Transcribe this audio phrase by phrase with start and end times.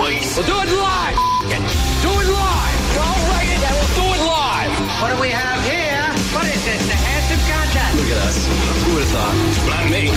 [0.00, 0.32] please.
[0.36, 1.16] We'll do it live.
[1.52, 1.60] It.
[2.00, 2.80] Do it live.
[2.96, 4.72] I'll write it and we'll do it live.
[5.00, 6.08] What do we have here?
[6.32, 6.80] What is this?
[6.88, 7.92] The handsome contest?
[8.00, 8.36] Look at us.
[8.84, 9.36] Who would have thought?
[9.68, 10.08] Not me.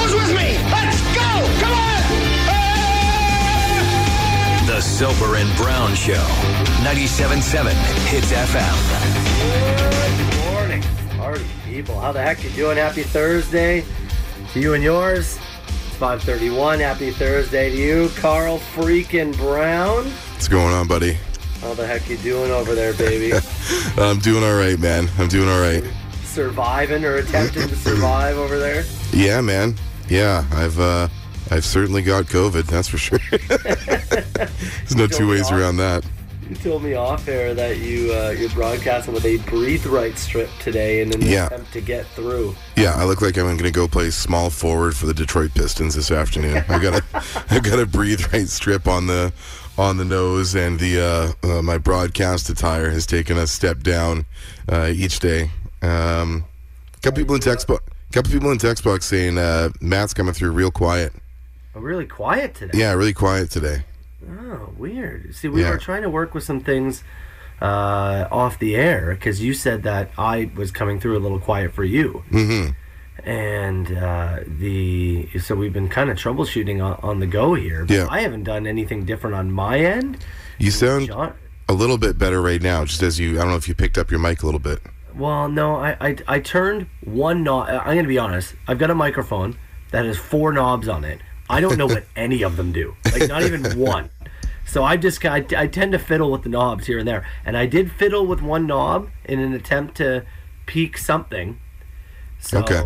[0.00, 0.56] Who's with me?
[0.72, 1.28] Let's go!
[1.60, 2.00] Come on!
[4.66, 6.24] The Soper and Brown Show.
[6.84, 7.72] 97.7
[8.08, 8.76] Hits FM.
[10.18, 10.82] Good morning,
[11.18, 12.00] party people.
[12.00, 12.76] How the heck you doing?
[12.78, 13.84] Happy Thursday
[14.52, 15.38] to you and yours.
[16.00, 16.78] It's 5:31.
[16.78, 20.04] Happy Thursday to you, Carl freaking Brown.
[20.04, 21.18] What's going on, buddy?
[21.60, 23.36] How the heck you doing over there, baby?
[23.98, 25.08] I'm doing all right, man.
[25.18, 25.82] I'm doing all right.
[26.22, 28.84] Surviving or attempting to survive over there?
[29.12, 29.74] Yeah, man.
[30.08, 31.08] Yeah, I've uh,
[31.50, 32.66] I've certainly got COVID.
[32.66, 33.18] That's for sure.
[33.48, 36.04] There's no two ways around that.
[36.48, 40.48] You told me off air that you uh, you're broadcasting with a breathe right strip
[40.60, 41.46] today in an Yeah.
[41.46, 42.56] attempt to get through.
[42.74, 45.94] Yeah, I look like I'm going to go play small forward for the Detroit Pistons
[45.94, 46.64] this afternoon.
[46.68, 47.04] I got a
[47.50, 49.32] I got a breathe right strip on the
[49.76, 54.24] on the nose, and the uh, uh, my broadcast attire has taken a step down
[54.72, 55.50] uh, each day.
[55.82, 56.46] Um,
[56.96, 60.32] a couple people in text box, couple people in text box saying uh, Matt's coming
[60.32, 61.12] through real quiet.
[61.74, 62.78] I'm really quiet today.
[62.78, 63.84] Yeah, really quiet today.
[64.26, 65.34] Oh, weird.
[65.34, 65.70] See, we Yeah.
[65.70, 67.02] were trying to work with some things
[67.60, 71.72] uh, off the air because you said that I was coming through a little quiet
[71.72, 72.22] for you.
[72.30, 72.68] hmm
[73.24, 77.84] And uh, the so we've been kind of troubleshooting on, on the go here.
[77.84, 78.06] But Yeah.
[78.10, 80.18] I haven't done anything different on my end.
[80.58, 81.34] You sound John,
[81.68, 83.38] a little bit better right now, just as you.
[83.38, 84.80] I don't know if you picked up your mic a little bit.
[85.14, 87.68] well, no, I, I I turned one knob.
[87.68, 88.54] I'm gonna be honest.
[88.68, 89.56] I've got a microphone
[89.90, 91.20] that has four knobs on it.
[91.50, 92.94] I don't know what any of them do.
[93.12, 94.10] Like not even one.
[94.66, 97.56] So I just I, I tend to fiddle with the knobs here and there, and
[97.56, 100.24] I did fiddle with one knob in an attempt to
[100.66, 101.58] peak something.
[102.38, 102.82] So Okay.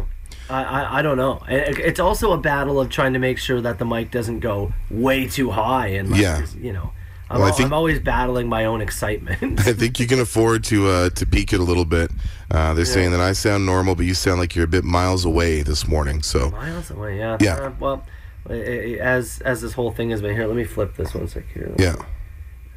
[0.48, 1.41] I, I, I don't know.
[1.48, 4.72] It- It's also a battle of trying to make sure that the mic doesn't go
[4.91, 6.47] way too high and like, Yeah.
[6.60, 6.92] you know.
[7.30, 9.60] I'm, Well, I think- I'm always battling my own excitement.
[9.66, 12.10] I think you can afford to uh, to peak it a little bit.
[12.50, 15.25] Uh, they're saying that I sound normal, but you sound like you're a bit miles
[15.25, 16.22] away this morning.
[16.22, 17.38] So Miles away, yeah.
[17.41, 17.54] Yeah.
[17.56, 18.04] Uh, well,
[18.50, 21.75] as as this whole thing has been here, let me flip this one sec here.
[21.78, 21.94] yeah,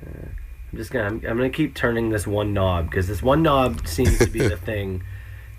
[0.06, 0.28] uh,
[0.72, 3.88] I'm just gonna I'm, I'm gonna keep turning this one knob because this one knob
[3.88, 5.04] seems to be the thing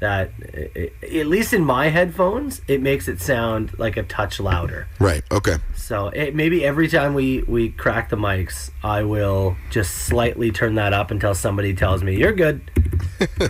[0.00, 0.70] that, i-
[1.02, 4.86] i- at least in my headphones, it makes it sound like a touch louder.
[5.00, 9.92] right, okay, So it, maybe every time we we crack the mics, I will just
[9.94, 12.60] slightly turn that up until somebody tells me you're good.
[13.40, 13.48] uh,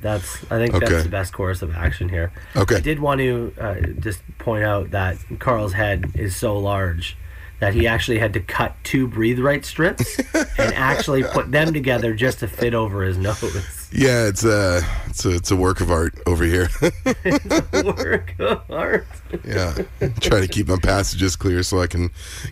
[0.00, 0.86] that's I think Okay.
[0.86, 2.32] that's the best course of action here.
[2.56, 2.76] Okay.
[2.76, 7.16] I did want to uh, just point out that Carl's head is so large
[7.60, 12.14] that he actually had to cut two breathe right strips and actually put them together
[12.14, 13.77] just to fit over his nose.
[13.92, 14.26] Yeah.
[14.26, 16.68] It's a it's a it's a work of art over here.
[17.72, 19.06] Work of art.
[19.44, 19.74] yeah,
[20.20, 22.10] try to keep my passages clear so I can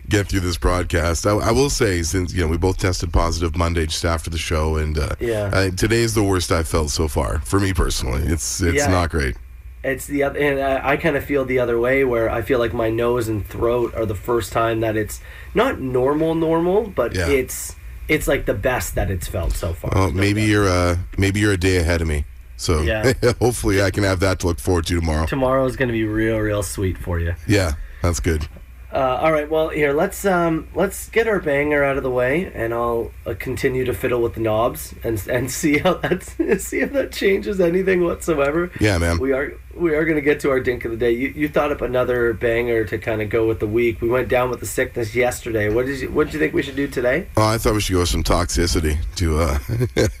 [0.09, 1.25] get through this broadcast.
[1.25, 4.37] I, I will say, since you know we both tested positive Monday just after the
[4.37, 5.49] show, and uh, Yeah.
[5.53, 8.23] uh, today is the worst I've felt so far for me personally.
[8.23, 8.87] It's it's Yeah.
[8.87, 9.35] not great.
[9.83, 12.59] It's the other, and I, I kind of feel the other way where I feel
[12.59, 15.21] like my nose and throat are the first time that it's
[15.53, 17.27] not normal, normal, but Yeah.
[17.29, 17.75] it's
[18.07, 19.91] it's like the best that it's felt so far.
[19.93, 20.49] Well, maybe doubt.
[20.49, 22.25] you're uh maybe you're a day ahead of me.
[22.57, 23.13] So Yeah.
[23.39, 25.25] hopefully I can have that to look forward to tomorrow.
[25.27, 27.35] Tomorrow is going to be real, real sweet for you.
[27.47, 28.47] Yeah, that's good.
[28.97, 32.51] Uh, all right, well here let's um let's get our banger out of the way,
[32.55, 36.31] and I'll uh, continue to fiddle with the knobs and and see how that's
[36.65, 38.71] see if that changes anything whatsoever.
[38.79, 39.19] Yeah, man.
[39.19, 41.11] We are we are gonna get to our dink of the day.
[41.11, 44.01] You, you thought up another banger to kind of go with the week.
[44.01, 45.71] We went down with the sickness yesterday.
[45.71, 47.27] What did you what did you think we should do today?
[47.37, 49.59] Oh, I thought we should go with some toxicity to uh,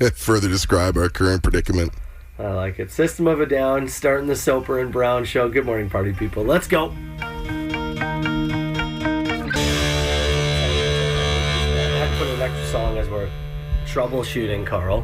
[0.13, 1.93] further describe our current predicament.
[2.37, 2.91] I like it.
[2.91, 5.49] System of a Down, starting the Soper and Brown show.
[5.49, 6.43] Good morning, party people.
[6.43, 6.93] Let's go.
[13.97, 15.03] Troubleshooting, Carl.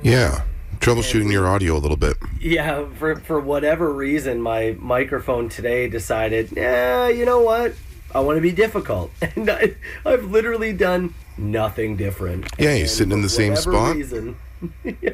[0.00, 0.42] Yeah,
[0.80, 2.16] troubleshooting your audio a little bit.
[2.40, 7.74] Yeah, for for whatever reason, my microphone today decided, yeah, you know what?
[8.14, 9.74] I want to be difficult, and I,
[10.06, 12.50] I've literally done nothing different.
[12.58, 13.96] Yeah, you're sitting in the same spot?
[13.96, 14.36] Reason,
[15.02, 15.10] yeah,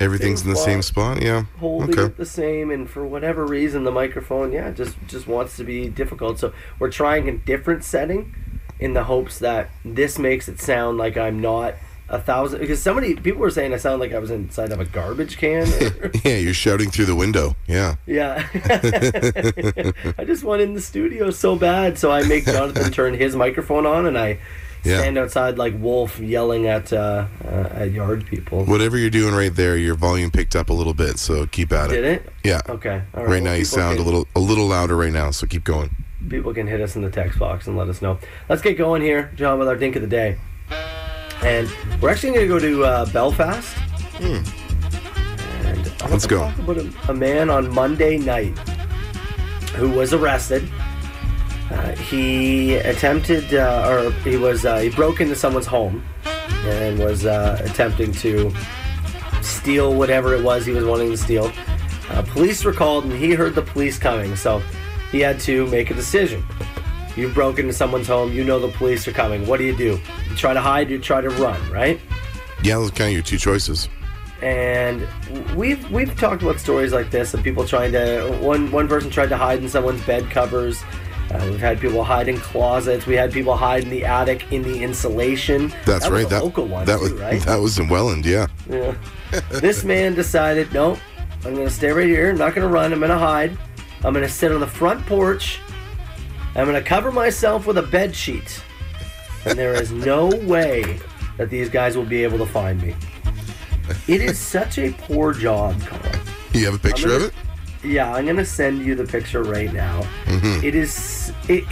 [0.00, 1.22] Everything's in the same spot.
[1.22, 1.44] Yeah.
[1.60, 2.06] holding Okay.
[2.06, 5.88] it the same, and for whatever reason, the microphone, yeah, just just wants to be
[5.88, 6.40] difficult.
[6.40, 8.34] So we're trying a different setting,
[8.78, 11.74] in the hopes that this makes it sound like I'm not
[12.08, 12.60] a thousand.
[12.60, 15.66] Because somebody, people were saying I sound like I was inside of a garbage can.
[15.82, 17.56] or- Yeah, you're shouting through the window.
[17.66, 17.96] Yeah.
[18.06, 18.46] Yeah.
[20.18, 23.86] I just went in the studio so bad, so I make Jonathan turn his microphone
[23.86, 24.38] on, and I
[24.84, 24.98] Yeah.
[24.98, 28.64] stand outside like Wolf yelling at uh, uh, at yard people.
[28.66, 31.90] Whatever you're doing right there, your volume picked up a little bit, so keep at
[31.90, 31.94] it.
[31.94, 32.32] Did it?
[32.44, 32.60] Yeah.
[32.68, 33.02] Okay.
[33.14, 33.42] All Right right.
[33.42, 35.90] now we'll you sound a little a little louder right now, so keep going.
[36.28, 38.18] people can hit us in the text box and let us know.
[38.48, 40.36] Let's get going here, John, with our dink of the day.
[41.42, 41.68] And
[42.00, 43.76] we're actually going to go to uh, Belfast.
[44.20, 46.38] And I Let's go.
[46.38, 48.56] Talk about a, a man on Monday night
[49.76, 50.68] who was arrested.
[51.70, 56.04] Uh, he attempted, uh, or he was, uh, he broke into someone's home
[56.66, 58.52] and was uh, attempting to
[59.42, 61.52] steal whatever it was he was wanting to steal.
[62.10, 64.62] Uh, police were called and he heard the police coming, so
[65.10, 66.44] he had to make a decision.
[67.16, 69.46] You've broken into someone's home, you know the police are coming.
[69.46, 70.00] What do you do?
[70.34, 72.00] You try to hide, you try to run, right?
[72.60, 73.88] Yeah, those are kind of your two choices.
[74.42, 75.06] and
[75.54, 79.28] we've we've talked about stories like this of people trying to one one person tried
[79.28, 80.82] to hide in someone's bed covers.
[81.30, 83.06] Uh, we've had people hide in closets.
[83.06, 85.72] We had people hide in the attic in the insulation.
[85.86, 86.28] That's that right.
[86.28, 87.40] That local one that too, was right?
[87.42, 88.26] that was in Welland.
[88.26, 88.48] Yeah.
[88.68, 88.96] Yeah.
[89.60, 90.98] this man decided, nope,
[91.44, 92.30] I'm going to stay right here.
[92.30, 92.92] I'm not going to run.
[92.92, 93.56] I'm going to hide.
[94.02, 95.60] I'm going to sit on the front porch.
[96.56, 98.60] I'm going to cover myself with a bed sheet.
[99.46, 100.98] And there is no way
[101.36, 102.94] that these guys will be able to find me.
[104.08, 106.14] It is such a poor job, Carl.
[106.52, 107.34] You have a picture I'm of it?
[107.84, 110.00] Yeah, I'm gonna send you the picture right now.
[110.24, 110.64] Mm-hmm.
[110.64, 111.64] It is it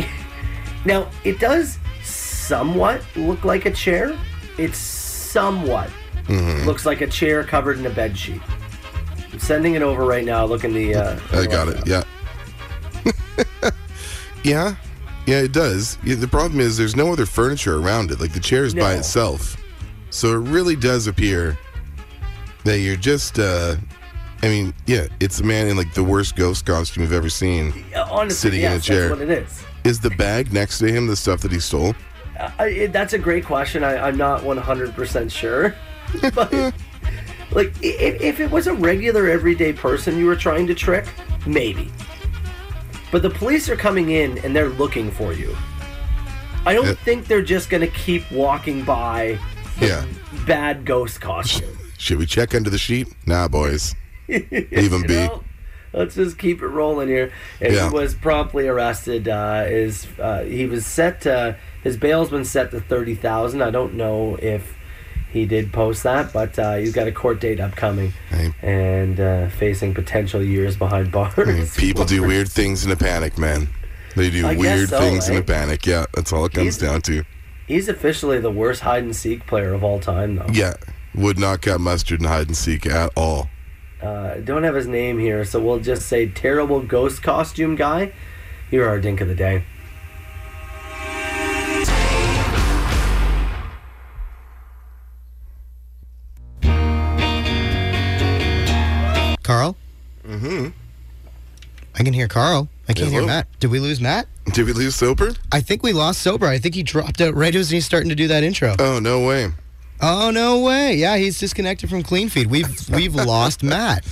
[0.84, 4.18] now it does somewhat look like a chair.
[4.58, 5.90] It's somewhat
[6.26, 6.66] Mm-hmm.
[6.68, 8.40] looks like a chair covered in a bed sheet.
[9.32, 10.44] I'm sending it over right now.
[10.44, 10.94] Look in the.
[10.94, 11.84] Uh, I got it.
[11.84, 12.04] Yeah.
[14.44, 14.76] yeah.
[15.26, 15.98] Yeah, it does.
[16.04, 18.20] Yeah, the problem is there's no other furniture around it.
[18.20, 18.98] Like the chair is by No.
[18.98, 19.56] itself.
[20.10, 21.56] So it really does appear
[22.64, 23.76] that you're just uh
[24.44, 27.72] I mean, yeah, it's a man in like the worst ghost costume you've ever seen.
[27.96, 29.08] Honestly, Sitting in a chair.
[29.08, 29.62] That's what it is.
[29.84, 31.94] Is the bag next to him the stuff that he stole?
[32.58, 33.84] I, that's a great question.
[33.84, 35.76] I, I'm not 100% sure.
[36.34, 36.52] but,
[37.52, 41.06] like, i- if, if it was a regular everyday person you were trying to trick,
[41.46, 41.92] maybe.
[43.12, 45.54] But the police are coming in and they're looking for you.
[46.66, 46.94] I don't Yeah.
[46.94, 49.38] think they're just going to keep walking by
[49.80, 50.04] Yeah.
[50.46, 51.78] bad ghost costume.
[51.98, 53.06] Should we check under the sheet?
[53.26, 53.94] Nah, boys.
[54.28, 55.14] Leave You be.
[55.14, 55.44] know?
[55.92, 57.32] Let's just keep it rolling here.
[57.60, 57.88] And Yeah.
[57.90, 59.28] he was promptly arrested.
[59.28, 61.20] Uh, is uh, he was set?
[61.22, 63.60] To, his bail's been set to thirty thousand.
[63.62, 64.74] I don't know if
[65.32, 68.52] he did post that, but uh, he's got a court date upcoming Hey.
[68.62, 71.34] and uh, facing potential years behind bars.
[71.38, 73.68] I mean, people do weird things in a panic, man.
[74.14, 75.86] They do I weird so, things in a panic.
[75.86, 77.24] Yeah, that's all it comes He's- down to.
[77.66, 80.46] He's officially the worst hide and seek player of all time, though.
[80.52, 80.74] Yeah,
[81.14, 83.48] would not cut mustard in hide and seek at all.
[84.02, 88.12] Uh, don't have his name here, so we'll just say terrible ghost costume guy.
[88.70, 89.64] You're our dink of the day.
[101.98, 102.68] I can hear Carl.
[102.88, 103.46] I can't hear Matt.
[103.60, 104.26] Did we lose Matt?
[104.52, 105.34] Did we lose Soper?
[105.52, 106.46] I think we lost Soper.
[106.46, 108.74] I think he dropped out right as he's starting to do that intro.
[108.78, 109.50] Oh no way.
[110.00, 110.96] Oh no way!
[110.96, 112.48] Yeah, he's disconnected from Clean Feed.
[112.48, 114.04] We've we've lost Matt.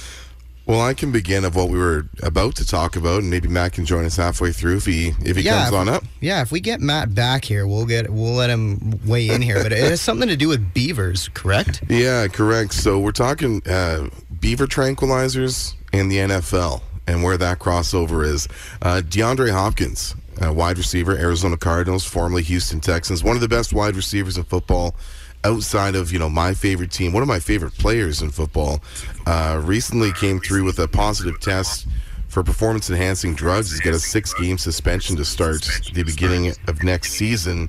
[0.67, 3.73] Well, I can begin of what we were about to talk about, and maybe Matt
[3.73, 6.05] can join us halfway through if he if he Yeah, comes if- on up.
[6.21, 9.61] Yeah, if we get Matt back here, we'll get we'll let him weigh in here.
[9.65, 11.83] But it has something to do with beavers, correct?
[11.89, 12.73] Yeah, correct.
[12.75, 18.49] So we're talking uh, beaver tranquilizers and the NFL and where that crossover is.
[18.83, 23.97] Uh, DeAndre Hopkins, wide receiver, Arizona Cardinals, formerly Houston Texans, one of the best wide
[23.97, 24.95] receivers in football
[25.43, 28.79] outside of you know my favorite team one of my favorite players in football
[29.27, 31.87] uh, recently came through with a positive test
[32.31, 33.73] for performance enhancing drugs.
[33.73, 37.69] He's got a six game suspension to start the beginning of next season.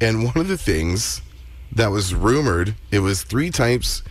[0.00, 1.20] And one of the things
[1.72, 4.02] that was rumored, it was three types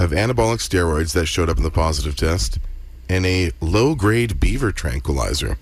[0.00, 2.58] of anabolic steroids that showed up in the positive test
[3.10, 5.58] and a low grade beaver tranquilizer.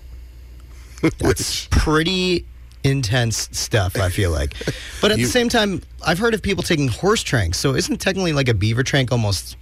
[1.17, 2.45] That's pretty
[2.83, 3.97] intense stuff.
[3.97, 4.53] I feel like,
[5.01, 7.57] but at You- the same time, I've heard of people taking horse tranks.
[7.57, 9.57] So isn't technically like a beaver trank almost?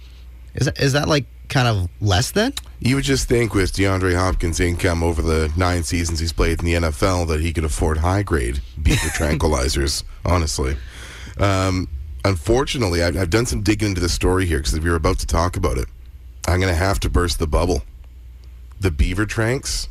[0.54, 2.52] Is that, is that like kind of less than?
[2.80, 6.64] you would just think with DeAndre Hopkins' income over the nine seasons he's played in
[6.64, 10.76] the NFL that he could afford high grade beaver tranquilizers, honestly.
[11.38, 11.88] Um,
[12.24, 15.26] unfortunately, I've, I've done some digging into the story here because we were about to
[15.26, 15.86] talk about it.
[16.48, 17.82] I'm going to have to burst the bubble.
[18.80, 19.88] The beaver tranks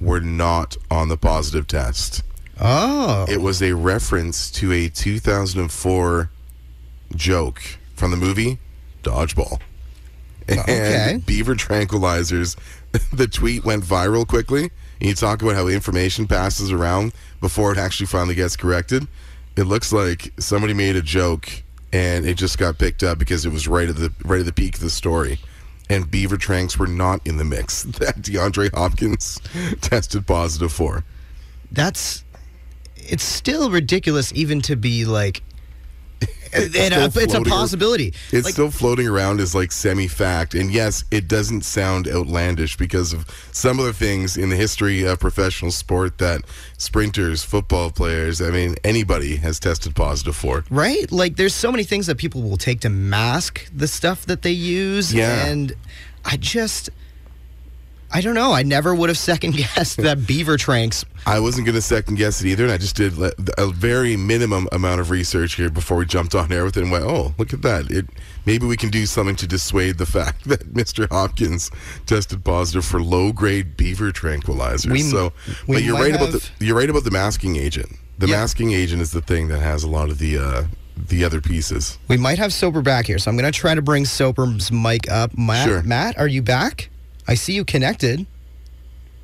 [0.00, 2.22] were not on the positive test.
[2.60, 6.30] Oh, It was a reference to a 2004
[7.14, 7.62] joke
[7.94, 8.58] from the movie
[9.02, 9.60] Dodgeball.
[10.48, 11.22] Oh, and Okay.
[11.24, 12.56] beaver tranquilizers.
[13.12, 14.70] The tweet went viral quickly.
[15.00, 17.12] And you talk about how information passes around
[17.42, 19.06] before it actually finally gets corrected.
[19.54, 21.46] It looks like somebody made a joke
[21.92, 24.52] and it just got picked up because it was right at the right at the
[24.52, 25.38] peak of the story.
[25.88, 29.40] And beaver tranks were not in the mix that DeAndre Hopkins
[29.80, 31.04] tested positive for.
[31.70, 32.24] that's
[32.96, 35.42] it's still ridiculous even to be like.
[36.52, 38.14] And, uh, still it's a possibility.
[38.32, 43.12] It's Like, still floating around as like semi-fact, and yes, it doesn't sound outlandish because
[43.12, 46.42] of some of the things in the history of professional sport that
[46.78, 50.64] sprinters, football players, I mean, anybody has tested positive for.
[50.70, 51.10] right?
[51.10, 54.50] Like, there's so many things that people will take to mask the stuff that they
[54.52, 55.12] use.
[55.12, 55.46] Yeah.
[55.46, 55.74] And
[56.24, 56.90] I just,
[58.16, 58.52] I don't know.
[58.52, 61.04] I never would have second guessed that beaver tranks.
[61.26, 63.12] I wasn't going to second guess it either, and I just did
[63.58, 66.90] a very minimum amount of research here before we jumped on air with it and
[66.90, 67.90] went, "Oh, look at that!
[67.90, 68.06] It
[68.46, 71.06] maybe we can do something to dissuade the fact that Mr.
[71.10, 71.70] Hopkins
[72.06, 75.34] tested positive for low-grade beaver tranquilizers." We- so,
[75.66, 77.96] we but you're right about the you're right about the masking agent.
[78.18, 78.36] The Yeah.
[78.40, 80.62] masking agent is the thing that has a lot of the uh,
[80.96, 81.98] the other pieces.
[82.08, 85.10] We might have Soper back here, so I'm going to try to bring Soper's mic
[85.10, 85.36] up.
[85.36, 85.82] Matt, Sure.
[85.82, 86.88] Matt, are you back?
[87.28, 88.26] I see you connected,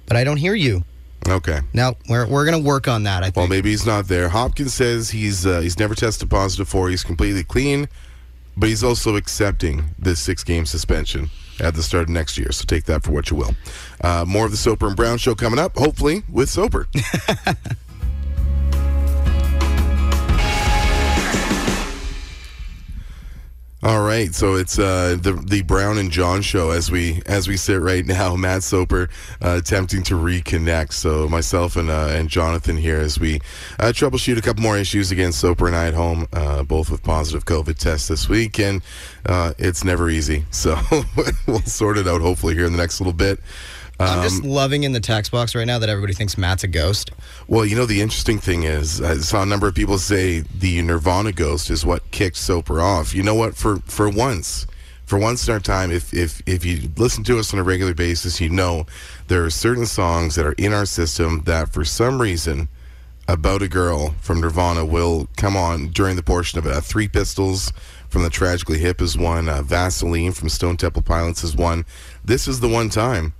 [0.06, 0.84] but I don't hear you.
[1.28, 1.60] Okay.
[1.72, 3.22] Now we're we're going to work on that.
[3.22, 3.36] I think.
[3.36, 4.28] Well, maybe he's not there.
[4.28, 6.88] Hopkins says he's uh, he's never tested positive for.
[6.88, 7.88] He's completely clean,
[8.56, 11.30] but he's also accepting this six game suspension
[11.60, 12.50] at the start of next year.
[12.50, 13.54] So take that for what you will.
[14.00, 16.88] Uh, more of the Soper and Brown show coming up, hopefully with Soper.
[23.84, 27.56] All right, so it's uh, the the Brown and John show as we as we
[27.56, 28.36] sit right now.
[28.42, 29.08] Matt Soper
[29.40, 30.92] uh, attempting to reconnect.
[30.92, 33.40] So myself and uh, and Jonathan here as we
[33.80, 37.02] uh, troubleshoot a couple more issues against Soper and I at home, uh, both with
[37.02, 38.82] positive COVID tests this week, and
[39.26, 40.44] uh, it's never easy.
[40.52, 40.78] So
[41.48, 43.40] we'll sort it out hopefully here in the next little bit.
[44.10, 46.68] I'm Um, just loving in the text box right now that everybody thinks Matt's a
[46.68, 47.10] ghost.
[47.48, 50.80] Well, you know, the interesting thing is, I saw a number of people say the
[50.82, 53.14] Nirvana ghost is what kicked Soper off.
[53.14, 53.56] You know what?
[53.56, 54.66] For for once,
[55.04, 57.94] for once in our time, if if if you listen to us on a regular
[57.94, 58.86] basis, you know
[59.28, 62.68] there are certain songs that are in our system that, for some reason,
[63.28, 66.72] about a girl from Nirvana will come on during the portion of it.
[66.72, 67.72] Uh, Three Pistols
[68.08, 69.48] from the Tragically Hip is one.
[69.48, 71.84] Uh, Vaseline from Stone Temple Pilots is one.
[72.24, 73.32] This is the one time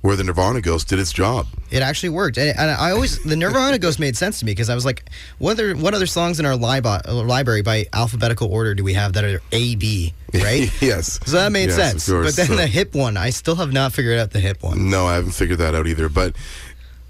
[0.00, 1.46] where the Nirvana ghost did its job.
[1.70, 4.70] It actually worked, and, and I always the Nirvana Ghost made sense to me because
[4.70, 5.04] I was like,
[5.38, 9.12] what other what other songs in our uh, library by alphabetical order do we have
[9.14, 10.70] that are A B right?
[10.80, 11.18] yes.
[11.26, 12.08] So that made Yes, sense.
[12.08, 12.26] course.
[12.26, 14.88] But then So- the hip one, I still have not figured out the hip one.
[14.88, 16.08] No, I haven't figured that out either.
[16.08, 16.36] But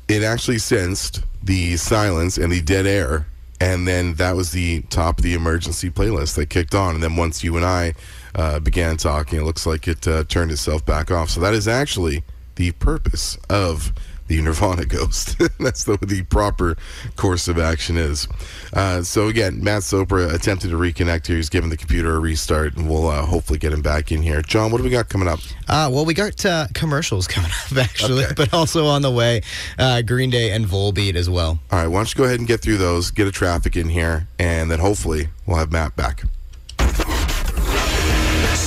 [0.08, 3.26] it actually sensed the silence and the dead air,
[3.60, 6.94] and then that was the top of the emergency playlist that kicked on.
[6.94, 7.94] And then once you and I
[8.34, 11.28] uh, began talking, it looks like it uh, turned itself back off.
[11.30, 12.22] So that is actually
[12.58, 13.92] the purpose of
[14.26, 15.38] the Nirvana Ghost.
[15.60, 16.76] That's the, the proper
[17.16, 18.28] course of action is.
[18.74, 21.36] Uh, so again, Matt Soper attempted to reconnect here.
[21.36, 24.42] He's given the computer a restart, and we'll uh, hopefully get him back in here.
[24.42, 25.38] John, what do we got coming up?
[25.68, 28.34] Uh, well, we got uh, commercials coming up actually, Okay.
[28.36, 29.40] but also on the way,
[29.78, 31.58] uh, Green Day and Volbeat as well.
[31.70, 33.88] All right, why don't you go ahead and get through those, get a traffic in
[33.88, 36.24] here, and then hopefully we'll have Matt back.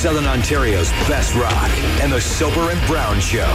[0.01, 1.70] Southern Ontario's best rock
[2.01, 3.46] and the Soper and Brown Show.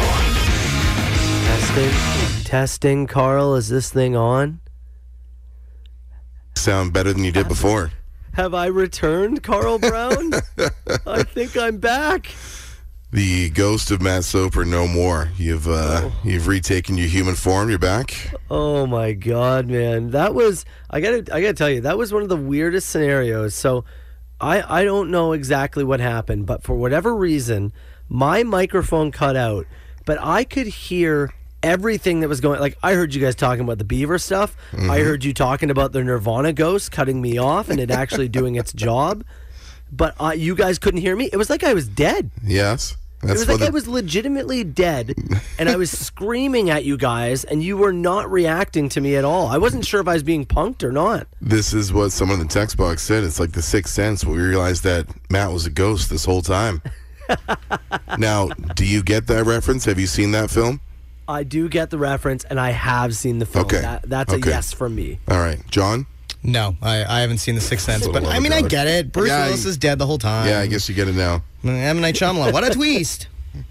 [1.44, 3.06] Testing, testing.
[3.08, 4.60] Carl, is this thing on?
[6.54, 7.90] Sound better than you did before.
[8.34, 10.34] Have I returned, Carl Brown?
[11.04, 12.32] I think I'm back.
[13.10, 15.32] The ghost of Matt Soper, no more.
[15.36, 17.70] You've uh, you've retaken your human form.
[17.70, 18.32] You're back.
[18.52, 20.10] Oh my god, man.
[20.10, 23.56] That was I gotta I gotta tell you, that was one of the weirdest scenarios.
[23.56, 23.84] So
[24.40, 27.72] I I don't know exactly what happened, but for whatever reason,
[28.08, 29.66] my microphone cut out,
[30.04, 33.78] but I could hear everything that was going like I heard you guys talking about
[33.78, 34.56] the beaver stuff.
[34.72, 38.56] I heard you talking about the Nirvana ghost cutting me off and it actually doing
[38.56, 39.24] its job.
[39.90, 41.30] But uh, you guys couldn't hear me.
[41.32, 42.30] It was like I was dead.
[42.42, 45.14] Yes, It was like the- I was legitimately dead,
[45.58, 49.24] and I was screaming at you guys, and you were not reacting to me at
[49.24, 49.46] all.
[49.48, 51.26] I wasn't sure if I was being punked or not.
[51.40, 53.24] This is what someone in the text box said.
[53.24, 54.24] It's like the sixth sense.
[54.24, 56.82] We realized that Matt was a ghost this whole time.
[58.18, 59.84] now, do you get that reference?
[59.86, 60.80] Have you seen that film?
[61.28, 63.64] I do get the reference, and I have seen the film.
[63.64, 63.80] Okay.
[63.80, 64.48] That, that's Okay.
[64.48, 65.18] a yes from me.
[65.28, 66.06] All right, John.
[66.46, 69.10] No, I, I haven't seen The Sixth Sense, but I mean, I get it.
[69.12, 70.46] Bruce Yeah, Willis I- is dead the whole time.
[70.48, 71.42] Yeah, I guess you get it now.
[71.64, 72.00] M.
[72.00, 73.28] Night Shyamalan, what a twist!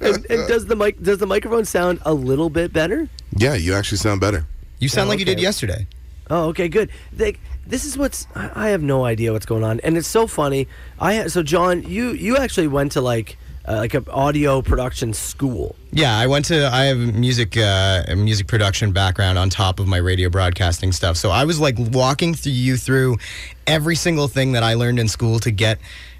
[0.00, 3.08] And, and does the mic does the microphone sound a little bit better?
[3.36, 4.46] Yeah, you actually sound better.
[4.78, 5.42] You sound Oh, like you did okay.
[5.42, 5.86] yesterday.
[6.30, 6.90] Oh, okay, good.
[7.18, 10.26] Like, this is what's I I have no idea what's going on, and it's so
[10.26, 10.68] funny.
[11.00, 13.36] I ha- so John, you you actually went to like
[13.68, 15.76] uh, like an audio production school.
[15.92, 16.66] Yeah, I went to.
[16.72, 21.16] I have music, uh, a music production background on top of my radio broadcasting stuff.
[21.16, 23.18] So I was like walking through you through
[23.66, 25.78] every single thing that I learned in school to get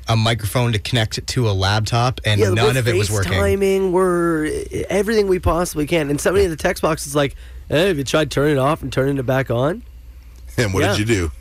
[0.09, 3.33] a microphone to connect it to a laptop, and none of it was working.
[3.33, 6.11] FaceTiming, we're everything we possibly can.
[6.11, 7.35] And somebody in the text box is like,
[7.69, 9.83] Hey, have you tried turning it off and turning it back on?
[10.59, 10.91] And what Yeah.
[10.97, 11.33] did you do?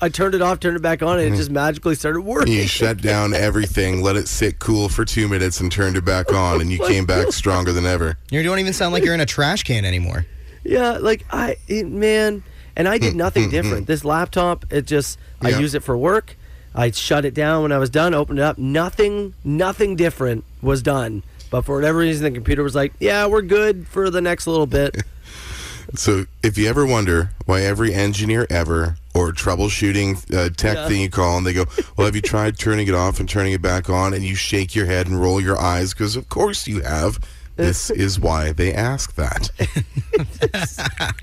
[0.00, 1.36] I turned it off, turned it back on, and it mm-hmm.
[1.36, 2.52] just magically started working.
[2.52, 6.26] You shut down everything, let it sit cool for two minutes, and turned it back
[6.32, 8.18] oh on, and you came back stronger than ever.
[8.30, 10.26] You don't even sound like you're in a trash can anymore.
[10.64, 12.42] Yeah, like I, it, man,
[12.76, 13.56] and I did hmm, nothing hmm, hmm.
[13.56, 13.86] different.
[13.86, 15.58] This laptop, it just, I Yeah.
[15.60, 16.36] use it for work.
[16.74, 18.58] I shut it down when I was done, opened it up.
[18.58, 21.22] Nothing, nothing different was done.
[21.50, 24.66] But for whatever reason, the computer was like, "Yeah, we're good for the next little
[24.66, 24.96] bit."
[25.96, 30.88] So, if you ever wonder why every engineer ever or troubleshooting uh, tech Yeah.
[30.88, 31.64] thing you call and they go,
[31.96, 34.12] Well, have you tried turning it off and turning it back on?
[34.14, 37.18] And you shake your head and roll your eyes because, of course, you have.
[37.56, 39.50] This is why they ask that.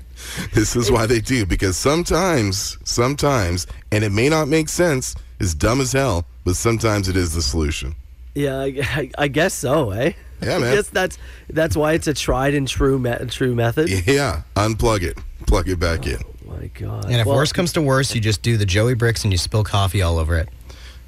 [0.54, 5.54] this is why they do because sometimes, sometimes, and it may not make sense, is
[5.54, 7.94] dumb as hell, but sometimes it is the solution.
[8.34, 10.12] yeah, I, I, guess so, eh?
[10.40, 11.18] Yeah, man I guess that's
[11.50, 13.88] that's why it's a tried and true me- true method.
[14.06, 16.18] Yeah, unplug it, plug it back in.
[16.62, 16.68] Oh my
[17.00, 17.04] God.
[17.06, 19.38] And if Well, worse comes to worse, you just do the Joey bricks and you
[19.38, 20.48] spill coffee all over it.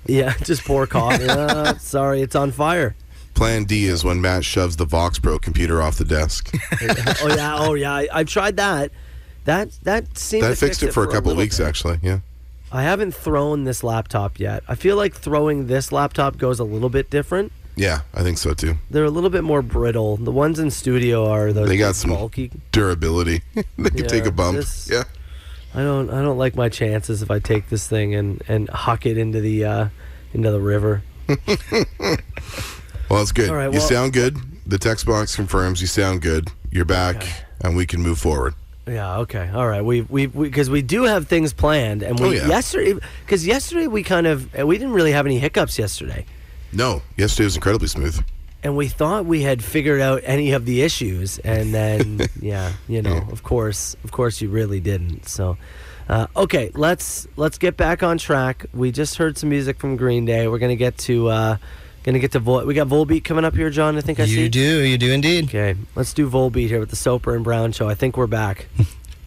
[0.07, 1.25] yeah, just pour coffee.
[1.29, 2.95] uh, sorry, it's on fire.
[3.35, 6.55] Plan D is when Matt shoves the Vox Pro computer off the desk.
[7.23, 7.93] oh yeah, oh yeah.
[7.93, 8.93] I, I've tried that.
[9.45, 11.67] That that seemed that fixed fix it for a couple little weeks, bit.
[11.67, 11.99] actually.
[12.03, 12.21] Yeah.
[12.73, 14.63] I haven't thrown this laptop yet.
[14.69, 17.53] I feel like throwing this laptop goes a little bit different.
[17.77, 18.77] Yeah, I think so too.
[18.91, 20.17] They're a little bit more brittle.
[20.17, 22.53] The ones in studio are those They got some bulky.
[22.73, 23.43] durability.
[23.77, 24.59] they can take a bump.
[24.59, 25.05] this- Yeah.
[25.75, 29.07] I don't I don't like my chances if I take this thing and and huck
[29.07, 29.89] it into the uh,
[30.33, 31.03] into the river.
[33.11, 33.51] Well, it's good.
[33.51, 34.39] All right, you well- sound good.
[34.67, 36.49] The text box confirms you sound good.
[36.71, 37.23] You're back,
[37.61, 38.55] and we can move forward.
[38.87, 39.19] Yeah.
[39.19, 39.51] Okay.
[39.55, 39.83] All right.
[39.85, 42.49] We we because we, do have things planned, and we Oh, yeah.
[42.49, 46.25] yesterday because yesterday we kind of we didn't really have any hiccups yesterday.
[46.73, 48.21] No, yesterday was incredibly smooth.
[48.65, 51.39] And we thought we had figured out any of the issues.
[51.39, 53.31] And then yeah you know Yeah.
[53.31, 55.29] of course of course you really didn't.
[55.29, 55.57] So
[56.09, 58.67] uh, okay let's let's get back on track.
[58.75, 60.49] We just heard some music from green day.
[60.49, 61.57] We're gonna get to uh
[62.03, 64.43] gonna get to Vol- we got volbeat coming up here john i think i see?
[64.43, 65.45] You do, you do indeed.
[65.47, 67.89] okay let's do volbeat here with the soper and brown show.
[67.89, 68.67] I think we're back.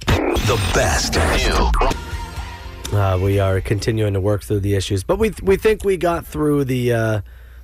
[0.06, 5.04] The best new uh, we are continuing to work through the issues.
[5.04, 7.22] But we we think we got through the uh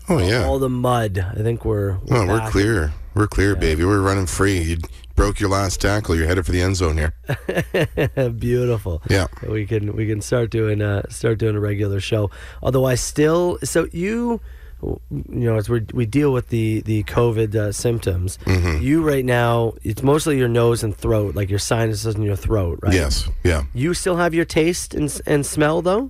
[0.10, 0.46] Oh yeah.
[0.46, 2.52] all the mud i think we're Oh, we're back.
[2.52, 2.94] clear.
[3.16, 3.86] We're clear, baby.
[3.86, 4.58] We're running free.
[4.60, 4.78] You
[5.16, 6.16] broke your last tackle.
[6.16, 7.13] You're headed for the end zone here.
[8.32, 9.04] Beautiful.
[9.08, 9.28] Yeah.
[9.48, 12.32] We can we can start doing uh start doing a regular show.
[12.63, 14.42] Although I still so you
[14.82, 18.82] you know as we we deal with the the COVID uh, symptoms, Mm-hmm.
[18.84, 22.80] you right now it's mostly your nose and throat, like your sinuses and your throat,
[22.82, 22.94] right?
[22.96, 23.30] Yes.
[23.44, 23.63] Yeah.
[23.76, 26.10] You still have your taste and and smell though.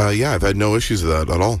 [0.00, 0.32] Uh, yeah.
[0.32, 1.60] I've had no issues with that at all.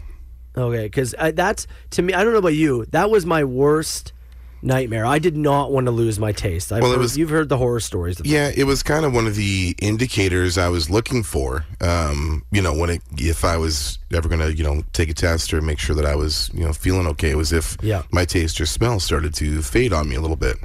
[0.58, 2.12] Okay, because that's to me.
[2.14, 2.84] I don't know about you.
[2.90, 4.12] That was my worst
[4.60, 5.06] nightmare.
[5.06, 6.72] I did not want to lose my taste.
[6.72, 8.20] I've Well, it heard- was- you've heard the horror stories.
[8.24, 11.64] Yeah, it was kind of one of the indicators I was looking for.
[11.80, 15.14] Um, you know, when it, if I was ever going to, you know, take a
[15.14, 18.02] test or make sure that I was, you know, feeling okay, was if Yeah.
[18.10, 20.56] my taste or smell started to fade on me a little bit.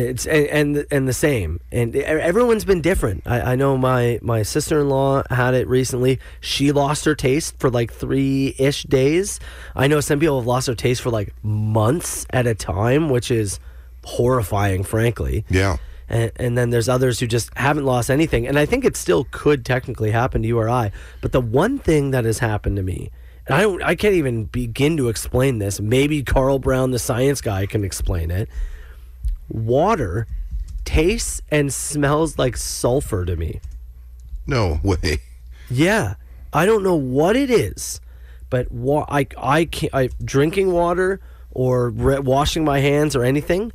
[0.00, 3.22] It's and and, and the same, and everyone's been different.
[3.26, 6.18] I, I know my my sister in law had it recently.
[6.40, 9.40] She lost her taste for like three ish days.
[9.74, 13.30] I know some people have lost their taste for like months at a time, which
[13.30, 13.60] is
[14.04, 15.44] horrifying, frankly.
[15.48, 15.76] Yeah.
[16.08, 18.46] And, and then there's others who just haven't lost anything.
[18.46, 20.90] And I think it still could technically happen to you or I.
[21.20, 23.10] But the one thing that has happened to me,
[23.46, 25.80] and I don't, I can't even begin to explain this.
[25.80, 28.48] Maybe Carl Brown, the science guy, can explain it.
[29.50, 30.26] Water
[30.84, 33.60] tastes and smells like sulfur to me.
[34.46, 35.18] No way.
[35.70, 36.14] Yeah,
[36.52, 38.00] I don't know what it is,
[38.48, 39.94] but wa- I I can't.
[39.94, 41.20] I, drinking water
[41.52, 43.72] or re- washing my hands or anything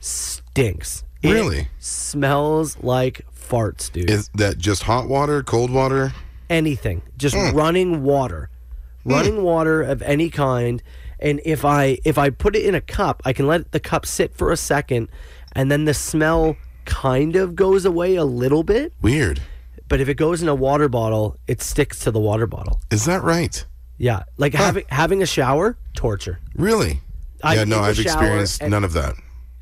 [0.00, 1.04] stinks.
[1.22, 1.68] It Really?
[1.78, 4.10] smells like farts, dude.
[4.10, 6.12] Is that just hot water, cold water?
[6.50, 7.54] anything, just hmm.
[7.54, 8.48] running water,
[9.02, 9.12] hmm.
[9.12, 10.82] running water of any kind.
[11.20, 14.06] And if I if I put it in a cup, I can let the cup
[14.06, 15.08] sit for a second,
[15.52, 18.92] and then the smell kind of goes away a little bit.
[19.02, 19.40] Weird.
[19.88, 22.80] But if it goes in a water bottle, it sticks to the water bottle.
[22.90, 23.64] Is that right?
[23.96, 26.38] Yeah, like having having a shower, torture.
[26.54, 27.00] Really?
[27.42, 29.14] I yeah, no, I've shower experienced and- none of that.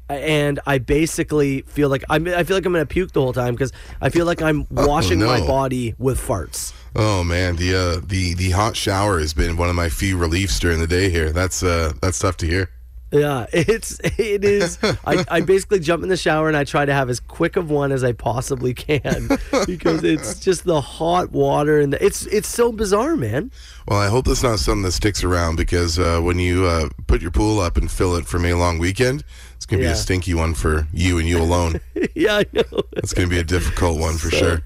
[0.08, 3.54] And I basically feel like I'm, I feel like I'm gonna puke the whole time
[3.54, 5.46] because I feel like I'm washing my no.
[5.46, 6.72] body with farts.
[6.94, 10.58] Oh man, the uh, the the hot shower has been one of my few reliefs
[10.58, 11.30] during the day here.
[11.32, 12.70] That's uh that's tough to hear.
[13.12, 14.78] Yeah, it's it is.
[14.82, 17.70] I, I basically jump in the shower and I try to have as quick of
[17.70, 19.28] one as I possibly can
[19.66, 23.52] because it's just the hot water and the, it's it's so bizarre, man.
[23.86, 27.22] Well, I hope that's not something that sticks around because uh, when you uh, put
[27.22, 29.24] your pool up and fill it for a long weekend,
[29.66, 29.92] It's gonna be Yeah.
[29.94, 31.80] a stinky one for you and you alone.
[32.14, 32.82] yeah, I know.
[32.92, 34.62] It's gonna be a difficult one for So, sure.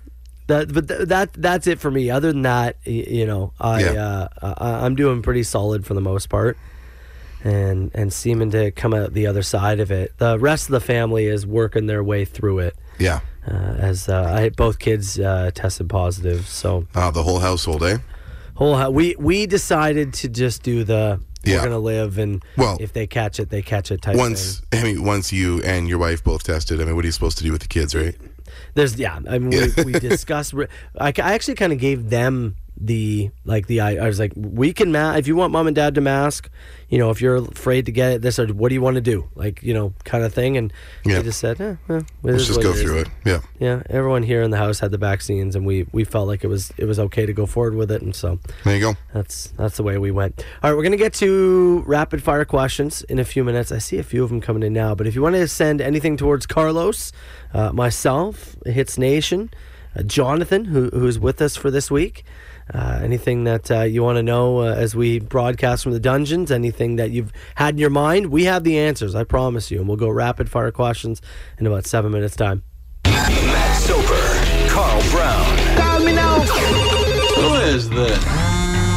[0.48, 2.10] That, but th- that that's it for me.
[2.10, 3.92] Other than that, you know, I Yeah.
[4.42, 6.58] uh, I, I'm doing pretty solid for the most part,
[7.42, 10.12] and and seeming to come out the other side of it.
[10.18, 12.76] The rest of the family is working their way through it.
[12.98, 13.20] Yeah.
[13.48, 17.98] Uh, as uh, I both kids uh, tested positive, so Uh, the whole household, eh?
[18.56, 21.56] whole hou- we we decided to just do the Yeah.
[21.58, 24.80] we're gonna live and Well- if they catch it, they catch it type Once thing.
[24.80, 27.38] I mean, once you and your wife both tested, I mean, what are you supposed
[27.38, 28.14] to do with the kids, right?
[28.74, 29.18] There's yeah.
[29.28, 30.54] I mean, we, we discussed.
[30.98, 34.72] I, I actually kind of gave them the like the I, I was like, we
[34.72, 36.48] can ma- if you want mom and dad to mask,
[36.88, 39.00] you know, if you're afraid to get it, this or what do you want to
[39.02, 40.56] do, like you know, kind of thing.
[40.56, 40.72] And
[41.04, 41.18] Yeah.
[41.18, 42.80] they just said, eh, eh, Let's just go is.
[42.82, 43.08] through it.
[43.26, 43.40] Yeah.
[43.58, 46.48] Yeah, everyone here in the house had the vaccines, and we we felt like it
[46.48, 48.94] was it was okay to go forward with it, and so There you go.
[49.12, 50.42] that's that's the way we went.
[50.62, 53.70] All right, we're gonna get to rapid fire questions in a few minutes.
[53.70, 55.82] I see a few of them coming in now, but if you want to send
[55.82, 57.12] anything towards Carlos,
[57.52, 59.50] uh, myself, Hits Nation,
[59.96, 62.24] uh, Jonathan, who, who's with us for this week,
[62.74, 66.50] uh, anything that uh, you want to know uh, as we broadcast from the dungeons,
[66.50, 69.14] anything that you've had in your mind, we have the answers.
[69.14, 71.20] I promise you, and we'll go rapid fire questions
[71.58, 72.62] in about seven minutes time.
[73.04, 75.76] Matt Soper, Carl Brown.
[75.76, 76.40] Call me now.
[76.40, 78.24] Who is this?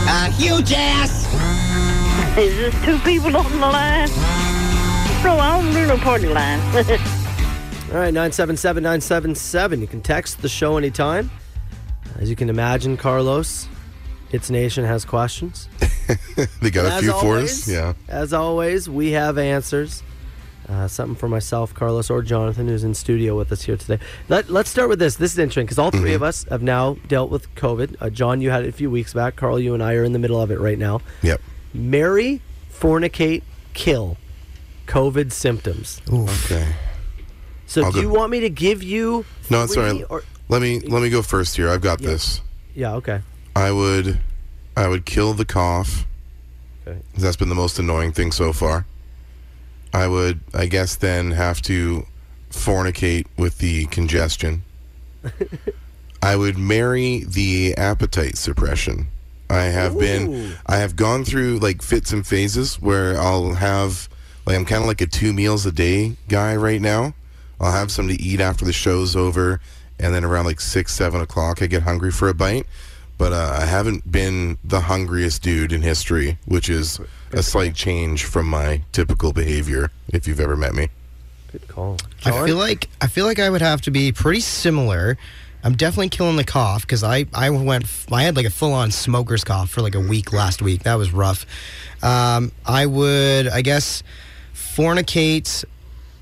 [0.08, 1.24] A huge ass.
[2.38, 4.10] Is this two people on the line?
[5.24, 6.60] No, I don't do no party line.
[7.94, 9.82] All right, 977 977.
[9.82, 11.30] You can text the show anytime.
[12.20, 13.68] As you can imagine, Carlos,
[14.30, 15.68] Hits Nation has questions.
[16.62, 17.66] They got a As few for us.
[17.68, 17.94] Yeah.
[18.10, 20.04] As always, we have answers.
[20.68, 24.00] Uh, something for myself, Carlos, or Jonathan, who's in studio with us here today.
[24.30, 25.16] Let, let's start with this.
[25.16, 26.16] This is interesting because all 3 Mm-hmm.
[26.16, 27.96] of us have now dealt with COVID.
[28.02, 29.36] Uh, John, you had it a few weeks back.
[29.38, 31.02] Carl, you and I are in the middle of it right now.
[31.22, 31.42] Yep.
[31.74, 34.18] Marry, fornicate, kill.
[34.88, 36.02] COVID symptoms.
[36.12, 36.74] Okay.
[37.66, 39.26] So, I'll do go- you want me to give you?
[39.50, 40.04] No, all.
[40.10, 41.70] Or, Let me let me go first here.
[41.70, 42.08] I've got Yeah.
[42.10, 42.42] this.
[42.76, 42.94] yeah.
[42.96, 43.22] Okay.
[43.56, 44.20] I would
[44.76, 46.06] I would kill the cough.
[46.88, 47.00] Okay.
[47.18, 48.86] That's been the most annoying thing so far.
[49.94, 52.06] I would I guess then have to
[52.52, 54.64] fornicate with the congestion.
[56.22, 59.08] I would marry the appetite suppression.
[59.50, 60.00] I have Ooh.
[60.00, 64.10] been I have gone through like fits and phases where I'll have
[64.46, 67.14] like I'm kind of like a two meals a day guy right now.
[67.60, 69.62] I'll have something to eat after the show's over,
[70.00, 72.68] and then around like six seven o'clock I get hungry for a bite.
[73.18, 77.00] But uh, I haven't been the hungriest dude in history, which is
[77.32, 79.92] a slight change from my typical behavior.
[80.10, 80.90] If you've ever met me,
[81.54, 81.98] Good call.
[82.26, 85.18] I feel like I feel like I would have to be pretty similar.
[85.64, 88.74] I'm definitely killing the cough because I I went f- I had like a full
[88.74, 90.82] on smoker's cough for like a week last week.
[90.82, 91.46] That was rough.
[92.02, 94.02] Um, I would I guess
[94.56, 95.64] fornicate.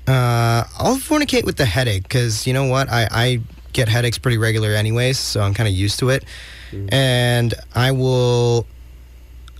[0.06, 3.40] Uh, I'll fornicate with the headache because you know what I I
[3.72, 6.24] get headaches pretty regular anyways, so I'm kind of used to it.
[6.88, 8.66] And I will.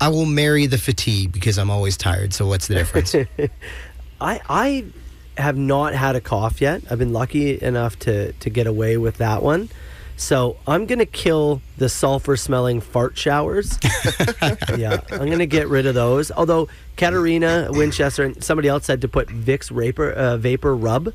[0.01, 2.35] I will marry the fatigue because I'm always tired.
[2.35, 3.15] So what's the difference?
[4.21, 4.85] I I
[5.37, 6.83] have not had a cough yet.
[6.91, 9.69] I've been lucky enough to to get away with that one.
[10.17, 13.79] So I'm gonna kill the sulfur smelling fart showers.
[14.77, 16.31] yeah, I'm gonna get rid of those.
[16.31, 21.13] Although Katarina Winchester and somebody else said to put Vicks vapor uh, vapor rub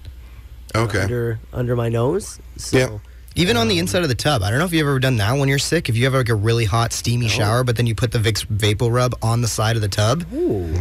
[0.76, 1.02] okay.
[1.02, 2.40] under under my nose.
[2.58, 2.98] So Yeah.
[3.36, 4.42] Even on the inside of the tub.
[4.42, 5.90] I don't know if you've ever done that when you're sick.
[5.90, 8.44] If you have like a really hot, steamy shower, but then you put the Vicks
[8.46, 10.26] Vapor Rub on the side of the tub.
[10.34, 10.74] Ooh,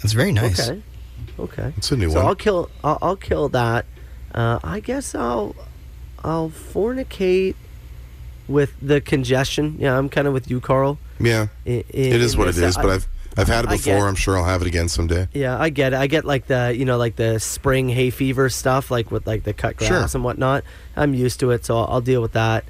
[0.00, 0.68] That's very nice.
[0.70, 0.82] okay,
[1.40, 1.72] okay.
[1.76, 2.26] It's a new so one.
[2.26, 2.70] I'll kill.
[2.84, 3.86] I'll, I'll kill that.
[4.32, 5.56] Uh, I guess I'll
[6.22, 7.56] I'll fornicate
[8.46, 9.74] with the congestion.
[9.80, 10.98] Yeah, I'm kind of with you, Carl.
[11.18, 11.48] Yeah.
[11.66, 12.70] I- i- It is what it is, this.
[12.70, 14.08] is, but I've I've had it before.
[14.08, 15.28] I'm sure I'll have it again someday.
[15.32, 15.96] yeah, I get it.
[15.96, 19.44] I get like the you know like the spring hay fever stuff, like with like
[19.44, 20.18] the cut grass Sure.
[20.18, 20.64] and whatnot.
[20.96, 22.64] I'm used to it, so I'll, I'll deal with that.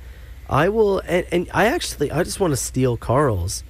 [0.48, 3.64] I will, and, and I actually I just want to steal Carl's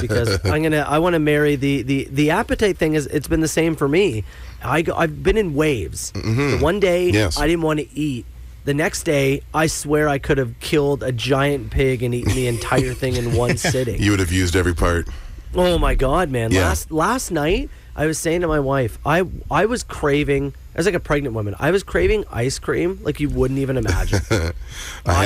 [0.00, 3.40] because I'm gonna I want to marry the the the appetite thing is it's been
[3.40, 4.24] the same for me.
[4.62, 6.12] I go, I've been in waves.
[6.12, 7.14] The one day Mm-hmm.
[7.16, 7.38] Yes.
[7.38, 8.26] I didn't want to eat.
[8.64, 12.46] The next day, I swear I could have killed a giant pig and eaten the
[12.46, 14.00] entire thing in one sitting.
[14.00, 15.08] You would have used every part.
[15.54, 16.50] Oh my god, man!
[16.50, 16.62] Yeah.
[16.68, 20.54] Last last night, I was saying to my wife, I I was craving.
[20.74, 21.54] I was like a pregnant woman.
[21.58, 24.20] I was craving ice cream like you wouldn't even imagine.
[24.30, 24.52] I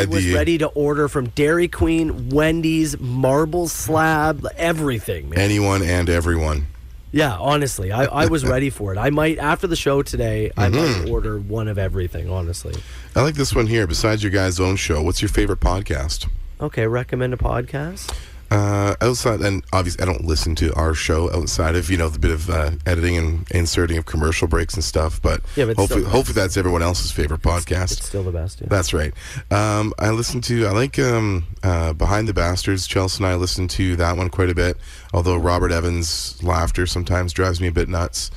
[0.01, 5.39] I, was the ready to order from Dairy Queen, Wendy's, Marble Slab, everything, man.
[5.39, 6.67] anyone and everyone.
[7.12, 8.99] yeah, honestly, I, I was ready for it.
[8.99, 10.51] I might after the show today.
[10.57, 11.05] I Mm-hmm.
[11.05, 12.29] might order one of everything.
[12.29, 12.75] Honestly.
[13.15, 13.87] I like this one here.
[13.87, 16.29] Besides your guys' own show, what's your favorite podcast?
[16.61, 18.12] Okay, recommend a podcast.
[18.51, 22.19] Uh, outside, and obviously, I don't listen to our show outside of you know the
[22.19, 25.21] bit of uh, editing and inserting of commercial breaks and stuff.
[25.21, 27.93] But, Yeah, but hopefully, hopefully that's everyone else's favorite podcast.
[27.93, 28.61] It's still the best.
[28.61, 28.69] Yeah.
[28.71, 29.13] That's right.
[29.51, 32.87] Um, I listen to, I like um, uh, Behind the Bastards.
[32.87, 34.77] Chelsea and I listen to that one quite a bit,
[35.13, 38.31] although Robert Evans' laughter sometimes drives me a bit nuts.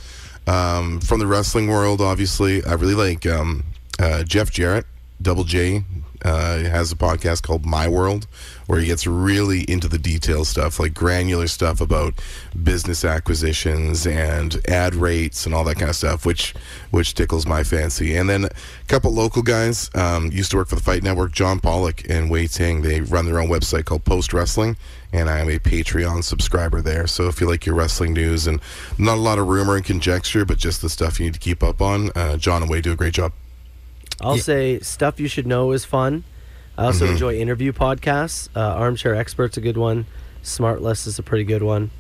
[0.48, 3.64] Um, from the wrestling world, obviously, I really like um,
[4.00, 4.86] uh, Jeff Jarrett,
[5.22, 5.84] Double J.
[6.24, 8.28] Uh, has a podcast called My World,
[8.68, 12.14] where he gets really into the detail stuff, like granular stuff about
[12.62, 16.54] business acquisitions and ad rates and all that kind of stuff, which
[16.92, 18.16] which tickles my fancy.
[18.16, 18.50] And then a
[18.88, 22.48] couple local guys um, used to work for the Fight Network, John Pollock and Wai
[22.48, 22.82] Ting.
[22.82, 24.76] They run their own website called Post Wrestling,
[25.14, 27.08] and I am a Patreon subscriber there.
[27.08, 28.60] So if you like your wrestling news and
[28.98, 31.64] not a lot of rumor and conjecture, but just the stuff you need to keep
[31.64, 33.32] up on, uh, John and Wai do a great job.
[34.22, 36.24] I'll say stuff you should know is fun.
[36.78, 37.14] I also Mm-hmm.
[37.14, 38.50] enjoy interview podcasts.
[38.56, 40.06] Uh, Armchair Expert's a good one.
[40.44, 41.92] Smartless is a pretty good one.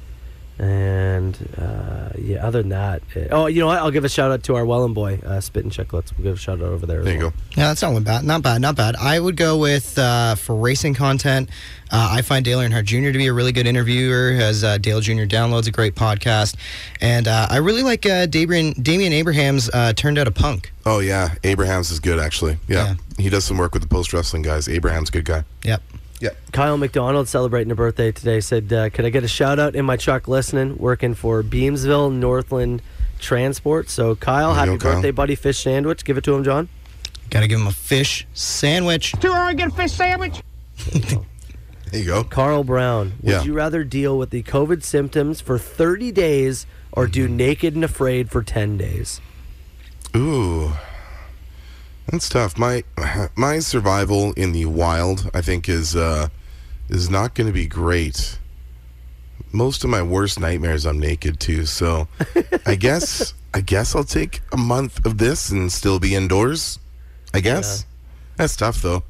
[0.59, 3.77] And uh, yeah, other than that, uh, oh, you know what?
[3.79, 6.11] I'll give a shout out to our Welland boy, uh, Spittin' Chiclets.
[6.17, 6.99] We'll give a shout out over there.
[6.99, 7.29] as There you well.
[7.29, 7.35] go.
[7.55, 8.25] Yeah, that's not bad.
[8.25, 8.59] Not bad.
[8.61, 8.97] Not bad.
[8.97, 11.49] I would go with uh, for racing content.
[11.91, 13.11] Uh, I find Dale Earnhardt Jr.
[13.11, 14.33] to be a really good interviewer.
[14.33, 15.23] Has uh, Dale Jr.
[15.23, 16.55] downloads a great podcast,
[16.99, 20.73] and uh, I really like uh, Damian Damian Abraham's uh, turned out a punk.
[20.85, 22.57] Oh yeah, Abraham's is good actually.
[22.67, 23.23] Yeah, Yeah.
[23.23, 24.67] he does some work with the post wrestling guys.
[24.67, 25.43] Abraham's a good guy.
[25.63, 25.81] Yep.
[26.19, 26.29] Yeah.
[26.51, 29.85] Kyle McDonald celebrating a birthday today said, uh, Could I get a shout out in
[29.85, 32.81] my truck listening, working for Beamsville Northland
[33.19, 33.89] Transport?
[33.89, 34.93] So, Kyle, happy go, Kyle.
[34.95, 35.35] birthday, buddy.
[35.35, 36.03] Fish sandwich.
[36.03, 36.67] Give it to him, John.
[37.29, 39.13] Got to give him a fish sandwich.
[39.19, 40.41] Two Oregon fish sandwich.
[41.91, 42.23] There you go.
[42.23, 43.41] Carl Brown, would Yeah.
[43.43, 47.35] you rather deal with the COVID symptoms for 30 days or do Mm-hmm.
[47.35, 49.19] naked and afraid for 10 days?
[50.15, 50.73] Ooh,
[52.11, 52.57] that's tough.
[52.57, 52.83] My
[53.35, 56.29] my survival in the wild, I think, is uh,
[56.89, 58.39] is not going to be great.
[59.51, 61.65] Most of my worst nightmares, I'm naked too.
[61.65, 62.07] So,
[62.65, 66.79] I guess I guess I'll take a month of this and still be indoors.
[67.33, 67.85] I guess
[68.37, 69.03] that's tough though.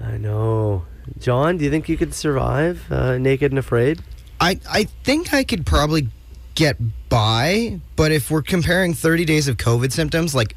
[0.00, 0.84] I know.
[1.18, 4.00] John, do you think you could survive uh, naked and afraid?
[4.40, 6.08] I I think I could probably
[6.54, 6.76] get
[7.08, 10.56] by, but if we're comparing 30 days of COVID symptoms, like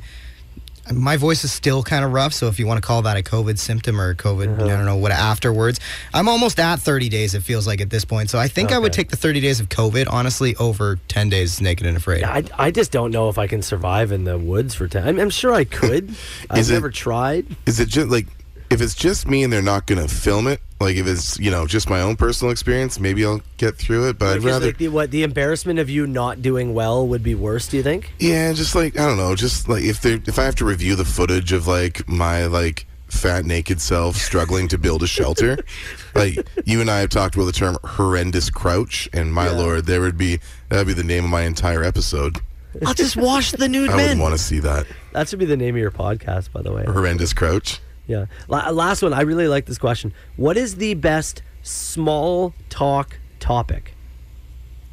[0.91, 2.34] my voice is still kind of rough.
[2.34, 4.67] So if you want to call that a COVID symptom or a COVID, I uh-huh.
[4.67, 5.80] don't know what afterwards,
[6.13, 7.36] I'm almost at 30 days.
[7.36, 8.30] It feels like at this point.
[8.30, 11.62] So I think I would take the 30 days of COVID honestly over 10 days
[11.62, 12.24] naked and afraid.
[12.24, 15.08] I, I just don't know if I can survive in the woods for 10.
[15.08, 16.15] I'm, I'm sure I could.
[16.50, 17.46] I've Is it- never tried.
[17.65, 18.28] Is it just like
[18.72, 20.62] if it's just me and they're not going to film it?
[20.80, 24.18] Like if it's you know just my own personal experience, maybe I'll get through it.
[24.18, 24.68] But I'd rather.
[24.68, 27.68] like, the, what the embarrassment of you not doing well would be worse?
[27.68, 28.12] Do you think?
[28.20, 30.96] Yeah, just like I don't know, just like if they if I have to review
[30.96, 35.60] the footage of like my like fat naked self struggling to build a shelter,
[36.16, 40.02] like you and I have talked about the term horrendous crouch, and my lord, there
[40.02, 42.38] would be that would be the name of my entire episode.
[42.86, 44.04] I'll just wash the nude I men.
[44.04, 46.72] wouldn't want to see that That should be the name of your podcast, by the
[46.72, 46.86] way.
[46.86, 47.82] horrendous crouch.
[48.08, 48.26] Yeah.
[48.48, 49.14] La- last one.
[49.14, 50.14] I really like this question.
[50.36, 53.94] What is the best small talk topic?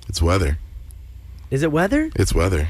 [0.08, 0.58] It's weather.
[1.50, 2.10] Is it weather?
[2.16, 2.68] It's weather.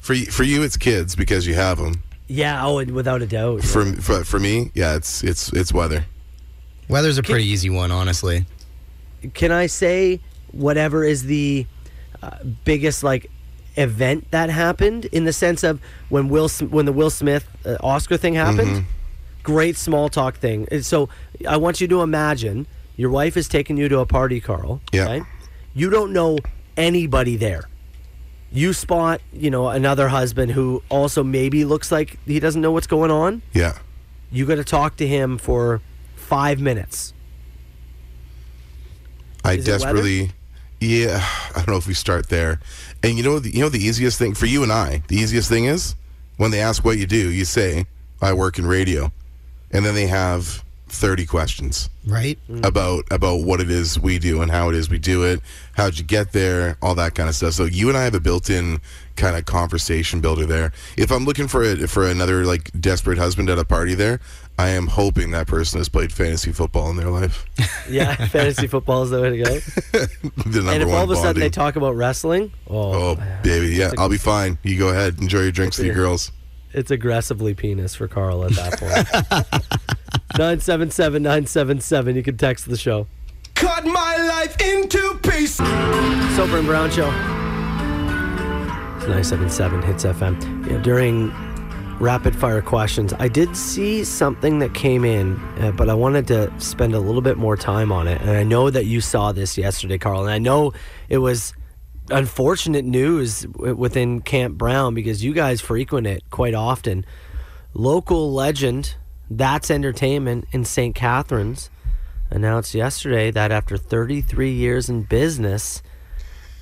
[0.00, 2.02] For y- for you, it's kids because you have them.
[2.28, 2.64] Yeah.
[2.64, 3.62] Oh, and without a doubt.
[3.62, 6.06] For for, for me, yeah, it's it's it's weather.
[6.88, 8.46] Weather's a pretty easy one, honestly.
[9.34, 10.20] Can I say
[10.52, 11.66] whatever is the
[12.22, 12.30] uh,
[12.64, 13.28] biggest like
[13.76, 18.16] event that happened in the sense of when Will when the Will Smith uh, Oscar
[18.16, 18.68] thing happened?
[18.68, 18.90] Mm-hmm.
[19.46, 20.66] Great small talk thing.
[20.82, 21.08] So
[21.48, 24.80] I want you to imagine your wife is taking you to a party, Carl.
[24.92, 25.20] Yeah.
[25.72, 26.38] You don't know
[26.76, 27.68] anybody there.
[28.50, 32.88] You spot, you know, another husband who also maybe looks like he doesn't know what's
[32.88, 33.40] going on.
[33.52, 33.78] Yeah.
[34.32, 35.80] You got to talk to him for
[36.16, 37.14] five minutes.
[39.44, 40.32] I Is desperately,
[40.80, 41.20] yeah.
[41.50, 42.58] I don't know if we start there.
[43.04, 45.48] And you know, the, you know, the easiest thing for you and I, the easiest
[45.48, 45.94] thing is
[46.36, 47.86] when they ask what you do, you say,
[48.20, 49.12] "I work in radio,"
[49.70, 52.38] and then they have thirty questions Right?
[52.48, 52.64] Mm.
[52.64, 55.40] about about what it is we do and how it is we do it.
[55.74, 56.76] How'd you get there?
[56.80, 57.54] All that kind of stuff.
[57.54, 58.80] So you and I have a built-in
[59.16, 60.72] kind of conversation builder there.
[60.96, 64.20] If I'm looking for a, for another like desperate husband at a party, there,
[64.58, 67.44] I am hoping that person has played fantasy football in their life.
[67.88, 69.44] Yeah, fantasy football is the way to go.
[70.44, 73.22] the number and if one all of a sudden they talk about wrestling, oh, Oh,
[73.44, 74.58] baby, yeah, I'll be fine.
[74.64, 76.32] You go ahead, enjoy your drinks with your girls.
[76.72, 79.72] It's aggressively penis for Carl at that point.
[80.38, 82.16] 977 977.
[82.16, 83.06] You can text the show.
[83.54, 85.56] Cut my life into pieces.
[86.36, 87.08] Soper and Brown Show.
[88.96, 90.66] It's 977 Hits FM.
[90.66, 91.32] You know, during
[91.98, 93.14] rapid fire questions.
[93.18, 97.22] I did see something that came in, uh, but I wanted to spend a little
[97.22, 98.20] bit more time on it.
[98.20, 100.20] And I know that you saw this yesterday, Carl.
[100.22, 100.74] And I know
[101.08, 101.54] it was
[102.10, 107.04] unfortunate news within Camp Brown because you guys frequent it quite often.
[107.74, 108.96] Local legend,
[109.30, 110.94] That's Entertainment in St.
[110.94, 111.70] Catharines,
[112.30, 115.82] announced yesterday that after 33 years in business,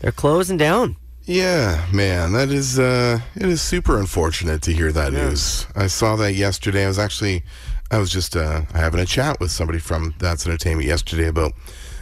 [0.00, 0.96] they're closing down.
[1.26, 5.66] Yeah, man, that is uh, it is super unfortunate to hear that news.
[5.74, 6.84] I saw that yesterday.
[6.84, 7.44] I was actually,
[7.90, 11.52] I was just uh, having a chat with somebody from That's Entertainment yesterday about,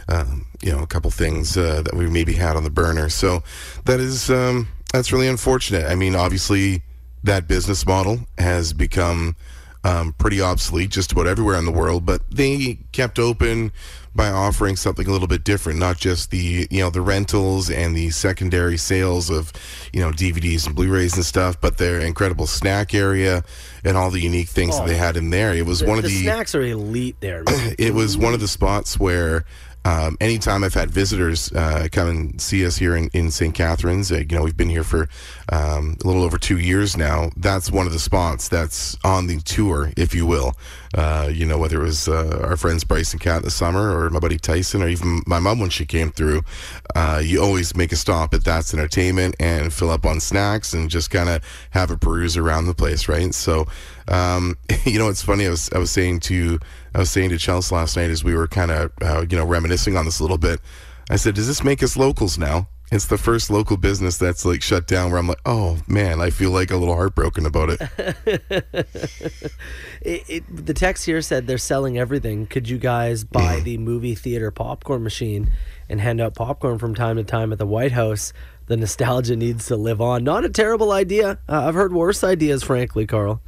[0.07, 3.09] um, you know, a couple things uh, that we maybe had on the burner.
[3.09, 3.43] So
[3.85, 5.85] that is um, that's really unfortunate.
[5.85, 6.81] I mean, obviously,
[7.23, 9.35] that business model has become
[9.83, 13.71] um, pretty obsolete just about everywhere in the world, but they kept open
[14.15, 17.95] by offering something a little bit different, not just the you know the rentals and
[17.95, 19.51] the secondary sales of
[19.91, 23.43] you know DVDs and Blu-rays and stuff, but their incredible snack area
[23.83, 25.53] and all the unique things that they had in there.
[25.53, 27.43] It was The, one of the the snacks are elite there.
[27.47, 29.45] it was one of the spots where
[29.85, 33.53] um, anytime I've had visitors uh, come and see us here in, in St.
[33.53, 35.09] Catharines, uh, you know, we've been here for
[35.51, 37.31] um, a little over two years now.
[37.35, 40.53] That's one of the spots that's on the tour, if you will.
[40.95, 44.09] Uh, you know, whether it was uh, our friends Bryce and in the summer or
[44.09, 46.43] my buddy Tyson or even my mom when she came through,
[46.95, 50.89] uh, you always make a stop at That's Entertainment and fill up on snacks and
[50.89, 53.33] just kind of have a peruse around the place, right?
[53.33, 53.67] So,
[54.07, 55.47] um, you know, it's funny.
[55.47, 56.59] I was I was saying to
[56.93, 59.45] I was saying to Chelsea last night as we were kind of uh, you know
[59.45, 60.59] reminiscing on this a little bit.
[61.09, 64.61] I said, "Does this make us locals now?" It's the first local business that's like
[64.61, 65.09] shut down.
[65.09, 68.85] Where I'm like, "Oh man, I feel like a little heartbroken about it."
[70.05, 72.45] It, it, the text here said they're selling everything.
[72.45, 75.49] Could you guys buy the movie theater popcorn machine
[75.87, 78.33] and hand out popcorn from time to time at the White House?
[78.65, 80.25] The nostalgia needs to live on.
[80.25, 81.39] Not a terrible idea.
[81.47, 83.41] Uh, I've heard worse ideas, frankly, Carl.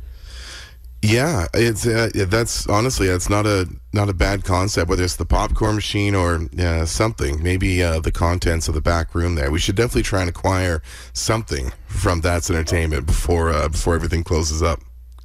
[1.06, 4.90] Yeah, it's uh, that's honestly that's not a not a bad concept.
[4.90, 9.14] Whether it's the popcorn machine or uh, something, maybe uh, the contents of the back
[9.14, 9.52] room there.
[9.52, 10.82] We should definitely try and acquire
[11.14, 14.80] something from That's Entertainment before uh, before everything closes up.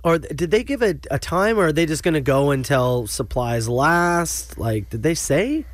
[0.05, 3.07] Or did they give a, a time, or are they just going to go until
[3.07, 4.59] supplies last?
[4.59, 5.65] Like, did they say?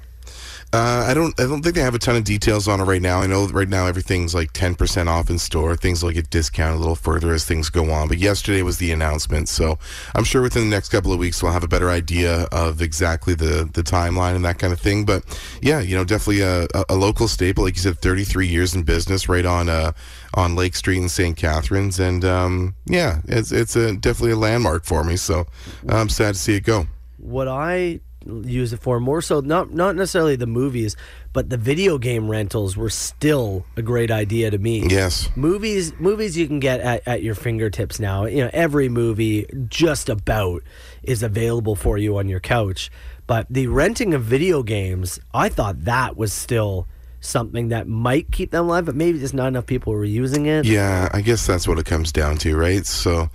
[0.72, 1.38] Uh, I don't.
[1.40, 3.20] I don't think they have a ton of details on it right now.
[3.20, 5.76] I know right now everything's like ten percent off in store.
[5.76, 8.08] Things will get discounted a little further as things go on.
[8.08, 9.78] But yesterday was the announcement, so
[10.14, 13.34] I'm sure within the next couple of weeks we'll have a better idea of exactly
[13.34, 15.04] the the timeline and that kind of thing.
[15.04, 15.24] But
[15.62, 19.28] yeah, you know, definitely a, a, local staple, like you said, 33 years in business,
[19.28, 19.92] right on uh,
[20.34, 21.36] on Lake Street in St.
[21.36, 25.16] Catharines, and um, yeah, it's it's a definitely a landmark for me.
[25.16, 25.46] So
[25.88, 26.86] I'm sad to see it go.
[27.18, 30.96] what I use it for more so not not necessarily the movies,
[31.32, 34.86] but the video game rentals were still a great idea to me.
[34.88, 35.28] Yes.
[35.36, 38.24] Movies movies you can get at, at your fingertips now.
[38.24, 40.62] You know, every movie just about
[41.02, 42.90] is available for you on your couch.
[43.26, 46.86] But the renting of video games, I thought that was still
[47.20, 50.64] something that might keep them alive, but maybe just not enough people were using it.
[50.64, 52.86] Yeah, I guess that's what it comes down to, right?
[52.86, 53.28] So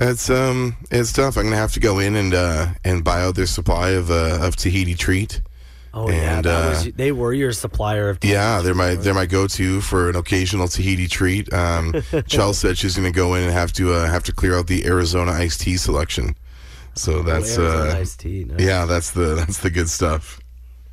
[0.00, 1.36] it's um it's tough.
[1.36, 4.38] I'm gonna have to go in and uh and buy out their supply of uh
[4.40, 5.40] of Tahiti treat.
[5.94, 9.14] Oh yeah, And, that uh, was, they were your supplier of Yeah, they're my they're
[9.14, 11.50] my go to for an occasional Tahiti treat.
[11.52, 11.94] Um,
[12.26, 14.84] Chelsea said she's gonna go in and have to uh, have to clear out the
[14.84, 16.36] Arizona iced tea selection.
[16.94, 18.60] So that's Arizona uh, iced tea, nice.
[18.60, 20.38] yeah, that's the that's the good stuff.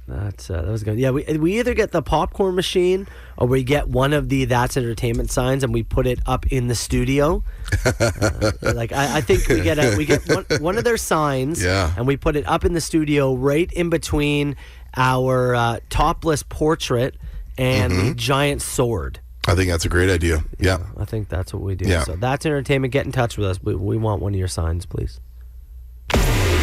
[0.08, 1.00] That's uh, that was good.
[1.00, 4.76] Yeah, we we either get the popcorn machine or we get one of the That's
[4.76, 7.42] Entertainment signs and we put it up in the studio.
[7.86, 11.64] Uh, like I, I think we get a, we get one, one of their signs,
[11.66, 11.94] Yeah.
[11.96, 14.58] and we put it up in the studio right in between
[14.98, 17.16] our uh, topless portrait
[17.58, 18.08] and Mm-hmm.
[18.10, 19.20] the giant sword.
[19.48, 20.44] I think that's a great idea.
[20.60, 20.80] Yeah.
[20.98, 21.86] I think that's what we do.
[21.88, 22.04] Yeah.
[22.04, 22.92] So That's Entertainment.
[22.94, 23.62] Get in touch with us.
[23.62, 25.20] We, we want one of your signs, please.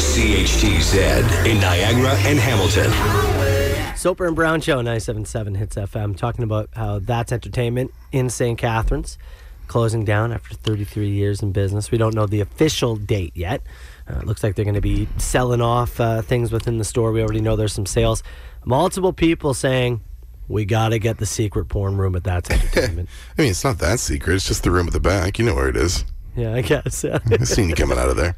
[0.00, 3.96] CHTZ in Niagara and Hamilton.
[3.96, 8.58] Soper and Brown Show, 977 Hits FM, talking about how that's entertainment in St.
[8.58, 9.18] Catharines,
[9.66, 11.90] closing down after 33 years in business.
[11.90, 13.62] We don't know the official date yet.
[14.08, 17.12] Uh, it looks like they're going to be selling off uh, things within the store.
[17.12, 18.22] We already know there's some sales.
[18.64, 20.00] Multiple people saying,
[20.48, 23.10] we got to get the secret porn room at That's Entertainment.
[23.38, 24.34] I mean, it's not that secret.
[24.36, 25.38] It's just the room at the back.
[25.38, 26.07] You know where it is.
[26.34, 27.05] yeah, I guess.
[27.30, 28.34] I've seen you coming out of there.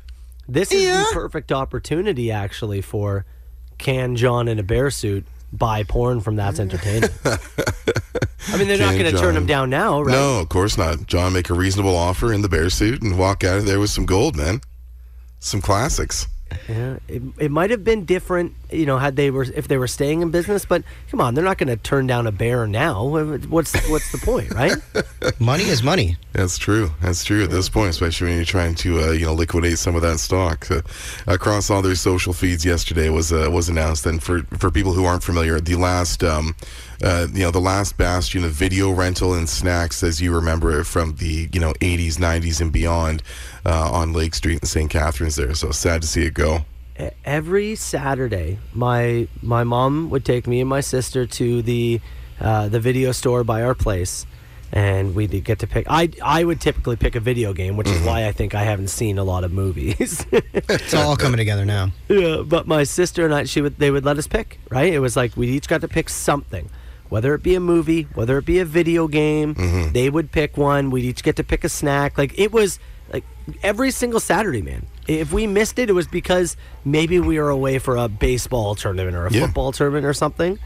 [0.48, 3.24] This is the perfect opportunity, actually, for
[3.78, 7.12] can John in a bear suit buy porn from That's Entertainment?
[7.24, 10.12] I mean, they're not going to turn him down now, right?
[10.12, 11.06] No, of course not.
[11.06, 13.90] John, make a reasonable offer in the bear suit and walk out of there with
[13.90, 14.60] some gold, man.
[15.38, 16.26] Some classics.
[16.68, 19.86] Yeah, it, it might have been different you know, had they were if they were
[19.86, 20.64] staying in business.
[20.64, 23.04] But come on, they're not going to turn down a bear now.
[23.04, 24.74] What's what's the point, right?
[25.38, 26.16] Money is money.
[26.32, 26.90] That's true.
[27.00, 29.94] That's true at this point, especially when you're trying to uh, you know liquidate some
[29.94, 30.70] of that stock.
[30.70, 30.82] Uh,
[31.26, 34.06] across all their social feeds yesterday was uh, was announced.
[34.06, 36.54] And for for people who aren't familiar, the last um,
[37.02, 40.84] uh, you know the last bastion of video rental and snacks, as you remember it
[40.84, 43.22] from the you know 80s, 90s, and beyond,
[43.64, 44.90] uh, on Lake Street in St.
[44.90, 45.36] Catharines.
[45.36, 46.64] There, so sad to see it go.
[47.24, 52.00] Every Saturday, my my mom would take me and my sister to the
[52.40, 54.26] uh, the video store by our place,
[54.72, 55.86] and we'd get to pick.
[55.88, 58.88] I I would typically pick a video game, which is why I think I haven't
[58.88, 60.26] seen a lot of movies.
[60.68, 61.90] It's all coming together now.
[62.08, 64.92] Yeah, but my sister and I, she would, they would let us pick, right?
[64.92, 66.70] It was like we each got to pick something,
[67.12, 69.54] whether it be a movie, whether it be a video game.
[69.54, 69.92] Mm-hmm.
[69.92, 70.88] They would pick one.
[70.90, 72.16] We'd each get to pick a snack.
[72.16, 72.78] Like it was
[73.12, 73.24] like
[73.62, 74.86] every single Saturday, man.
[75.06, 76.56] If we missed it, it was because
[76.86, 79.44] maybe we were away for a baseball tournament or a Yeah.
[79.44, 80.58] football tournament or something.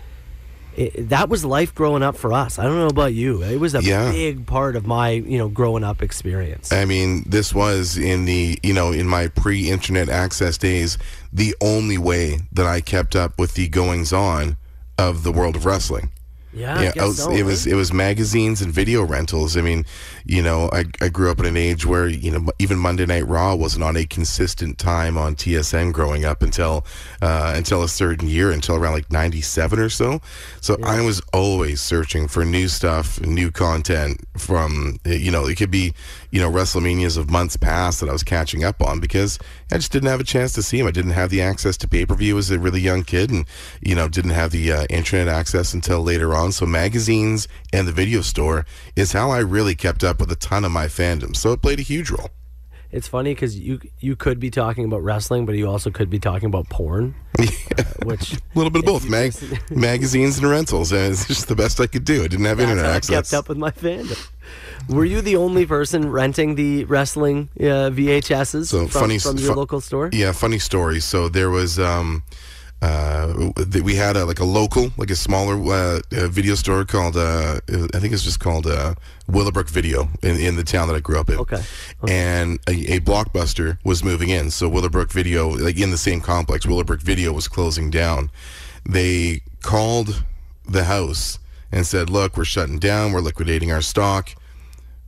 [0.76, 2.60] It, that was life growing up for us.
[2.60, 3.42] I don't know about you.
[3.42, 4.12] It was a Yeah.
[4.12, 6.70] big part of my, you know, growing up experience.
[6.70, 10.96] I mean, this was in the, you know, in my pre internet access days,
[11.32, 14.58] the only way that I kept up with the goings on
[14.96, 16.10] of the world of wrestling.
[16.56, 17.44] Yeah, I yeah, was- so, it right?
[17.44, 19.56] was it was magazines and video rentals.
[19.56, 19.84] I mean,
[20.24, 23.26] you know, I, I grew up in an age where you know even Monday Night
[23.26, 26.84] Raw wasn't on a consistent time on TSN growing up until
[27.20, 30.20] uh, until a certain year, until around like '97 or so.
[30.60, 35.70] So I was always searching for new stuff, new content from you know it could
[35.70, 35.92] be
[36.30, 39.38] you know WrestleManias of months past that I was catching up on because
[39.72, 40.86] I just didn't have a chance to see them.
[40.86, 43.46] I didn't have the access to pay per view as a really young kid, and
[43.80, 46.52] you know didn't have the uh, internet access until later on.
[46.52, 48.66] So magazines and the video store
[48.96, 51.36] is how I really kept up with a ton of my fandom.
[51.36, 52.30] So it played a huge role.
[52.92, 56.20] It's funny because you you could be talking about wrestling, but you also could be
[56.20, 57.44] talking about porn, uh,
[58.04, 59.34] which A little bit of both, Mag-
[59.70, 62.22] magazines and rentals, and it's just the best I could do.
[62.24, 63.30] I didn't have internet how I access.
[63.30, 64.16] kept up with my fandom.
[64.88, 69.54] Were you the only person renting the wrestling uh, VHSs So from, funny from your
[69.54, 70.10] local store?
[70.12, 71.00] Yeah, funny story.
[71.00, 72.22] So there was um
[72.82, 73.50] uh
[73.82, 77.58] we had a like a local like a smaller uh, uh, video store called uh
[77.94, 78.94] I think it's just called uh
[79.28, 81.38] Willowbrook Video in, in the town that I grew up in.
[81.38, 81.62] Okay.
[82.06, 84.50] And a, a blockbuster was moving in.
[84.50, 88.30] So Willowbrook Video like in the same complex Willowbrook Video was closing down.
[88.88, 90.22] They called
[90.68, 91.38] the house
[91.72, 93.12] and said, "Look, we're shutting down.
[93.12, 94.34] We're liquidating our stock."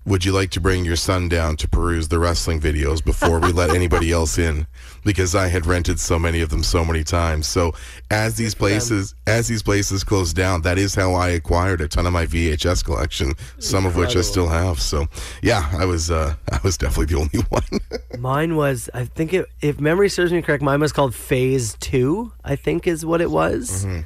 [0.09, 3.53] Would you like to bring your son down to peruse the wrestling videos before we
[3.53, 4.67] let anybody else in
[5.05, 7.73] because i had rented so many of them so many times so
[8.11, 12.07] as these places as these places closed down that is how i acquired a ton
[12.07, 15.07] of my vhs collection some of which i still have so
[15.43, 17.81] yeah i was uh i was definitely the only one
[18.19, 22.33] Mine was, I think, it, if memory serves me correct, mine was called Phase Two.
[22.45, 23.85] I think is what it was.
[23.85, 24.01] Mm-hmm.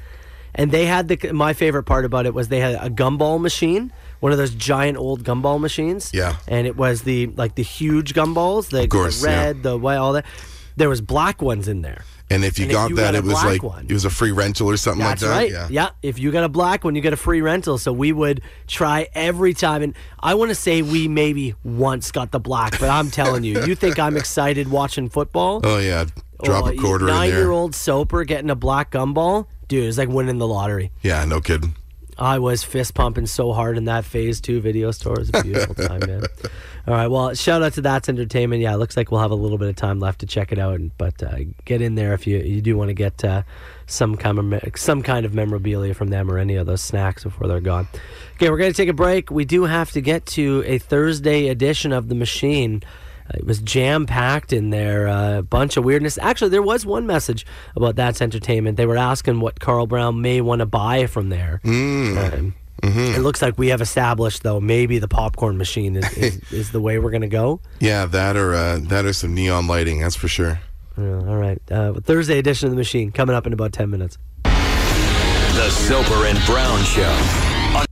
[0.55, 3.93] And they had the my favorite part about it was they had a gumball machine,
[4.23, 6.11] one of those giant old gumball machines.
[6.15, 6.37] Yeah.
[6.47, 9.45] And it was the like the huge gumballs, the, course, the yeah.
[9.47, 10.25] red, the white, all that.
[10.77, 12.03] There was black ones in there.
[12.31, 14.05] and if you And if got you that got it was like one- it was
[14.07, 15.51] a free rental or something That's like that right.
[15.51, 15.91] yeah Yeah.
[16.03, 17.77] If you got a black one, you get a free rental.
[17.79, 19.83] So we would try every time.
[19.83, 23.61] And I want to say we maybe once got the black, but I'm telling you,
[23.67, 25.61] you think I'm excited watching football?
[25.65, 26.07] oh yeah
[26.45, 30.09] drop Oh, a quarter in there Nine-year-old Soper getting a black gumball, dude, it's like
[30.09, 30.91] winning the lottery.
[31.03, 31.75] yeah no kidding
[32.23, 35.15] I was fist pumping so hard in that Phase Two video store.
[35.15, 36.23] It was a beautiful time, man.
[36.87, 38.63] All right, well, shout out to That's Entertainment.
[38.63, 40.59] Yeah, it looks like we'll have a little bit of time left to check it
[40.59, 43.43] out, and- but uh, get in there if you you do want to get uh,
[43.87, 47.25] some kind of me- some kind of memorabilia from them or any of those snacks
[47.25, 47.89] before they're gone.
[48.37, 49.31] Okay, we're gonna take a break.
[49.31, 52.83] We do have to get to a Thursday edition of the Machine.
[53.29, 56.19] Uh, It was jam packed in there, a uh, bunch of weirdness.
[56.19, 57.47] Actually, there was one message
[57.77, 58.77] about that's entertainment.
[58.77, 61.61] They were asking what Carl Brown may want to buy from there.
[61.65, 62.55] Um,
[62.85, 66.81] It looks like we have established, though, maybe the popcorn machine is, is, is the
[66.81, 67.61] way we're going to go.
[67.79, 70.59] yeah that or uh that or some neon lighting that's for sure
[70.99, 71.63] Yeah, all right.
[71.71, 74.19] Uh, Thursday edition of the machine coming up in about 10 minutes.
[74.45, 77.15] The Soper and Brown Show.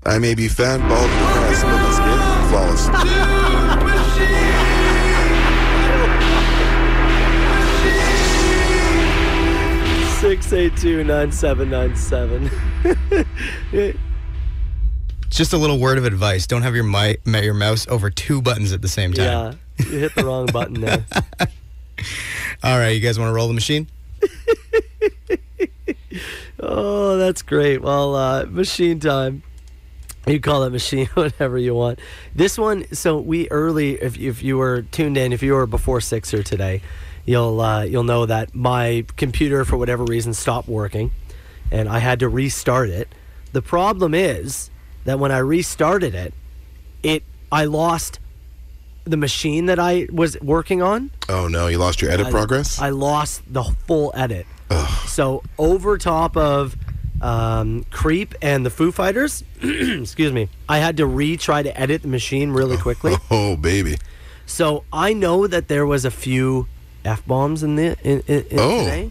[0.04, 2.18] I may be fat, bald, and depressed, but let's get
[2.50, 3.69] flawless.
[10.20, 13.96] 682 9797.
[15.30, 18.74] Just a little word of advice: don't have your mi- your mouse over two buttons
[18.74, 19.58] at the same time.
[19.78, 21.06] Yeah, you hit the wrong button there.
[22.62, 23.86] All right, you guys want to roll the machine?
[26.62, 27.80] Oh, that's great.
[27.80, 29.42] Well, uh, machine time.
[30.26, 32.00] You call it machine, whatever you want.
[32.34, 36.02] This one, so we early, if, if you were tuned in, if you were before
[36.02, 36.82] Sixer today,
[37.30, 41.12] you'll uh, you'll know that my computer for whatever reason stopped working,
[41.70, 43.08] and I had to restart it.
[43.52, 44.70] The problem is
[45.04, 46.34] that when I restarted it,
[47.02, 47.22] it
[47.52, 48.18] I lost
[49.04, 51.12] the machine that I was working on.
[51.28, 52.80] Oh no, you lost your edit I- progress.
[52.80, 54.46] I lost the full edit.
[55.06, 56.76] So over top of
[57.20, 62.08] um, Creep and the Foo Fighters, excuse me, I had to retry to edit the
[62.08, 63.16] machine really quickly.
[63.32, 63.96] oh baby.
[64.46, 66.68] So I know that there was a few
[67.04, 68.78] f bombs in the in, in, in Oh.
[68.84, 69.10] today.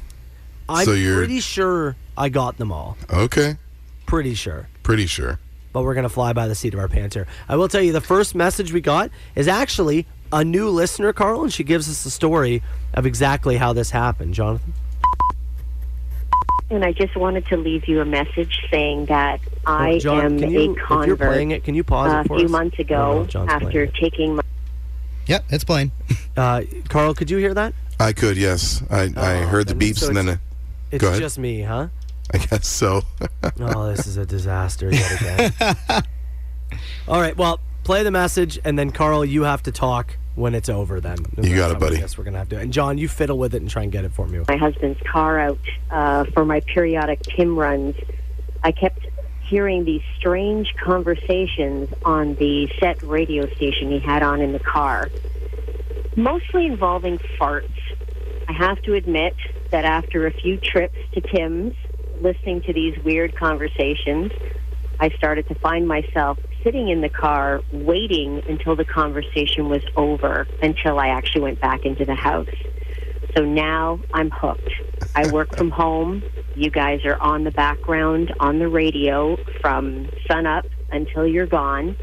[0.68, 2.98] I'm So you're- pretty sure I got them all.
[3.12, 3.58] Okay,
[4.06, 4.68] Pretty sure.
[4.84, 5.40] pretty sure.
[5.74, 7.28] But we're gonna fly by the seat of our pants here.
[7.48, 11.44] I will tell you, the first message we got is actually a new listener, Carl,
[11.44, 12.62] and she gives us the story
[12.94, 14.34] of exactly how this happened.
[14.36, 14.74] Jonathan.
[16.72, 20.26] And I just wanted to leave you a message saying that oh, I Oh, John,
[20.26, 21.18] am you, a if you're convert.
[21.20, 22.52] playing it, can you pause a it for few us?
[22.52, 24.44] months I don't know ago, if John's after taking my
[25.30, 25.92] Yep, it's playing.
[26.36, 27.74] Uh, Carl, could you hear that?
[28.00, 28.82] I could, yes.
[28.90, 31.22] I, I Oh, heard the beeps so and then it's- uh, It's Go ahead.
[31.22, 31.88] just me, huh?
[32.34, 33.04] I guess so.
[33.62, 35.54] Oh, this is a disaster yet again.
[37.08, 40.70] All right, well, play the message, and then Carl, you have to talk when it's
[40.70, 41.00] over.
[41.02, 41.98] Then You got it, buddy.
[42.00, 42.58] Yes, we're gonna have to.
[42.60, 44.40] And John, you fiddle with it and try and get it for me.
[44.48, 45.60] my husband's car out
[45.92, 47.96] uh, for my periodic Tim runs,
[48.64, 49.06] I kept
[49.50, 55.12] hearing these strange conversations on the set radio station he had on in the car,
[56.16, 57.64] mostly involving farts.
[58.48, 59.36] I have to admit
[59.72, 61.74] that after a few trips to Tim's,
[62.20, 64.32] listening to these weird conversations,
[65.00, 70.48] I started to find myself sitting in the car waiting until the conversation was over
[70.62, 72.48] until I actually went back into the house.
[73.38, 74.72] So now I'm hooked.
[75.16, 76.24] I work from home.
[76.56, 81.96] You guys are on the background on the radio from sun up until you're gone.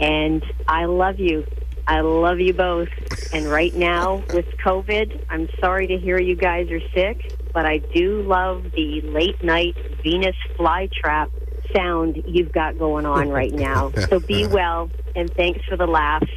[0.00, 1.46] And I love you.
[1.86, 2.88] I love you both.
[3.32, 7.78] And right now with COVID, I'm sorry to hear you guys are sick, but I
[7.78, 11.30] do love the late night Venus flytrap
[11.74, 13.92] sound you've got going on right now.
[14.08, 16.30] So be well and thanks for the laughs.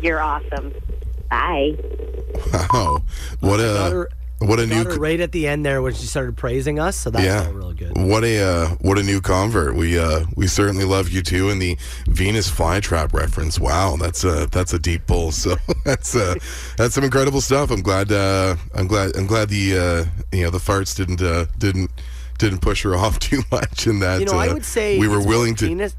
[0.00, 0.74] You're awesome.
[1.30, 1.76] Bye.
[2.52, 2.98] wow,
[3.40, 4.08] what got a her-
[4.40, 7.22] what a new right at the end there when she started praising us, so that
[7.22, 7.96] yeah, felt real good.
[7.96, 9.74] what a uh, what a new convert.
[9.74, 11.76] We uh, we certainly love you too, and the
[12.06, 13.58] Venus flytrap reference.
[13.58, 15.32] Wow, that's a that's a deep pull.
[15.32, 16.36] So that's uh,
[16.76, 17.70] that's some incredible stuff.
[17.70, 21.46] I'm glad uh, I'm glad I'm glad the uh, you know the farts didn't uh,
[21.58, 21.90] didn't
[22.38, 25.08] didn't push her off too much, and that You know, I uh, would say we
[25.08, 25.90] were willing to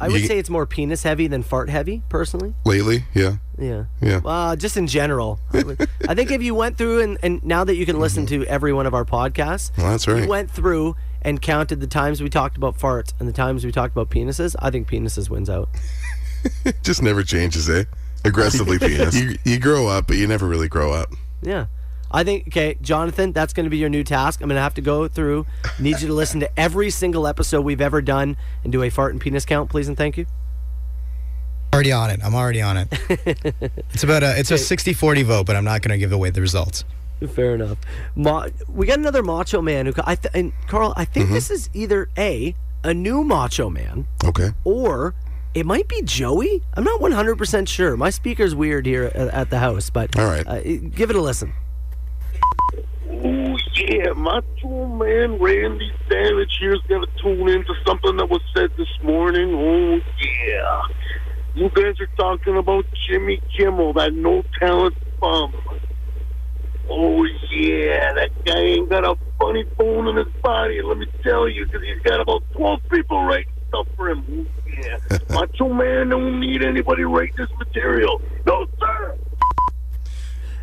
[0.00, 2.54] I would You- say it's more penis heavy than fart heavy, personally.
[2.64, 3.04] lately.
[3.14, 3.84] Yeah, Yeah.
[4.00, 4.20] Yeah.
[4.24, 5.40] Uh, just in general.
[5.52, 8.24] I, would- I think if you went through and, and now that you can listen
[8.26, 10.22] to every one of our podcasts, Well, that's right.
[10.22, 13.72] you went through and counted the times we talked about farts and the times we
[13.72, 15.68] talked about penises, I think penises wins out.
[16.82, 17.84] just never changes, eh?
[18.24, 19.14] Aggressively penis.
[19.16, 21.08] You, you grow up, but you never really grow up.
[21.42, 21.66] Yeah.
[22.10, 24.40] I think, okay, Jonathan, that's going to be your new task.
[24.40, 25.44] I'm going to have to go through,
[25.78, 29.12] need you to listen to every single episode we've ever done and do a fart
[29.12, 30.26] and penis count, please and thank you.
[31.74, 32.20] Already on it.
[32.24, 32.88] I'm already on it.
[33.92, 36.40] it's about a it's a 60-40 vote, but I'm not going to give away the
[36.40, 36.84] results.
[37.34, 37.76] Fair enough.
[38.16, 41.68] Ma- we got another Macho Man who, I th- and Carl, I think this is
[41.74, 42.54] either A,
[42.84, 44.50] a new Macho Man, Okay.
[44.64, 45.14] or
[45.52, 46.62] it might be Joey.
[46.74, 47.96] I'm not 100% sure.
[47.96, 50.46] My speaker's weird here at, at the house, but All right.
[50.46, 51.52] uh, give it a listen.
[53.24, 58.88] Oh yeah, Macho Man Randy Savage here's gonna tune into something that was said this
[59.02, 59.54] morning.
[59.54, 60.82] Oh yeah.
[61.54, 65.52] You guys are talking about Jimmy Kimmel, that no talent bum.
[66.88, 71.48] Oh yeah, that guy ain't got a funny bone in his body, let me tell
[71.48, 74.24] you, because he's got about 12 people writing stuff for him.
[74.30, 75.18] Oh yeah.
[75.30, 78.20] Macho Man don't need anybody writing this material.
[78.46, 79.18] No sir.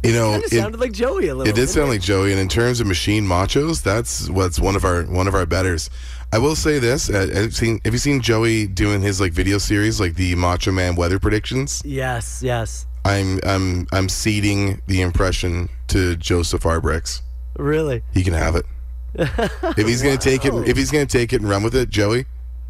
[0.05, 1.43] You know, in- sounded like Joey a little.
[1.45, 1.57] Bit.
[1.57, 4.85] It did sound like Joey, and in terms of machine machos, that's what's one of
[4.85, 5.89] our one of our betters.
[6.31, 9.57] I will say this: uh, have, seen, have you seen Joey doing his like video
[9.57, 11.81] series, like the Macho Man weather predictions?
[11.85, 12.85] Yes, yes.
[13.03, 17.21] I'm I'm I'm ceding the impression to Joseph Arbrix.
[17.57, 18.03] Really?
[18.13, 18.65] He can have it.
[19.15, 22.25] if he's gonna take it, if he's gonna take it and run with it, Joey,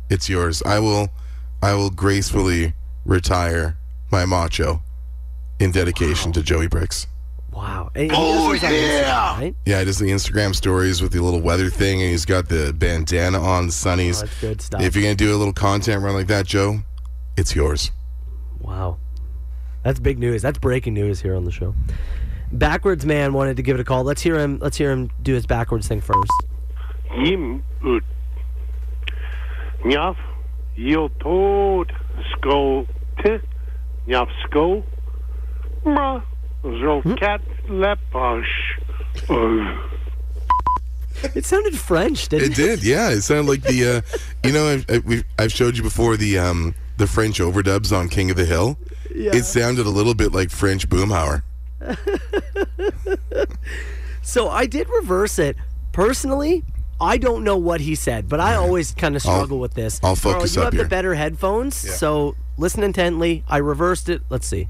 [0.10, 0.62] it's yours.
[0.64, 1.10] I will,
[1.62, 2.74] I will gracefully
[3.04, 3.78] retire
[4.12, 4.84] my macho
[5.60, 7.08] in dedication to Joey Bricks.
[7.56, 7.90] Wow.
[7.96, 9.56] And he does those on Instagram, right?
[9.66, 12.74] Yeah, he does the Instagram stories with the little weather thing, and he's got the
[12.74, 14.18] bandana on, sunnies.
[14.18, 14.82] Oh, that's good stuff.
[14.82, 16.80] if you're gonna do a little content run like that, Joe,
[17.38, 17.92] it's yours.
[18.60, 18.98] Wow.
[19.84, 20.42] That's big news.
[20.42, 21.76] That's breaking news here on the show.
[22.52, 24.04] Backwards man wanted to give it a call.
[24.04, 26.32] Let's hear him let's hear him do his backwards thing first.
[27.16, 28.04] Im ut.
[29.84, 30.18] Njav,
[30.76, 31.94] jo tod,
[32.32, 32.88] sko,
[33.24, 33.40] te,
[34.08, 34.84] njav sko,
[35.86, 36.24] mra,
[36.66, 38.46] So cat lepage.
[39.30, 39.92] Oh.
[41.36, 42.62] It sounded French, didn't It it?
[42.62, 43.10] did, yeah.
[43.12, 46.38] It sounded like the, uh, you know, I've, I've, we've, I've showed you before the
[46.40, 48.78] um, the French overdubs on King of the Hill.
[49.14, 49.34] Yeah.
[49.36, 51.44] It sounded a little bit like French Boomhauer.
[54.22, 55.56] So I did reverse it.
[55.92, 56.64] Personally,
[57.00, 60.00] I don't know what he said, but I always kind of struggle with this.
[60.04, 60.84] I'll Carl, focus you up have here.
[60.84, 61.92] the better headphones, Yeah.
[61.94, 63.44] so listen intently.
[63.48, 64.24] I reversed it.
[64.30, 64.68] Let's see.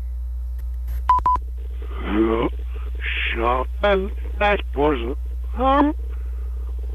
[3.33, 5.15] Shop and that was
[5.57, 5.93] um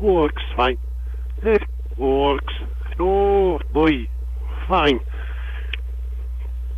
[0.00, 0.78] works fine.
[1.42, 1.62] It
[1.96, 2.54] works.
[2.98, 4.08] Oh boy,
[4.68, 5.00] fine.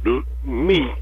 [0.05, 0.93] Do me.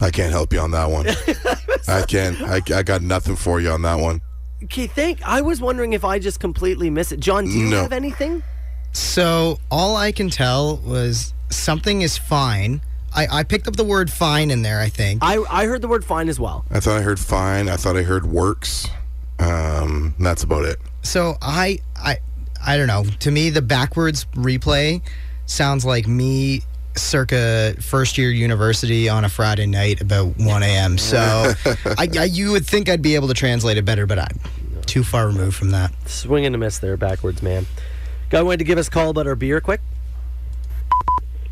[0.00, 1.06] I can't help you on that one.
[1.88, 2.40] I can't.
[2.42, 4.20] I, I got nothing for you on that one.
[4.64, 5.22] Okay, thank.
[5.26, 7.20] I was wondering if I just completely missed it.
[7.20, 7.82] John, do you No.
[7.82, 8.42] have anything?
[8.92, 12.80] So all I can tell was something is fine.
[13.14, 15.22] I, I picked up the word fine in there, I think.
[15.22, 16.64] I I heard the word fine as well.
[16.70, 17.68] I thought I heard fine.
[17.68, 18.88] I thought I heard works.
[19.38, 20.78] Um, that's about it.
[21.02, 22.18] So I I
[22.64, 23.04] I don't know.
[23.20, 25.02] To me the backwards replay
[25.46, 26.62] sounds like me
[26.94, 30.98] circa first year university on a Friday night about 1 a.m.
[30.98, 31.18] So
[31.98, 34.40] I, I you would think I'd be able to translate it better, but I'm
[34.86, 35.92] too far removed from that.
[36.08, 37.66] Swing and a miss there, backwards man.
[38.30, 39.80] Guy wanted to give us a call about our beer quick.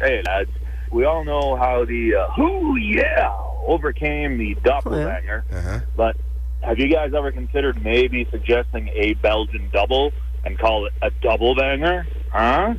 [0.00, 0.50] Hey, lads.
[0.90, 3.32] We all know how the uh, "Who Yeah"
[3.66, 5.80] overcame the doppelganger, Uh-huh.
[5.96, 6.16] but
[6.62, 10.12] have you guys ever considered maybe suggesting a Belgian double
[10.44, 12.06] and call it a double banger?
[12.32, 12.74] Huh?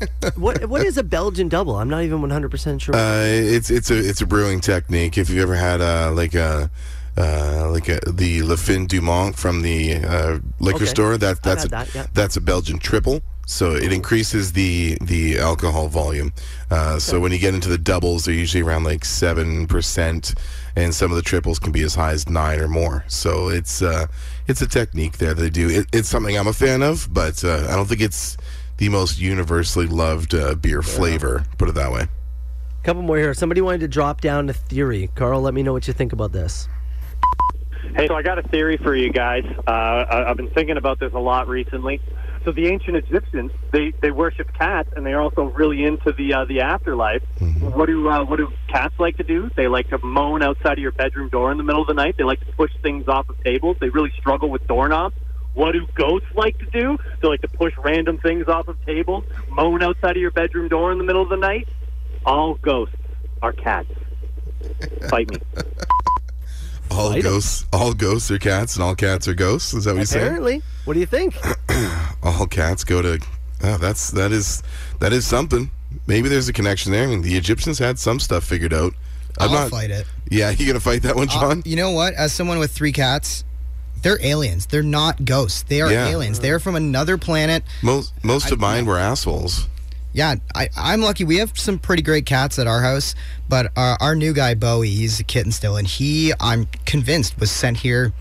[0.36, 1.76] what what is a Belgian double?
[1.76, 2.94] I'm not even 100 percent sure.
[2.94, 5.18] Uh, it's it's a it's a brewing technique.
[5.18, 6.70] If you ever had uh, like a
[7.16, 10.86] uh, like a, the La Fin du Monde from the uh, liquor Okay.
[10.86, 12.06] store, that that's a, that, yeah.
[12.12, 13.22] that's a Belgian triple.
[13.46, 16.32] So it increases the the alcohol volume.
[16.70, 20.34] Uh, so when you get into the doubles, they're usually around like seven percent,
[20.76, 23.04] and some of the triples can be as high as nine or more.
[23.08, 24.06] So it's uh,
[24.48, 25.68] it's a technique there that they do.
[25.68, 28.36] It, it's something I'm a fan of, but uh, I don't think it's
[28.78, 31.44] the most universally loved uh, beer flavor.
[31.58, 32.08] Put it that way.
[32.82, 33.34] couple more here.
[33.34, 35.10] Somebody wanted to drop down a theory.
[35.14, 36.66] Carl, let me know what you think about this.
[37.94, 39.44] Hey, so I got a theory for you guys.
[39.68, 42.00] Uh, I- I've been thinking about this a lot recently.
[42.44, 46.44] So the ancient Egyptians, they, they worship cats, and they're also really into the uh,
[46.44, 47.22] the afterlife.
[47.60, 49.50] What do uh, what do cats like to do?
[49.56, 52.16] They like to moan outside of your bedroom door in the middle of the night.
[52.18, 53.78] They like to push things off of tables.
[53.80, 55.16] They really struggle with doorknobs.
[55.54, 56.98] What do ghosts like to do?
[57.22, 60.92] They like to push random things off of tables, moan outside of your bedroom door
[60.92, 61.68] in the middle of the night.
[62.26, 62.96] All ghosts
[63.40, 63.88] are cats.
[65.08, 65.38] Fight me.
[66.94, 67.22] All Fight 'em.
[67.32, 69.74] ghosts, all ghosts are cats, and all cats are ghosts.
[69.74, 70.20] Is that what you say?
[70.20, 71.36] Apparently, what do you think?
[72.22, 73.18] All cats go to.
[73.62, 74.62] Oh, that's that is
[75.00, 75.70] that is something.
[76.06, 77.04] Maybe there's a connection there.
[77.04, 78.92] I mean, the Egyptians had some stuff figured out.
[79.38, 79.70] I'm I'll not.
[79.70, 80.06] fight it.
[80.30, 81.62] Yeah, you gonna fight that one, Uh, John?
[81.64, 82.14] you know what?
[82.14, 83.44] As someone with three cats,
[84.02, 84.66] they're aliens.
[84.66, 85.62] They're not ghosts.
[85.62, 86.08] They are Yeah.
[86.08, 86.38] aliens.
[86.40, 87.64] They're from another planet.
[87.82, 89.66] most most of mine were assholes.
[90.14, 91.24] Yeah, I, I'm lucky.
[91.24, 93.14] We have some pretty great cats at our house,
[93.48, 97.50] but our, our new guy Bowie, he's a kitten still, and he, I'm convinced, was
[97.50, 98.12] sent here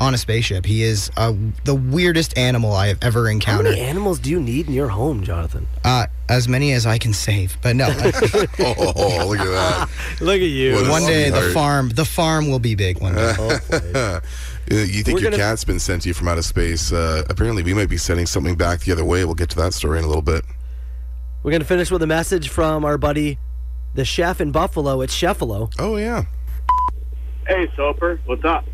[0.00, 0.64] on a spaceship.
[0.64, 1.34] He is uh,
[1.64, 3.66] the weirdest animal I have ever encountered.
[3.66, 3.78] How encountered.
[3.78, 5.68] many animals do you need in your home, Jonathan?
[5.84, 7.86] Uh, as many as I can save, but no.
[8.58, 9.88] Oh, look at that!
[10.22, 10.74] Look at you.
[10.74, 13.34] What one day the farm, the farm will be big one day.
[13.38, 14.20] Uh,
[14.70, 16.92] you think We're your gonna- cat's been sent to you from outer space?
[16.92, 19.24] Uh, apparently, we might be sending something back the other way.
[19.26, 20.44] We'll get to that story in a little bit.
[21.42, 23.38] We're gonna finish with a message from our buddy,
[23.94, 25.00] the chef in Buffalo.
[25.00, 25.72] It's Chefalo.
[25.78, 26.24] Oh yeah.
[27.48, 28.64] Hey, Soper, what's up?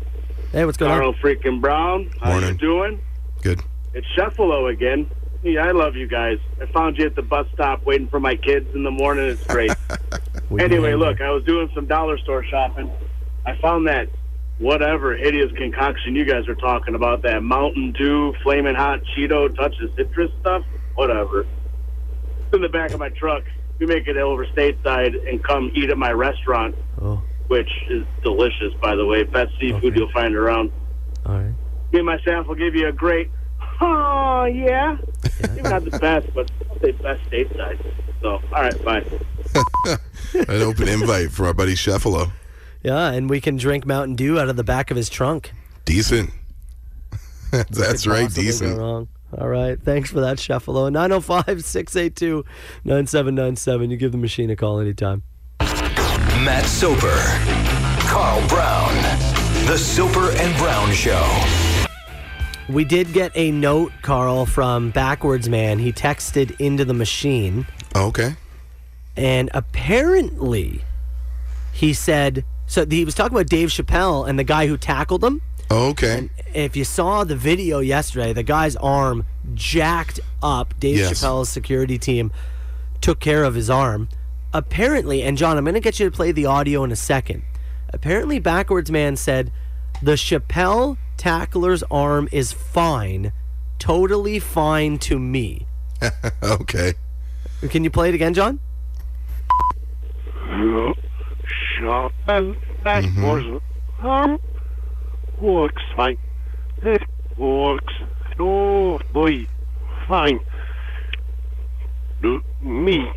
[0.51, 0.99] Hey, what's going on?
[0.99, 2.49] Carl freaking Brown, how Morning.
[2.49, 3.01] you doing?
[3.41, 3.61] Good.
[3.95, 5.09] It's Shuffalo again.
[5.41, 6.37] Yeah, I love you guys.
[6.61, 9.25] I found you at the bus stop waiting for my kids in the morning.
[9.25, 9.71] It's great.
[10.59, 12.91] Anyway, look, I was doing some dollar store shopping.
[13.45, 14.09] I found that
[14.57, 19.75] whatever hideous concoction you guys are talking about, that Mountain Dew, Flaming Hot Cheeto, touch
[19.79, 20.63] of citrus stuff,
[20.95, 21.45] whatever.
[22.49, 23.43] It's in the back of my truck.
[23.77, 28.73] We make it over stateside and come eat at my restaurant, Oh, which is delicious,
[28.81, 29.21] by the way.
[29.23, 29.97] Best seafood Okay.
[29.99, 30.71] you'll find around.
[31.27, 31.53] all right.
[31.91, 33.29] Me and my staff will give you a great,
[33.81, 34.97] oh, yeah.
[35.41, 37.79] Maybe not the best, but I'll say best stateside.
[38.21, 39.05] So, all right, bye.
[40.33, 42.31] An open invite from our buddy Chefalo.
[42.83, 45.51] Yeah, and we can drink Mountain Dew out of the back of his trunk.
[45.85, 46.31] Decent.
[47.51, 48.23] That's right.
[48.23, 49.09] possibly go Decent.
[49.31, 49.41] Wrong.
[49.41, 49.81] All right.
[49.81, 50.91] Thanks for that, Chefalo.
[50.91, 52.43] 905 682
[52.83, 53.91] 9797.
[53.91, 55.23] You give the machine a call anytime.
[55.59, 57.17] Matt Soper,
[58.07, 58.93] Carl Brown,
[59.67, 61.27] The Soper and Brown Show.
[62.69, 65.79] We did get a note, Carl, from Backwards Man.
[65.79, 67.65] He texted into the machine,
[67.95, 68.35] Oh, okay.
[69.17, 70.83] and apparently
[71.73, 75.41] he said so he was talking about Dave Chappelle and the guy who tackled him.
[75.71, 76.29] Oh, okay.
[76.53, 80.73] If you saw the video yesterday, the guy's arm jacked up.
[80.79, 81.11] Dave Yes.
[81.11, 82.31] Chappelle's security team
[83.01, 84.09] took care of his arm.
[84.51, 87.43] Apparently, and John, I'm going to get you to play the audio in a second.
[87.93, 89.51] Apparently, Backwards Man said
[90.01, 93.31] the Chappelle tackler's arm is fine,
[93.77, 95.67] totally fine to me.
[96.43, 96.93] okay.
[97.69, 98.59] Can you play it again, John?
[101.77, 103.61] Shot and that was
[105.41, 106.17] works fine.
[106.81, 107.01] It
[107.37, 107.93] works.
[108.39, 109.45] Oh boy,
[110.07, 110.39] fine.
[112.21, 113.09] Do me.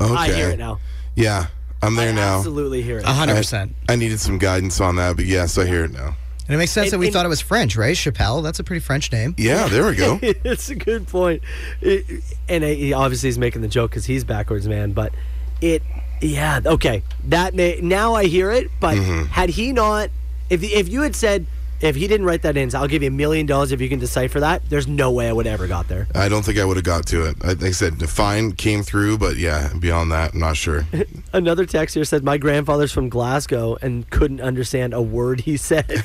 [0.00, 0.14] Okay.
[0.14, 0.78] I hear it now.
[1.14, 1.46] Yeah,
[1.82, 2.38] I'm there now.
[2.38, 3.04] Absolutely hear it.
[3.06, 6.16] I, I needed some guidance on that, but yes, I hear it now.
[6.46, 7.94] And it makes sense And- that we and- thought it was French, right?
[7.94, 8.42] Chappelle.
[8.42, 9.34] That's a pretty French name.
[9.38, 10.18] Yeah, there we go.
[10.22, 11.42] it's a good point.
[11.82, 15.12] It- and he obviously he's making the joke because he's backwards man, but
[15.60, 15.82] it,
[16.22, 17.02] yeah, okay.
[17.24, 19.24] That may, now I hear it, but Mm-hmm.
[19.26, 20.08] had he not,
[20.50, 21.46] if if you had said
[21.80, 23.98] if he didn't write that in, I'll give you a million dollars if you can
[23.98, 24.68] decipher that.
[24.68, 26.06] There's no way I would have ever got there.
[26.14, 27.36] I don't think I would have got to it.
[27.42, 30.86] I, like I said, fine came through, but yeah, beyond that, I'm not sure.
[31.32, 35.88] Another text here said my grandfather's from Glasgow and couldn't understand a word he said.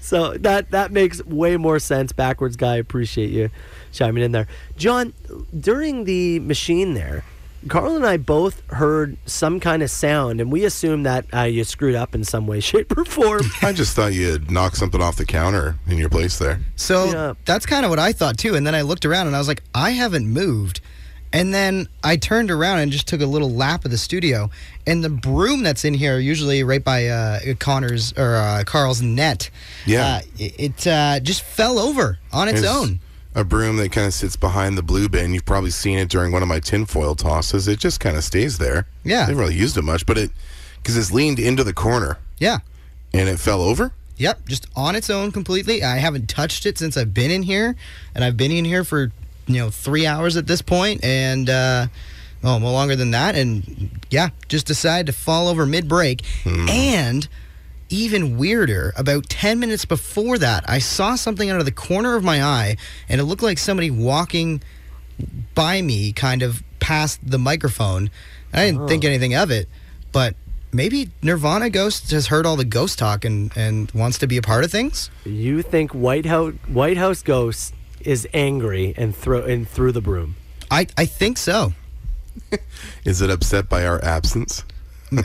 [0.00, 2.12] so that that makes way more sense.
[2.12, 3.50] Backwards guy, appreciate you
[3.92, 4.46] chiming in there.
[4.76, 5.12] John,
[5.58, 7.24] during the machine there,
[7.68, 11.64] Carl and I both heard some kind of sound, and we assumed that uh, you
[11.64, 13.42] screwed up in some way, shape, or form.
[13.62, 16.60] I just thought you had knocked something off the counter in your place there.
[16.76, 18.54] So that's kind of what I thought too.
[18.54, 20.80] And then I looked around and I was like, I haven't moved.
[21.34, 24.50] And then I turned around and just took a little lap of the studio.
[24.86, 29.48] And the broom that's in here, usually right by uh, Connor's or uh, Carl's net,
[29.86, 30.16] Yeah.
[30.16, 33.00] uh, it, it uh, just fell over on its There's own.
[33.34, 35.32] A broom that kind of sits behind the blue bin.
[35.32, 37.66] You've probably seen it during one of my tinfoil tosses.
[37.66, 38.86] It just kind of stays there.
[39.04, 39.18] Yeah.
[39.18, 40.30] I haven't really used it much, but it,
[40.76, 42.58] because it's leaned into the corner Yeah.
[43.14, 43.92] and it fell over.
[44.18, 45.82] Yep, just on its own completely.
[45.82, 47.74] I haven't touched it since I've been in here,
[48.14, 49.10] and I've been in here for
[49.46, 51.86] you know three hours at this point, and uh,
[52.42, 53.34] well, no longer than that.
[53.34, 57.26] And yeah, just decided to fall over mid break, and
[57.92, 62.24] even weirder, about ten minutes before that, I saw something out of the corner of
[62.24, 62.76] my eye,
[63.08, 64.62] and it looked like somebody walking
[65.54, 68.10] by me, kind of past the microphone.
[68.52, 68.88] I didn't oh.
[68.88, 69.08] think Oh.
[69.08, 69.68] anything of it,
[70.10, 70.34] but
[70.72, 74.42] maybe Nirvana Ghost has heard all the ghost talk and, and wants to be a
[74.42, 75.10] part of things.
[75.24, 80.36] You think White House White House Ghost is angry and throw and threw the broom?
[80.70, 81.74] I, I think so.
[83.04, 84.64] Is it upset by our absence?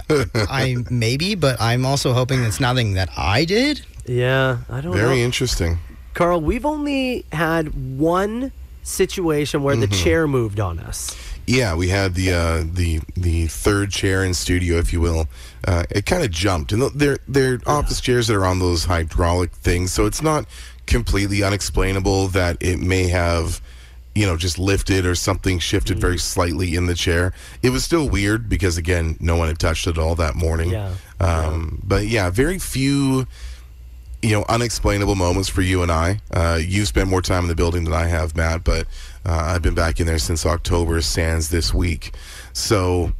[0.10, 3.82] I maybe, but I'm also hoping it's nothing that I did.
[4.06, 4.98] Yeah, I don't know.
[4.98, 5.80] Very interesting.
[6.14, 8.52] Carl, we've only had one
[8.84, 10.04] situation where the Mhm.
[10.04, 11.16] chair moved on us.
[11.46, 15.28] Yeah, we had the uh, the the third chair in studio, if you will.
[15.66, 19.52] Uh, it kind of jumped, and they're they're office chairs that are on those hydraulic
[19.52, 20.46] things, so it's not
[20.88, 23.62] completely unexplainable that it may have,
[24.18, 27.34] you know, just lifted or something shifted very slightly in the chair.
[27.62, 30.72] It was still weird because again, no one had touched it all that morning.
[30.72, 30.96] Yeah.
[31.20, 33.28] Um, But yeah, very few
[34.24, 36.20] you know, unexplainable moments for you and I.
[36.32, 38.88] Uh, you spent more time in the building than I have, Matt, but
[39.24, 42.16] uh, I've been back in there since October, sans this week.
[42.52, 43.14] So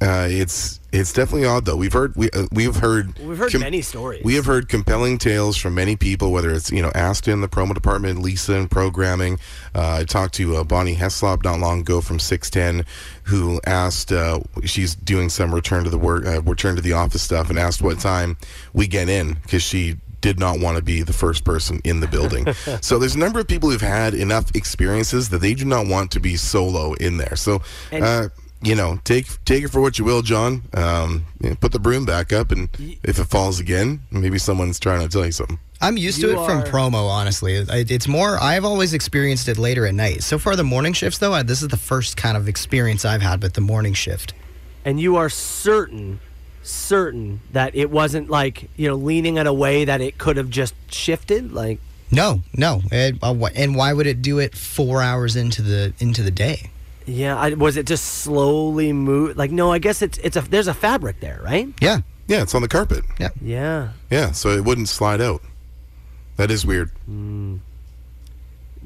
[0.00, 1.76] uh, it's it's definitely odd, though.
[1.76, 4.22] We've heard we uh, we've heard We've heard many stories.
[4.24, 7.74] We have heard compelling tales from many people, whether it's you know Aston, the promo
[7.74, 9.38] department, Lisa in programming.
[9.74, 12.84] Uh, I talked to uh, Bonnie Heslop not long ago from Six Ten,
[13.24, 17.22] who asked uh, she's doing some return to the work, uh, return to the office
[17.22, 18.36] stuff, and asked what time
[18.72, 22.06] we get in because she did not want to be the first person in the
[22.06, 22.50] building.
[22.80, 26.10] so there's a number of people who've had enough experiences that they do not want
[26.12, 27.36] to be solo in there.
[27.36, 27.62] So.
[27.90, 28.28] And- uh,
[28.64, 30.62] you know, take take it for what you will, John.
[30.74, 32.68] Um, you know, put the broom back up, and
[33.02, 35.58] if it falls again, maybe someone's trying to tell you something.
[35.80, 37.54] I'm used to You it from promo, honestly.
[37.56, 40.22] It's more, I've always experienced it later at night.
[40.22, 43.20] So far, the morning shifts, though, I- this is the first kind of experience I've
[43.20, 44.32] had with the morning shift.
[44.84, 46.20] and you are certain
[46.62, 50.48] certain that it wasn't like you know leaning in a way that it could have
[50.50, 51.78] just shifted like
[52.10, 52.80] No, no.
[52.92, 56.30] It, uh, wh- and why would it do it four hours into the into the
[56.30, 56.70] day?
[57.06, 60.68] Yeah I, was it just slowly move like no i guess it's it's a there's
[60.68, 62.00] a fabric there right Yeah.
[62.26, 63.04] Yeah, it's on the carpet.
[63.20, 63.28] Yeah.
[63.42, 65.42] yeah Yeah, so it wouldn't slide out.
[66.36, 66.90] That is weird.
[67.06, 67.60] I'm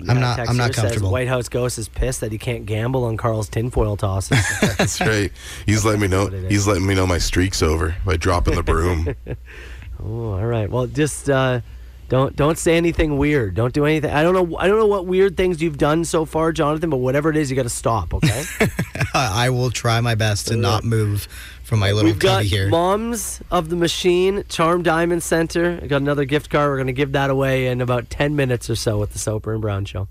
[0.00, 1.10] not- text I'm not here says comfortable.
[1.12, 4.38] white house ghost is pissed that he can't gamble on carl's tinfoil tosses
[4.76, 5.32] That's right.
[5.66, 6.24] He's letting me know.
[6.24, 6.50] what it is.
[6.50, 9.14] He's letting me know my streak's over by dropping the broom.
[10.02, 11.60] oh all right well just uh
[12.08, 13.54] Don't don't say anything weird.
[13.54, 14.10] Don't do anything.
[14.10, 14.56] I don't know.
[14.56, 16.88] I don't know what weird things you've done so far, Jonathan.
[16.88, 18.14] But whatever it is, you got to stop.
[18.14, 18.44] Okay.
[19.14, 21.28] I will try my best to not move
[21.62, 22.68] from my little We've got here.
[22.68, 25.78] Moms of the Machine, Charm Diamond Center.
[25.82, 26.70] I got another gift card.
[26.70, 29.52] We're going to give that away in about 10 minutes or so with the Soper
[29.52, 30.08] and Brown Show.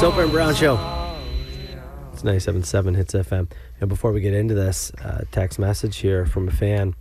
[0.00, 0.74] Soper and Brown Show.
[2.12, 3.48] It's 97.7 Hits FM.
[3.80, 6.96] And before we get into this, uh, text message here from a fan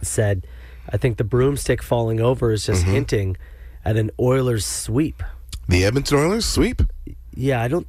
[0.00, 0.46] said,
[0.92, 3.36] I think the broomstick falling over is just hinting
[3.84, 5.22] at an Oilers sweep.
[5.68, 6.82] The Edmonton Oilers sweep.
[7.34, 7.86] Yeah, I don't.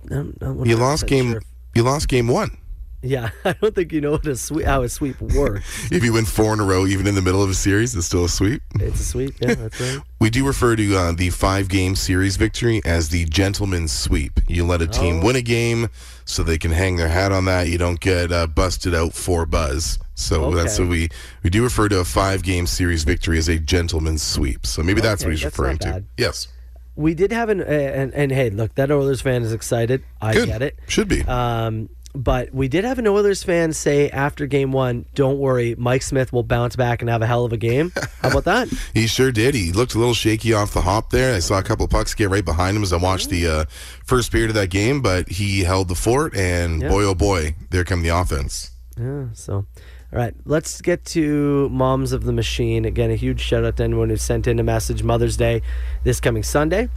[0.66, 1.32] You lost game.
[1.32, 1.42] sure.
[1.76, 2.58] You lost game one.
[3.04, 5.66] Yeah, I don't think you know what a sweep, how a sweep works.
[5.92, 8.06] If you win four in a row, even in the middle of a series, it's
[8.06, 8.62] still a sweep.
[8.80, 9.34] It's a sweep.
[9.42, 10.00] Yeah, that's right.
[10.20, 14.40] We do refer to uh, the five game series victory as the gentleman's sweep.
[14.48, 15.26] You let a team Oh.
[15.26, 15.90] win a game
[16.26, 17.70] so they can hang their hat on that.
[17.70, 19.98] You don't get uh, busted out for buzz.
[20.22, 20.84] So that's Okay.
[20.84, 21.10] what we
[21.44, 24.66] we do refer to a five game series victory as a gentleman's sweep.
[24.66, 26.04] So maybe that's what he's that's referring to.
[26.18, 26.48] Yes.
[26.96, 30.04] We did have an and, and hey, look, that Oilers fan is excited.
[30.22, 30.48] I Good.
[30.48, 30.78] get it.
[30.88, 31.22] Should be.
[31.24, 36.02] Um, but we did have an Oilers fan say after game one, "Don't worry, Mike
[36.02, 38.68] Smith will bounce back and have a hell of a game." How about that?
[38.94, 39.56] He sure did.
[39.56, 41.34] He looked a little shaky off the hop there.
[41.34, 43.66] I saw a couple of pucks get right behind him as I watched the uh,
[44.06, 46.90] first period of that game, but he held the fort, and Yeah.
[46.90, 48.72] boy, oh boy, there come the offense.
[49.00, 49.28] Yeah.
[49.32, 49.66] So,
[50.14, 52.86] all right, let's get to Moms of the Machine.
[52.86, 55.62] Again, a huge shout out to anyone who sent in a message Mother's Day
[56.04, 56.90] this coming Sunday.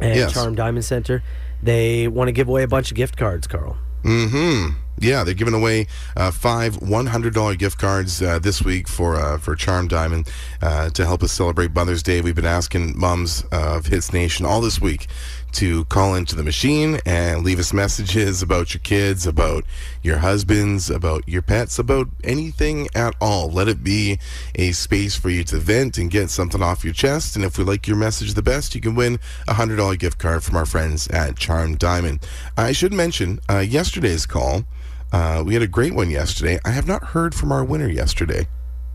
[0.00, 0.32] at Yes.
[0.32, 1.22] Charm Diamond Center,
[1.62, 3.76] they want to give away a bunch of gift cards, Carl.
[4.02, 4.68] hmm
[4.98, 9.54] Yeah, they're giving away uh, five $100 gift cards uh, this week for uh, for
[9.54, 10.28] Charm Diamond
[10.62, 12.20] uh, to help us celebrate Mother's Day.
[12.22, 15.06] We've been asking moms of Hits Nation all this week
[15.52, 19.64] to call into the machine and leave us messages about your kids, about
[20.02, 23.50] your husbands, about your pets, about anything at all.
[23.50, 24.18] Let it be
[24.54, 27.36] a space for you to vent and get something off your chest.
[27.36, 30.42] And if we like your message the best, you can win a $100 gift card
[30.42, 32.26] from our friends at Charm Diamond.
[32.56, 34.64] I should mention uh, yesterday's call.
[35.12, 36.58] Uh, we had a great one yesterday.
[36.64, 38.48] I have not heard from our winner yesterday.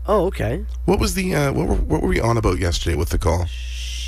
[0.06, 0.64] Oh, okay.
[0.86, 3.46] What was the uh, what were, what were we on about yesterday with the call?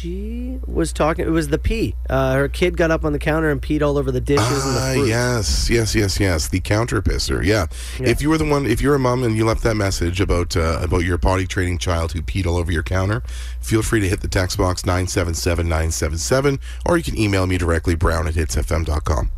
[0.00, 1.26] She was talking.
[1.26, 1.94] It was the pee.
[2.08, 4.74] Uh, her kid got up on the counter and peed all over the dishes and
[4.76, 5.08] the Ah, fruit.
[5.08, 6.48] yes, yes, yes, yes.
[6.48, 7.44] The counter pisser.
[7.44, 7.66] Yeah.
[7.98, 10.56] If you were the one, if you're a mom and you left that message about
[10.56, 13.22] uh, about your potty training child who peed all over your counter,
[13.60, 17.02] feel free to hit the text box nine seven seven nine seven seven, or you
[17.02, 19.30] can email me directly brown at hitsfm.com.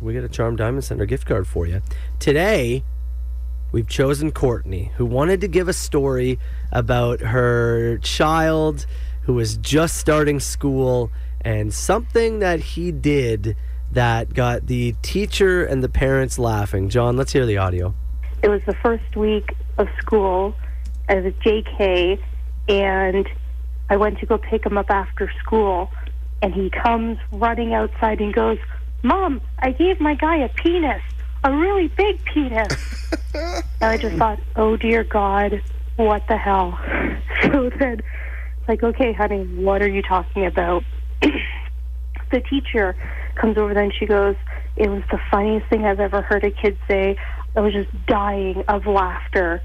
[0.00, 1.82] We got a Charm Diamond Center gift card for you.
[2.20, 2.84] Today,
[3.70, 6.38] we've chosen Courtney, who wanted to give a story
[6.72, 8.86] about her child
[9.26, 11.10] who was just starting school
[11.40, 13.56] and something that he did
[13.90, 16.88] that got the teacher and the parents laughing.
[16.88, 17.92] John, let's hear the audio.
[18.42, 20.54] It was the first week of school
[21.08, 22.20] as a JK,
[22.68, 23.28] and
[23.90, 25.90] I went to go pick him up after school,
[26.40, 28.58] and he comes running outside and goes,
[29.02, 31.02] Mom, I gave my guy a penis,
[31.42, 33.12] a really big penis.
[33.34, 35.62] and I just thought, oh dear God,
[35.96, 36.78] what the hell?
[37.42, 38.02] So then, it's
[38.68, 40.82] like, okay, honey, what are you talking about?
[42.30, 42.96] the teacher
[43.36, 44.34] comes over then she goes
[44.76, 47.16] it was the funniest thing i've ever heard a kid say.
[47.56, 49.62] I was just dying of laughter.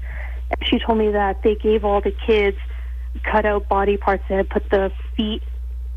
[0.50, 2.56] And she told me that they gave all the kids
[3.30, 4.24] cut out body parts.
[4.30, 5.42] And put the feet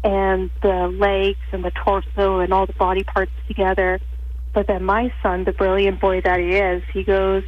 [0.03, 4.01] and the legs and the torso and all the body parts together.
[4.53, 7.43] But then my son the brilliant boy that he is he goes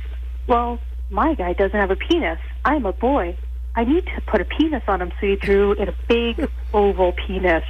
[0.47, 0.79] well
[1.09, 2.39] my guy doesn't have a penis.
[2.63, 3.37] I'm a boy
[3.77, 5.11] I need to put a penis on him.
[5.21, 7.63] So he drew in a big oval penis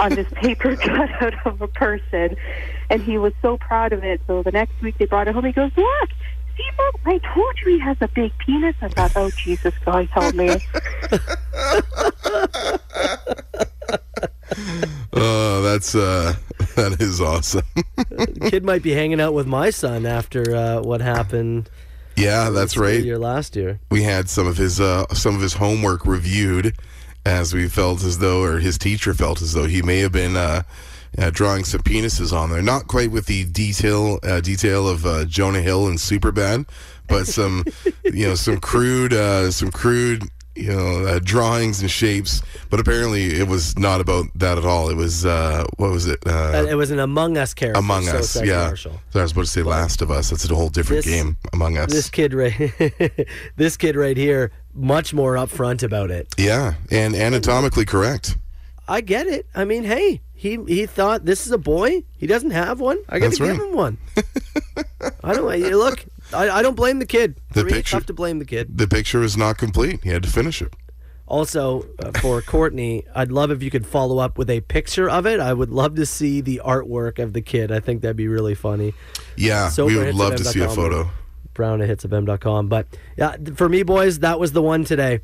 [0.00, 2.36] on this paper cutout of a person.
[2.90, 4.20] And he was so proud of it.
[4.26, 5.44] So the next week they brought it home.
[5.44, 6.10] He goes, Look,
[6.56, 8.74] see, Mom, I told you he has a big penis.
[8.82, 10.50] I thought, Oh, Jesus, God, help me.
[15.12, 16.34] Oh, that's uh,
[16.76, 17.62] that is awesome.
[18.42, 21.70] Kid might be hanging out with my son after uh, what happened.
[22.16, 23.02] Yeah, that's right.
[23.02, 23.80] Year last year.
[23.90, 26.76] we had some of his uh, some of his homework reviewed
[27.24, 30.36] as we felt as though or his teacher felt as though he may have been
[30.36, 30.62] uh,
[31.18, 35.24] uh, drawing some penises on there not quite with the detail uh, detail of uh,
[35.24, 36.68] Jonah Hill and Superbad
[37.08, 37.64] but some
[38.04, 40.22] you know some crude uh, some crude
[40.56, 44.88] you know uh, drawings and shapes but apparently it was not about that at all
[44.88, 47.78] it was uh, what was it Uh, it was an Among Us character.
[47.78, 50.54] Among so Us yeah so I was about to say Last of Us that's a
[50.54, 52.54] whole different This- game Among Us This kid right,
[53.56, 56.26] this kid right here, much more upfront about it.
[56.38, 58.36] yeah and anatomically correct
[58.88, 59.46] I get it.
[59.52, 62.04] I mean, hey, he he thought this is a boy.
[62.18, 62.98] He doesn't have one.
[63.08, 63.58] I got That's give right.
[63.68, 63.98] him one.
[65.24, 65.44] I don't.
[65.74, 67.40] Look, I, I don't blame the kid.
[67.52, 68.76] The For me, it's tough to blame the kid.
[68.76, 70.02] The picture is not complete.
[70.02, 70.74] He had to finish it.
[71.26, 75.26] Also, uh, for Courtney, I'd love if you could follow up with a picture of
[75.26, 75.40] it.
[75.40, 77.72] I would love to see the artwork of the kid.
[77.72, 78.94] I think that'd be really funny.
[79.36, 81.10] Yeah, Soper we would love to see a photo.
[81.54, 82.68] Brown at hitsfm.com.
[82.68, 85.20] But yeah, for me, boys, that was the one today.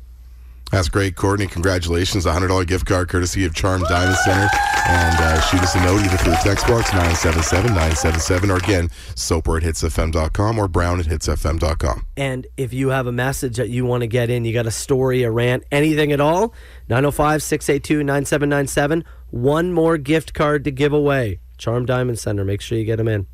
[0.71, 1.45] That's great, Courtney.
[1.45, 2.25] Congratulations.
[2.25, 4.49] A $100 gift card courtesy of Charm Diamond Center.
[4.87, 8.89] And uh, shoot us a note either through the text box 977 977 or again,
[9.15, 12.07] soper at hitsfm.com or brown at hitsfm.com.
[12.17, 14.71] And if you have a message that you want to get in, you got a
[14.71, 16.55] story, a rant, anything at all,
[16.89, 19.05] 905 682 9797.
[19.29, 21.39] One more gift card to give away.
[21.57, 22.43] Charm Diamond Center.
[22.43, 23.27] Make sure you get them in.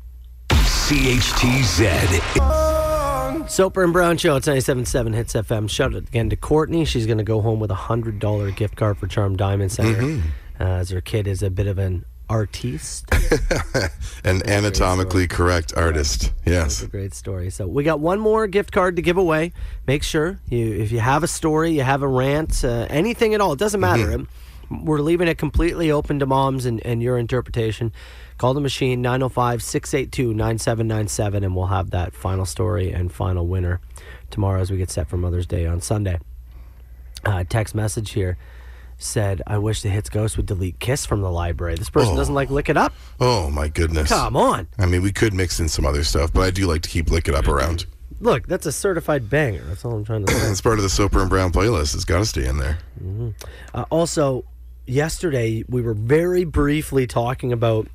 [0.50, 2.00] CHTZ.
[3.50, 4.36] Soper and Brown Show.
[4.36, 5.68] It's 97.7 Hits FM.
[5.68, 6.84] Shout out again to Courtney.
[6.84, 10.00] She's going to go home with a $100 gift card for Charm Diamond Center.
[10.00, 10.22] Mhm.
[10.60, 13.06] Uh, as her kid is a bit of an artiste.
[14.24, 16.32] An anatomically correct artist.
[16.46, 16.78] Yes.
[16.78, 17.50] That's a great story.
[17.50, 19.52] So we got one more gift card to give away.
[19.86, 23.40] Make sure you, if you have a story, you have a rant, uh, anything at
[23.40, 24.26] all, it doesn't matter.
[24.70, 27.92] We're leaving it completely open to moms and, and your interpretation.
[28.40, 33.82] Call the machine 905 682 9797 and we'll have that final story and final winner
[34.30, 36.18] tomorrow as we get set for Mother's Day on Sunday.
[37.22, 38.38] Uh, text message here
[38.96, 41.74] said, I wish the Hits Ghost would delete Kiss from the library.
[41.74, 42.16] This person Oh.
[42.16, 42.94] doesn't like Lick It Up.
[43.20, 44.08] Oh, my goodness.
[44.08, 44.68] Come on.
[44.78, 47.10] I mean, we could mix in some other stuff, but I do like to keep
[47.10, 47.84] Lick It Up around.
[48.20, 49.64] Look, that's a certified banger.
[49.64, 50.50] That's all I'm trying to say.
[50.50, 51.94] It's part of the Soper and Brown playlist.
[51.94, 52.78] It's got to stay in there.
[53.04, 53.34] Mhm.
[53.74, 54.44] Uh, also,
[54.86, 57.86] yesterday we were very briefly talking about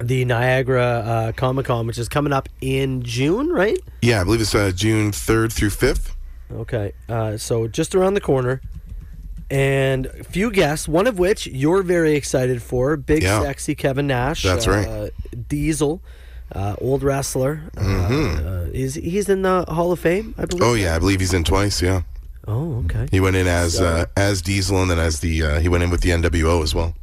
[0.00, 3.78] the Niagara uh, Comic Con, which is coming up in June, right?
[4.02, 6.12] Yeah, I believe it's uh, June 3rd through 5th.
[6.52, 8.60] Okay, uh, so just around the corner.
[9.50, 13.42] And a few guests, one of which you're very excited for, big Yeah.
[13.42, 14.42] sexy Kevin Nash.
[14.44, 14.86] That's right.
[14.86, 15.08] Uh,
[15.48, 16.00] Diesel,
[16.54, 17.62] uh, old wrestler.
[17.76, 18.46] Uh, Mhm.
[18.68, 20.34] uh, is he's in the Hall of Fame?
[20.38, 20.62] I believe.
[20.62, 22.02] Oh, yeah, I believe he's in twice, yeah.
[22.46, 23.06] Oh, okay.
[23.10, 25.82] He went in as So- uh, as Diesel and then as the uh, he went
[25.84, 26.94] in with the NWO as well.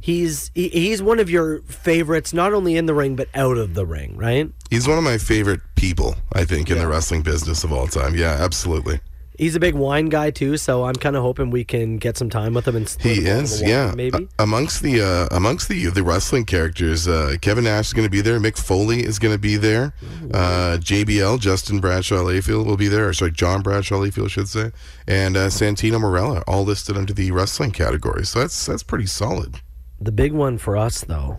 [0.00, 3.74] He's he, he's one of your favorites, not only in the ring but out of
[3.74, 4.50] the ring, right?
[4.70, 8.14] He's one of my favorite people, I think, in the wrestling business of all time.
[8.14, 9.00] Yeah, absolutely.
[9.38, 12.28] He's a big wine guy too, so I'm kind of hoping we can get some
[12.28, 13.92] time with him and He is, wine, yeah.
[13.94, 14.24] maybe.
[14.36, 18.10] A- amongst the uh, amongst the the wrestling characters, uh, Kevin Nash is going to
[18.10, 18.40] be there.
[18.40, 19.94] Mick Foley is going to be there.
[20.34, 23.08] Uh, JBL, Justin Bradshaw Layfield will be there.
[23.08, 24.72] Or sorry, John Bradshaw Layfield, I should say,
[25.06, 28.26] and uh, Santino Marella, all listed under the wrestling category.
[28.26, 29.60] So that's that's pretty solid.
[30.00, 31.38] The big one for us though,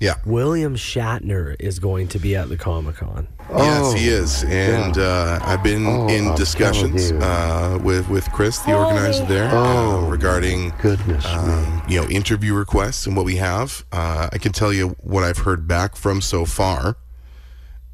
[0.00, 3.28] yeah, William Shatner is going to be at the Comic Con.
[3.50, 7.26] yes, he is, and uh, I've been Oh, in I'm discussions telling you.
[7.28, 13.06] uh, with with Chris, the organizer there, uh, regarding goodness um, you know interview requests
[13.06, 13.84] and what we have.
[13.92, 16.96] Uh, I can tell you what I've heard back from so far,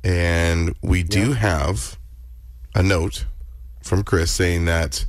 [0.02, 1.98] and we do have
[2.74, 3.26] a note
[3.82, 5.04] from Chris saying that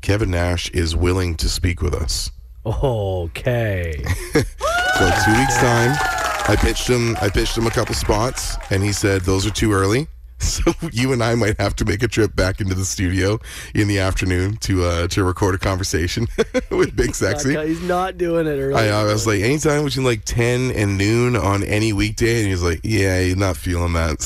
[0.00, 2.30] Kevin Nash is willing to speak with us.
[2.64, 4.04] Okay.
[4.98, 5.96] So two weeks time,
[6.46, 7.16] I pitched him.
[7.20, 10.06] I pitched him a couple spots, and he said those are too early.
[10.38, 13.38] So you and I might have to make a trip back into the studio
[13.76, 16.26] in the afternoon to uh, to record a conversation
[16.70, 17.56] with Big Sexy.
[17.66, 18.74] He's not doing it early.
[18.74, 22.62] I, I was like, anytime between like ten and noon on any weekday, and he's
[22.62, 24.20] like, yeah, he's not feeling that.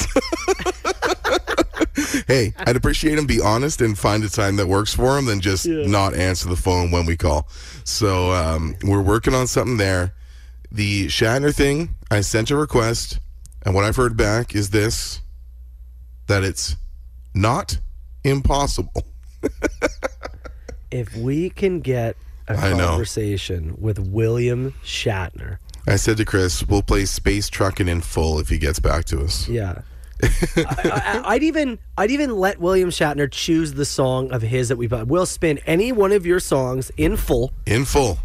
[2.27, 5.41] hey, I'd appreciate him be honest and find a time that works for him than
[5.41, 7.47] just not answer the phone when we call.
[7.87, 10.13] So um, we're working on something there.
[10.73, 13.21] The Shatner thing, I sent a request,
[13.65, 15.23] and what I've heard back is this:
[16.27, 16.75] that it's
[17.33, 17.79] not
[18.25, 19.05] impossible.
[20.91, 22.17] if we can get
[22.49, 22.89] a I know.
[22.89, 28.49] conversation with William Shatner, I said to Chris, we'll play Space Trucking in full if
[28.49, 29.49] he gets back to us.
[29.49, 29.83] yeah.
[30.23, 34.89] I, I'd even I'd even let William Shatner choose the song of his that we
[34.89, 35.07] put.
[35.07, 37.53] We'll spin any one of your songs in full.
[37.67, 38.19] In full.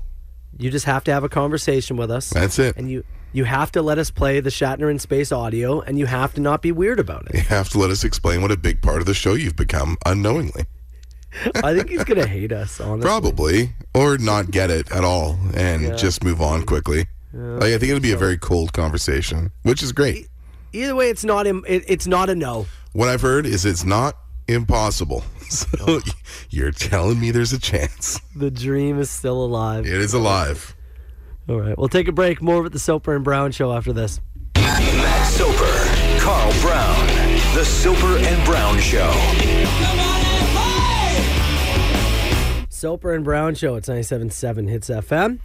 [0.58, 2.30] You just have to have a conversation with us.
[2.30, 2.78] That's it.
[2.78, 6.06] And you you have to let us play the Shatner in space audio, and you
[6.06, 7.36] have to not be weird about it.
[7.36, 9.98] You have to let us explain what a big part of the show you've become
[10.06, 10.66] unknowingly.
[11.64, 12.80] I think he's gonna hate us.
[12.82, 13.72] Honestly, Probably.
[13.94, 15.96] Or not get it at all and Yeah.
[15.96, 17.08] just move on quickly.
[17.34, 20.28] Like, I think it'll be a very cold conversation, which is great.
[20.74, 22.66] Either way, it's not im- it, it's not a no.
[22.94, 24.16] What I've heard is it's not
[24.48, 25.24] impossible.
[25.52, 26.00] So
[26.50, 28.22] you're telling me there's a chance.
[28.38, 29.86] The dream is still alive.
[29.86, 30.74] It is alive.
[31.50, 32.42] All right, we'll take a break.
[32.42, 34.22] More with the Soper and Brown show after this.
[34.56, 37.06] Matt Soper, Carl Brown,
[37.54, 39.12] The Soper and Brown Show.
[42.70, 43.76] Soper and Brown show.
[43.76, 45.40] It's 97.7 Hits FM.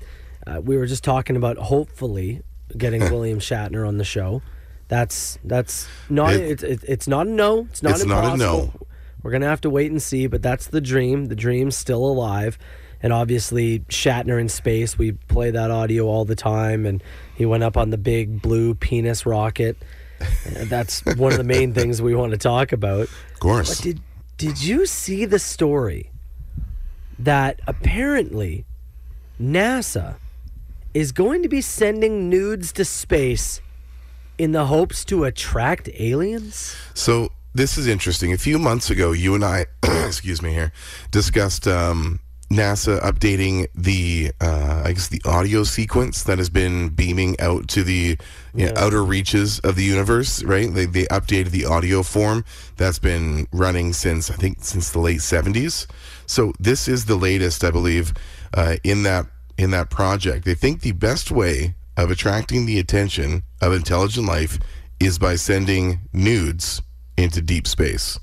[0.46, 2.42] Uh, we were just talking about hopefully
[2.78, 4.40] getting William Shatner on the show.
[4.88, 7.66] That's that's not It- it's it's it's not a no.
[7.70, 8.72] It's not It's not a impossible.
[8.80, 8.86] no.
[9.22, 11.26] We're gonna have to wait and see, but that's the dream.
[11.26, 12.56] The dream's still alive,
[13.02, 14.96] and obviously Shatner in space.
[14.96, 17.02] We play that audio all the time, and
[17.34, 19.76] he went up on the big blue penis rocket.
[20.68, 23.08] That's one of the main things we want to talk about.
[23.34, 23.74] Of course.
[23.76, 24.00] But did
[24.36, 26.12] did you see the story
[27.18, 28.64] that apparently
[29.40, 30.16] NASA
[30.94, 33.60] is going to be sending nudes to space
[34.38, 36.76] in the hopes to attract aliens?
[36.94, 38.32] So this is interesting.
[38.32, 40.72] A few months ago, you and I, excuse me here,
[41.10, 42.20] discussed um,
[42.50, 47.82] NASA updating the, uh, I guess, the audio sequence that has been beaming out to
[47.82, 48.18] the
[48.54, 50.44] you know, outer reaches of the universe.
[50.44, 50.72] Right?
[50.72, 52.44] They they updated the audio form
[52.76, 55.86] that's been running since I think since the late seventies.
[56.26, 58.12] So this is the latest, I believe,
[58.54, 59.26] uh, in that
[59.58, 60.44] in that project.
[60.44, 64.58] They think the best way of attracting the attention of intelligent life
[65.00, 66.82] is by sending nudes
[67.16, 68.18] into deep space.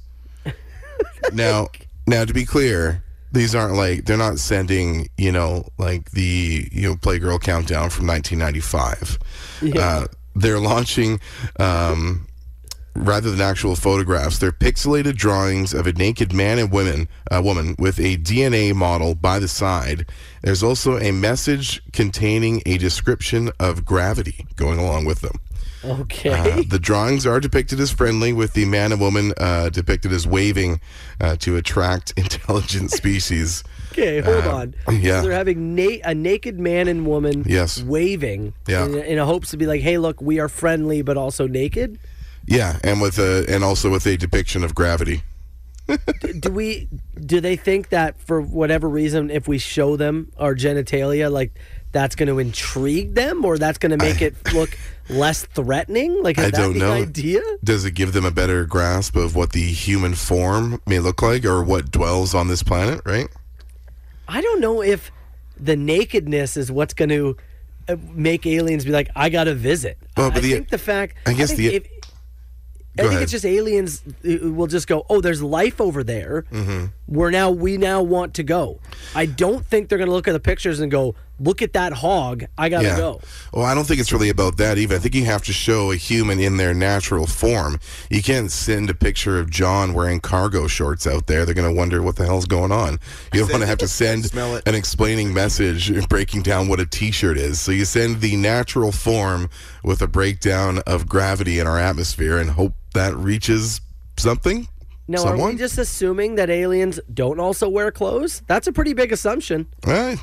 [1.33, 1.67] now,
[2.07, 6.83] now to be clear, these aren't like they're not sending, you know, like the you
[6.83, 9.19] know Playgirl countdown from 1995.
[9.61, 9.81] Yeah.
[9.81, 10.05] Uh,
[10.35, 11.19] they're launching
[11.59, 12.27] um,
[12.95, 17.75] rather than actual photographs, they're pixelated drawings of a naked man and woman, a woman
[17.79, 20.05] with a DNA model by the side.
[20.43, 25.39] There's also a message containing a description of gravity going along with them.
[25.85, 26.29] Okay.
[26.59, 30.25] Uh, the drawings are depicted as friendly, with the man and woman uh, depicted as
[30.25, 30.79] waving
[31.19, 33.63] uh, to attract intelligent species.
[33.91, 34.73] Okay, hold Uh, on.
[35.01, 35.21] yeah.
[35.21, 37.83] So they're having na- a naked man and woman Yes.
[37.83, 38.85] waving Yeah.
[38.85, 41.99] in, in a hopes to be like, hey, look, we are friendly, but also naked.
[42.45, 45.23] Yeah, and with a and also with a depiction of gravity.
[46.39, 46.87] do we
[47.25, 51.51] do they think that for whatever reason if we show them our genitalia like
[51.91, 54.77] that's going to intrigue them or that's going to make it look
[55.09, 56.93] less threatening like is I that don't the know.
[56.93, 61.21] idea Does it give them a better grasp of what the human form may look
[61.21, 63.01] like, or what dwells on this planet?
[63.05, 63.27] Right.
[64.29, 65.11] i don't know if
[65.59, 67.35] the nakedness is what's going to
[67.89, 71.17] uh, make aliens be like i gotta visit Well, i but the- think the fact
[71.27, 71.87] I guess think the- if,
[72.97, 73.23] I think ahead.
[73.23, 76.45] it's just aliens uh, will just go, oh, there's life over there.
[76.51, 76.85] Mm-hmm.
[77.07, 78.79] We're now we now want to go.
[79.13, 81.93] I don't think they're going to look at the pictures and go, look at that
[81.93, 82.45] hog.
[82.57, 82.97] I got to yeah.
[82.97, 83.21] go.
[83.53, 84.95] Well, I don't think it's really about that even.
[84.95, 87.79] I think you have to show a human in their natural form.
[88.09, 91.45] You can't send a picture of John wearing cargo shorts out there.
[91.45, 92.99] They're going to wonder what the hell's going on.
[93.33, 94.67] You don't want to have to send Smell it.
[94.67, 97.59] an explaining message breaking down what a t-shirt is.
[97.59, 99.49] So you send the natural form
[99.83, 103.81] with a breakdown of gravity in our atmosphere and hope that reaches
[104.17, 104.67] something.
[105.07, 105.49] Now, are Someone?
[105.53, 108.41] we just assuming that aliens don't also wear clothes?
[108.47, 109.67] That's a pretty big assumption.
[109.85, 110.17] Hey,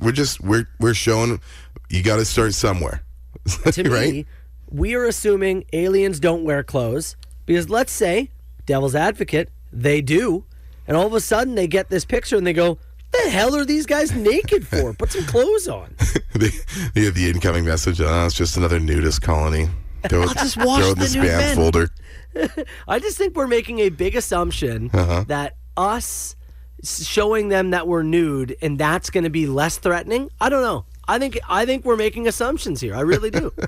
[0.00, 1.40] we're just we're we're showing
[1.88, 3.02] you got to start somewhere,
[3.72, 4.12] To right?
[4.12, 4.26] me,
[4.70, 7.16] we are assuming aliens don't wear clothes
[7.46, 8.30] because let's say,
[8.66, 10.44] devil's advocate, they do,
[10.86, 12.76] and all of a sudden they get this picture and they go,
[13.12, 14.92] "The hell are these guys naked for?
[14.98, 15.94] Put some clothes on."
[16.34, 16.50] they,
[16.94, 18.00] they have the incoming message.
[18.02, 19.68] Oh, it's just another nudist colony.
[20.08, 21.56] Throw, I'll just wash throw in the the spam men.
[21.56, 21.88] folder.
[22.88, 25.24] I just think we're making a big assumption Uh-huh.
[25.28, 26.34] that us
[26.84, 30.30] showing them that we're nude and that's going to be less threatening.
[30.40, 30.84] I don't know.
[31.10, 32.94] I think I think we're making assumptions here.
[32.94, 33.52] I really do.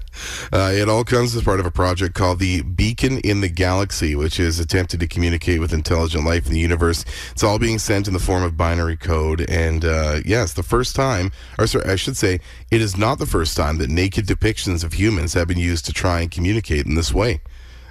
[0.53, 4.17] Uh, it all comes as part of a project called the Beacon in the Galaxy,
[4.17, 7.05] which is attempted to communicate with intelligent life in the universe.
[7.31, 10.97] It's all being sent in the form of binary code, and uh, yes, the first
[10.97, 12.41] time, or sorry, I should say,
[12.73, 15.93] it is not the first time that naked depictions of humans have been used to
[15.93, 17.41] try and communicate in this way.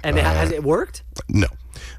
[0.02, 1.02] And it has it worked?
[1.28, 1.46] No.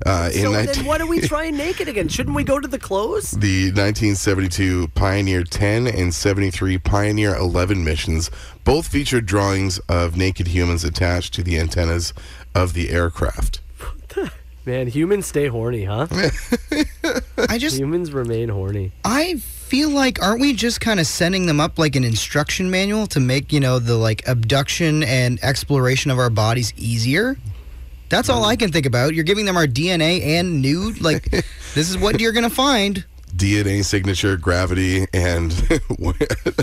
[0.05, 2.07] Uh, in So 19 then what are we trying naked again?
[2.07, 3.31] Shouldn't we go to the clothes?
[3.31, 8.31] The 1972 Pioneer 10 and 73 Pioneer 11 missions
[8.63, 12.13] both featured drawings of naked humans attached to the antennas
[12.55, 13.59] of the aircraft.
[14.65, 16.07] Man, humans stay horny, huh?
[17.49, 18.91] I just humans remain horny.
[19.03, 23.07] I feel like aren't we just kind of sending them up like an instruction manual
[23.07, 27.37] to make, you know, the like abduction and exploration of our bodies easier?
[28.11, 29.15] That's all I can think about.
[29.15, 31.01] You're giving them our DNA and nude.
[31.01, 31.31] Like,
[31.73, 33.03] this is what you're going to find.
[33.35, 35.79] DNA signature, gravity, and a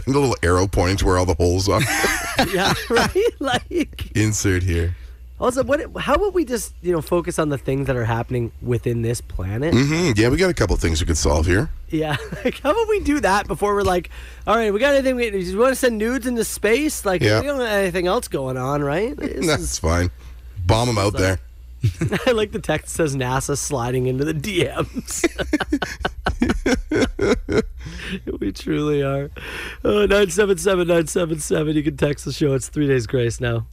[0.07, 1.81] little arrow pointing to where all the holes are.
[2.53, 3.17] yeah, right.
[3.41, 4.95] Like Insert here.
[5.41, 5.81] also, what?
[5.97, 9.23] How about we just you know focus on the things that are happening within this
[9.23, 9.73] planet?
[9.73, 10.21] Mm-hmm.
[10.21, 11.71] Yeah, we got a couple things we could solve here.
[11.89, 14.11] Yeah, like how about we do that before we're like,
[14.47, 15.17] all right, we got anything?
[15.17, 17.07] We, do you want to send nudes into space?
[17.07, 17.41] Like, Yeah.
[17.41, 19.17] we don't have anything else going on, right?
[19.17, 20.11] This That's is- fine.
[20.69, 21.41] Bomb them out there.
[22.27, 25.25] I like the text says NASA sliding into the DMs.
[28.41, 29.31] we truly are.
[29.83, 31.75] Uh, 977 977.
[31.75, 32.53] You can text the show.
[32.53, 33.67] It's three days grace now.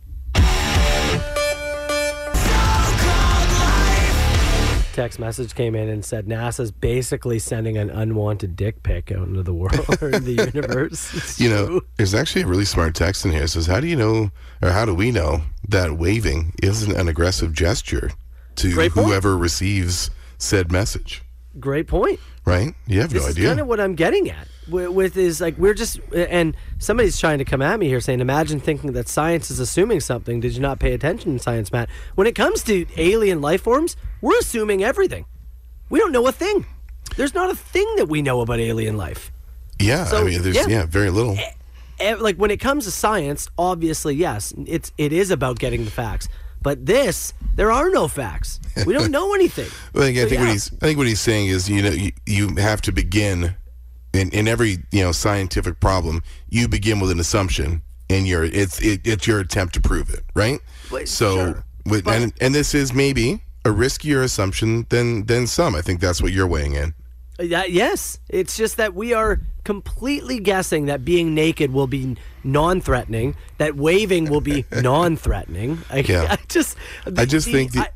[4.95, 9.43] Text message came in and said NASA's basically sending an unwanted dick pic out into
[9.43, 11.13] the world or the universe.
[11.13, 11.81] It's You know, true.
[11.97, 13.43] there's actually a really smart text in here.
[13.43, 14.31] It says, "How do you know,
[14.61, 18.11] or how do we know that waving isn't an aggressive gesture
[18.55, 21.21] to whoever receives said message?"
[21.59, 22.19] great point.
[22.45, 22.73] Right?
[22.87, 23.47] You have this no idea.
[23.47, 27.37] kind of what I'm getting at with, with is like we're just and somebody's trying
[27.37, 30.39] to come at me here saying imagine thinking that science is assuming something.
[30.39, 31.89] Did you not pay attention in science matt?
[32.15, 35.25] When it comes to alien life forms we're assuming everything.
[35.89, 36.65] We don't know a thing.
[37.15, 39.31] There's not a thing that we know about alien life.
[39.79, 40.67] Yeah, I So, mean, there's yeah.
[40.67, 41.37] yeah, very little.
[42.19, 46.27] Like when it comes to science obviously yes it's it is about getting the facts.
[46.61, 48.59] But this there are no facts.
[48.85, 49.67] We don't know anything.
[49.93, 50.39] I think, I think yeah.
[50.41, 53.55] what he's I think what he's saying is you know you, you have to begin
[54.15, 58.79] in, in every you know scientific problem you begin with an assumption and your it's
[58.81, 60.59] it, it's your attempt to prove it right
[60.89, 61.63] But- so sure.
[61.85, 66.21] with, and and this is maybe a riskier assumption than than some I think that's
[66.21, 66.93] what you're weighing in
[67.39, 72.15] uh, That, yes, it's just that we are completely guessing that being naked will be
[72.43, 75.79] non-threatening, that waving will be non-threatening.
[75.89, 76.27] I, Yeah.
[76.29, 76.77] I just,
[77.17, 77.89] I just the- think the, I,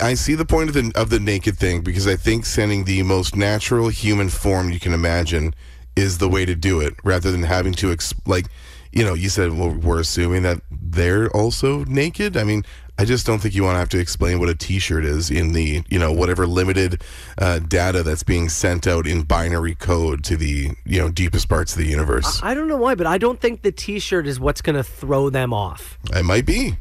[0.00, 3.02] I see the point of the of the naked thing because I think sending the
[3.02, 5.54] most natural human form you can imagine
[5.96, 8.46] is the way to do it, rather than having to ex- like,
[8.92, 12.36] you know, you said well, we're assuming that they're also naked.
[12.36, 12.64] I mean,
[12.98, 15.52] I just don't think you want to have to explain what a T-shirt is in
[15.52, 17.02] the you know whatever limited
[17.38, 21.72] uh, data that's being sent out in binary code to the you know deepest parts
[21.72, 22.40] of the universe.
[22.42, 25.30] I don't know why, but I don't think the T-shirt is what's going to throw
[25.30, 25.98] them off.
[26.12, 26.76] it might be.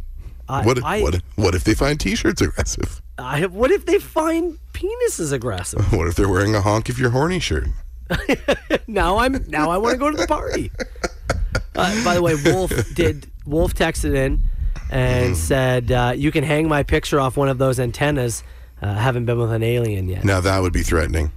[0.62, 3.02] I- what if, I- what if, what if they find T-shirts aggressive?
[3.18, 5.92] I, what if they find penises aggressive?
[5.94, 7.68] What if they're wearing a honk if you're horny shirt?
[8.88, 10.72] now I'm now I want to go to the party.
[11.76, 14.42] Uh, by the way, Wolf did Wolf texted in
[14.92, 18.44] and said uh, you can hang my picture off one of those antennas.
[18.80, 20.24] Uh, haven't been with an alien yet.
[20.24, 21.32] Now that would be threatening.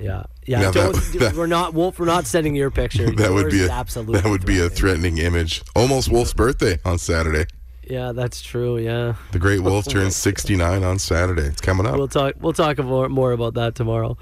[0.00, 0.70] Yeah, yeah.
[0.70, 1.98] Don't, that- that- we're not Wolf.
[1.98, 3.10] We're not sending your picture.
[3.16, 5.60] that would be a absolutely that would be a threatening image.
[5.76, 7.44] Almost Wolf's birthday on Saturday.
[7.84, 8.78] Yeah, that's true.
[8.78, 9.14] Yeah.
[9.32, 11.42] The great Wolf turns 69 on Saturday.
[11.42, 11.96] It's coming up.
[11.96, 12.34] We'll talk.
[12.40, 14.16] We'll talk more, more about that tomorrow.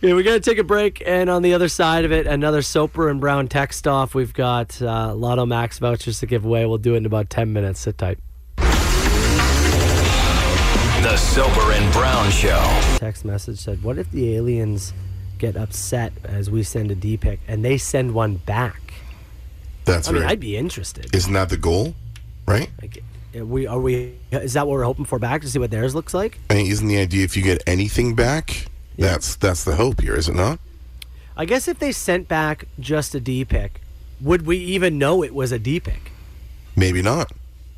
[0.00, 2.60] Yeah, we got to take a break, and on the other side of it, another
[2.60, 4.14] Soper and Brown text off.
[4.14, 6.66] We've got uh, Lotto Max vouchers to give away.
[6.66, 7.80] We'll do it in about ten minutes.
[7.80, 8.18] Sit tight.
[11.04, 12.62] The Soper and Brown Show.
[12.96, 14.92] Text message said, "What if the aliens
[15.38, 18.94] get upset as we send a D pic and they send one back?"
[19.86, 20.32] That's I mean, right.
[20.32, 21.14] I'd be interested.
[21.14, 21.94] Isn't that the goal?
[22.46, 22.70] Right?
[23.34, 24.14] Are we are we?
[24.30, 26.38] Is that what we're hoping for back to see what theirs looks like?
[26.50, 28.66] I mean, isn't the idea if you get anything back,
[28.98, 30.58] that's that's the hope here, is it not?
[31.36, 33.80] I guess if they sent back just a D pic,
[34.20, 36.12] would we even know it was a D pic?
[36.76, 37.32] Maybe not.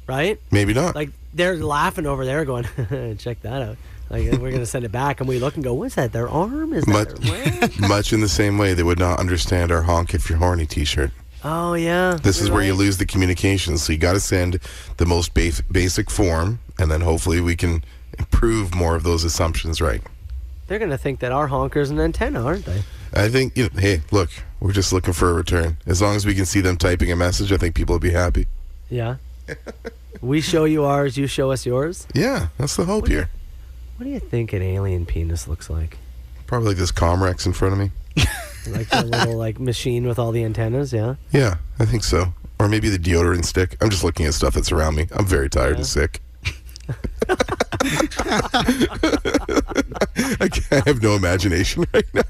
[0.06, 0.38] Right?
[0.50, 0.94] Maybe not.
[0.94, 2.64] Like they're laughing over there, going,
[3.18, 3.76] "Check that out."
[4.10, 6.12] Like we're gonna send it back, and we look and go, "What's that?
[6.12, 6.74] Their arm?
[6.74, 9.82] Is that Much, their leg?" much in the same way they would not understand our
[9.82, 11.10] honk if you're horny T-shirt.
[11.44, 12.18] Oh yeah.
[12.22, 13.78] This is where you lose the communication.
[13.78, 14.58] So you got to send
[14.96, 17.84] the most bas- basic form, and then hopefully we can
[18.18, 19.80] improve more of those assumptions.
[19.80, 20.02] Right?
[20.66, 22.82] They're gonna think that our honker's an antenna, aren't they?
[23.14, 23.56] I think.
[23.56, 24.30] You know, hey, look,
[24.60, 25.76] we're just looking for a return.
[25.86, 28.10] As long as we can see them typing a message, I think people will be
[28.10, 28.46] happy.
[28.88, 29.16] Yeah.
[30.20, 32.06] we show you ours, you show us yours.
[32.14, 33.30] Yeah, that's the hope here.
[33.96, 35.98] What do you think an alien penis looks like?
[36.46, 37.90] Probably like this Comrex in front of me.
[38.68, 41.16] Like a little like machine with all the antennas, yeah.
[41.32, 42.34] Yeah, I think so.
[42.58, 43.76] Or maybe the deodorant stick.
[43.80, 45.06] I'm just looking at stuff that's around me.
[45.12, 46.20] I'm very tired and sick.
[50.38, 52.22] I, can't, I have no imagination right now.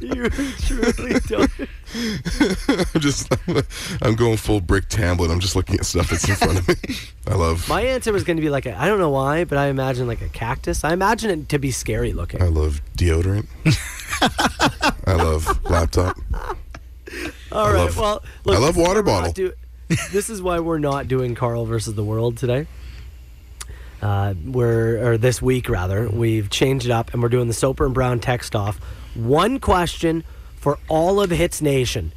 [0.00, 1.50] You truly don't.
[2.94, 3.32] I'm just,
[4.02, 5.30] I'm going full Brick Tamland.
[5.30, 6.74] I'm just looking at stuff that's in front of me.
[7.26, 9.58] I love, My answer was going to be like a, I don't know why, but
[9.58, 10.84] I imagine like a cactus.
[10.84, 12.42] I imagine it to be scary looking.
[12.42, 13.46] I love deodorant.
[15.06, 16.16] I love laptop.
[17.52, 17.78] All I right.
[17.96, 18.22] love- well,
[18.56, 19.32] I love water bottle.
[19.32, 19.52] do-
[20.12, 22.66] this is why we're not doing Carl versus the world today.
[24.02, 26.08] Uh, we're or this week rather.
[26.08, 28.78] We've changed it up and we're doing the Soper and Brown text off.
[29.14, 30.24] One question
[30.56, 32.12] for all of Hits Nation.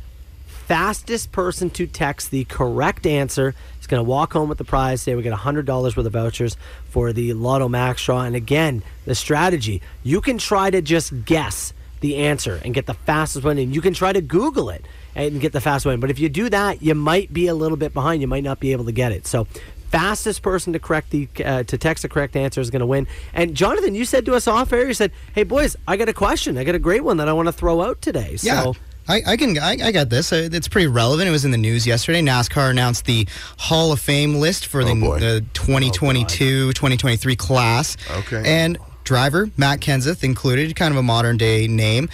[0.47, 5.01] Fastest person to text the correct answer is going to walk home with the prize.
[5.01, 6.55] Say we get $100 worth of vouchers
[6.89, 8.21] for the Lotto Max draw.
[8.21, 12.93] And again, the strategy you can try to just guess the answer and get the
[12.93, 13.57] fastest one.
[13.57, 14.85] And you can try to Google it
[15.15, 15.99] and get the fast one.
[15.99, 18.21] But if you do that, you might be a little bit behind.
[18.21, 19.25] You might not be able to get it.
[19.27, 19.47] So,
[19.93, 23.07] fastest person to correct the uh, to text the correct answer is going to win.
[23.33, 26.13] And Jonathan, you said to us off air, you said, "Hey boys, I got a
[26.13, 26.57] question.
[26.57, 28.63] I got a great one that I want to throw out today." Yeah.
[28.63, 28.75] So,
[29.07, 30.33] I, I can I, I got this.
[30.33, 31.27] Uh, It's pretty relevant.
[31.27, 32.21] It was in the news yesterday.
[32.21, 37.97] NASCAR announced the Hall of Fame list for the, the 2022 2023 class.
[38.09, 38.41] Okay.
[38.45, 42.09] And driver, Matt Kenseth, included, kind of a modern day name.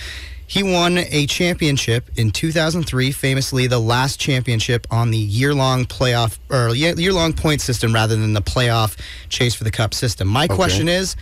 [0.50, 6.40] He won a championship in 2003, famously the last championship on the year long playoff
[6.50, 8.98] or year long point system rather than the playoff
[9.30, 10.28] chase for the cup system.
[10.28, 10.56] My Okay.
[10.56, 11.16] question is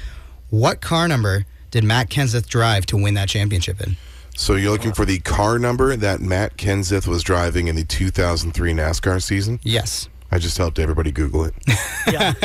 [0.49, 3.97] what car number did Matt Kenseth drive to win that championship in?
[4.37, 8.71] So you're looking for the car number that Matt Kenseth was driving in the 2003
[8.71, 9.59] NASCAR season?
[9.61, 10.07] Yes.
[10.31, 11.53] I just helped everybody Google it.
[12.09, 12.33] yeah.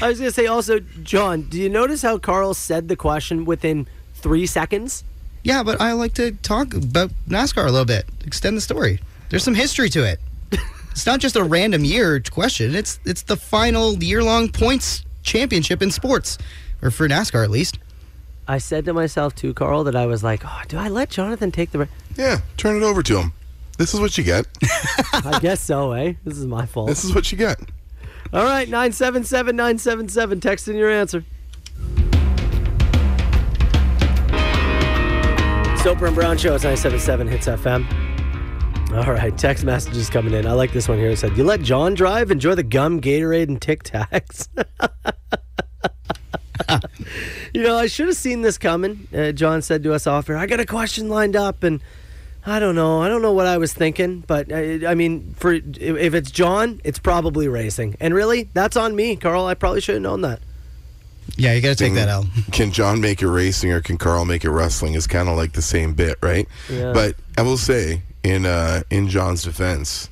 [0.00, 3.44] I was going to say also, John, do you notice how Carl said the question
[3.44, 5.04] within three seconds?
[5.46, 8.98] Yeah, but I like to talk about NASCAR a little bit, extend the story.
[9.28, 10.18] There's some history to it.
[10.90, 12.74] it's not just a random year question.
[12.74, 16.36] It's it's the final year long points championship in sports,
[16.82, 17.78] or for NASCAR at least.
[18.48, 21.52] I said to myself too, Carl, that I was like, oh, do I let Jonathan
[21.52, 21.78] take the?
[21.78, 21.88] Re-?
[22.16, 23.32] Yeah, turn it over to him.
[23.78, 24.48] This is what you get.
[25.12, 26.14] I guess so, eh?
[26.24, 26.88] This is my fault.
[26.88, 27.60] This is what you get.
[28.32, 30.40] All right, 977 977.
[30.40, 31.24] Text in your answer.
[35.86, 36.56] Soper and Brown Show.
[36.56, 37.86] It's 977 Hits FM.
[38.92, 40.44] All right, text messages coming in.
[40.44, 41.10] I like this one here.
[41.10, 42.32] It said, You let John drive?
[42.32, 44.48] Enjoy the gum, Gatorade, and Tic Tacs.
[47.54, 49.06] you know, I should have seen this coming.
[49.16, 51.80] Uh, John said to us off air, I got a question lined up, and
[52.44, 53.00] I don't know.
[53.00, 56.80] I don't know what I was thinking, but uh, I mean, for if it's John,
[56.82, 57.94] it's probably racing.
[58.00, 59.46] And really, that's on me, Carl.
[59.46, 60.40] I probably should have known that.
[61.36, 62.24] Yeah, you got to take that out.
[62.52, 64.94] Can John make it racing or can Carl make it wrestling?
[64.94, 66.48] Is kind of like the same bit, right?
[66.70, 66.92] Yeah.
[66.92, 70.08] But I will say, in uh, in John's defense,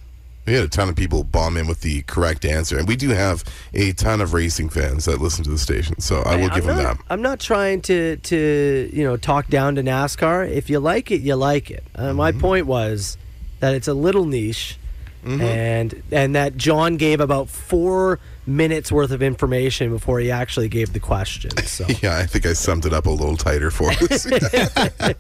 [0.47, 3.09] we had a ton of people bomb in with the correct answer, and we do
[3.11, 3.43] have
[3.73, 5.99] a ton of racing fans that listen to the station.
[6.01, 7.05] So I will I'm give him not, that.
[7.09, 10.51] I'm not trying to to you know talk down to NASCAR.
[10.51, 11.85] If you like it, you like it.
[11.95, 12.41] Uh, My Mm-hmm.
[12.41, 13.16] point was
[13.61, 14.78] that it's a little niche,
[15.24, 15.41] Mm-hmm.
[15.41, 20.93] and and that John gave about four minutes worth of information before he actually gave
[20.93, 21.51] the question.
[21.65, 21.87] So.
[22.03, 24.27] Yeah, I think I summed it up a little tighter for us.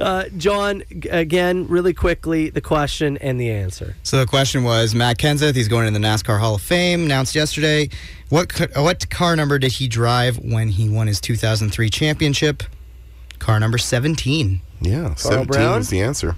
[0.00, 3.96] Uh, John, again, really quickly, the question and the answer.
[4.02, 5.54] So the question was Matt Kenseth.
[5.54, 7.04] He's going in the NASCAR Hall of Fame.
[7.04, 7.88] Announced yesterday.
[8.28, 12.62] What what car number did he drive when he won his 2003 championship?
[13.38, 14.60] Car number 17.
[14.80, 15.78] yeah, 17 Brown?
[15.78, 16.36] was the answer.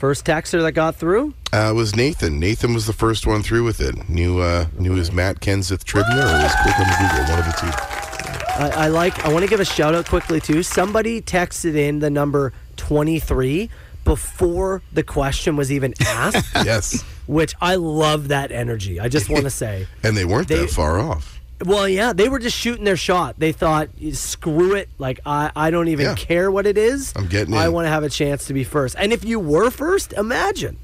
[0.00, 1.34] First texter that got through.
[1.52, 2.40] Uh, was Nathan.
[2.40, 4.08] Nathan was the first one through with it.
[4.08, 7.28] Knew uh, knew his Matt Kenseth trivia or was quick on the Google.
[7.28, 8.62] One of the two.
[8.64, 9.22] I, I like.
[9.26, 10.62] I want to give a shout out quickly too.
[10.62, 13.68] Somebody texted in the number twenty three
[14.04, 16.48] before the question was even asked.
[16.64, 19.00] Yes, which I love that energy.
[19.00, 19.86] I just want to say.
[20.02, 21.39] and they weren't They- that far off.
[21.64, 23.38] Well, yeah, they were just shooting their shot.
[23.38, 24.88] They thought, screw it.
[24.98, 26.14] Like, I, I don't even Yeah.
[26.14, 27.12] care what it is.
[27.16, 27.72] I'm getting I in.
[27.72, 28.96] want to have a chance to be first.
[28.98, 30.78] And if you were first, imagine.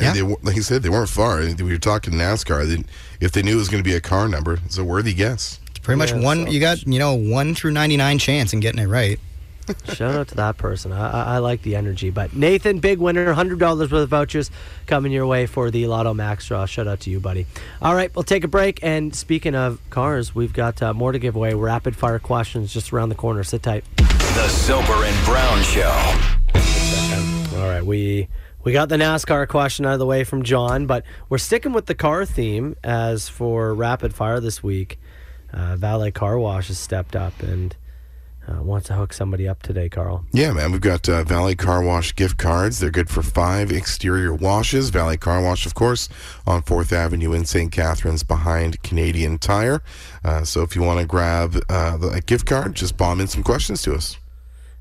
[0.00, 1.38] And they, wa- like you said, they weren't far.
[1.40, 2.66] We were talking NASCAR.
[2.66, 2.84] They,
[3.20, 5.58] if they knew it was going to be a car number, it's a worthy guess.
[5.70, 6.44] It's pretty much Yeah, one.
[6.46, 9.18] so- You got you know one through 99 chance in getting it right.
[9.92, 10.92] Shout out to that person.
[10.92, 12.10] I, I, I like the energy.
[12.10, 14.50] But Nathan, big winner, hundred dollars worth of vouchers
[14.86, 16.66] coming your way for the Lotto Max draw.
[16.66, 17.46] Shout out to you, buddy.
[17.80, 18.80] All right, we'll take a break.
[18.82, 21.54] And speaking of cars, we've got uh, more to give away.
[21.54, 23.42] Rapid fire questions just around the corner.
[23.44, 23.84] Sit tight.
[23.96, 25.90] The Soper and Brown Show.
[27.58, 28.28] All right, we
[28.64, 31.86] we got the NASCAR question out of the way from John, but we're sticking with
[31.86, 34.98] the car theme as for rapid fire this week.
[35.52, 37.76] Uh, Valet Car Wash has stepped up and
[38.48, 40.24] uh, wants to hook somebody up today, Carl.
[40.32, 40.72] Yeah, man.
[40.72, 42.78] We've got uh, Valley Car Wash gift cards.
[42.78, 44.90] They're good for five exterior washes.
[44.90, 46.08] Valley Car Wash, of course,
[46.46, 47.72] on 4th Avenue in St.
[47.72, 49.82] Catharines behind Canadian Tire.
[50.24, 53.42] Uh, so if you want to grab uh, a gift card, just bomb in some
[53.42, 54.16] questions to us.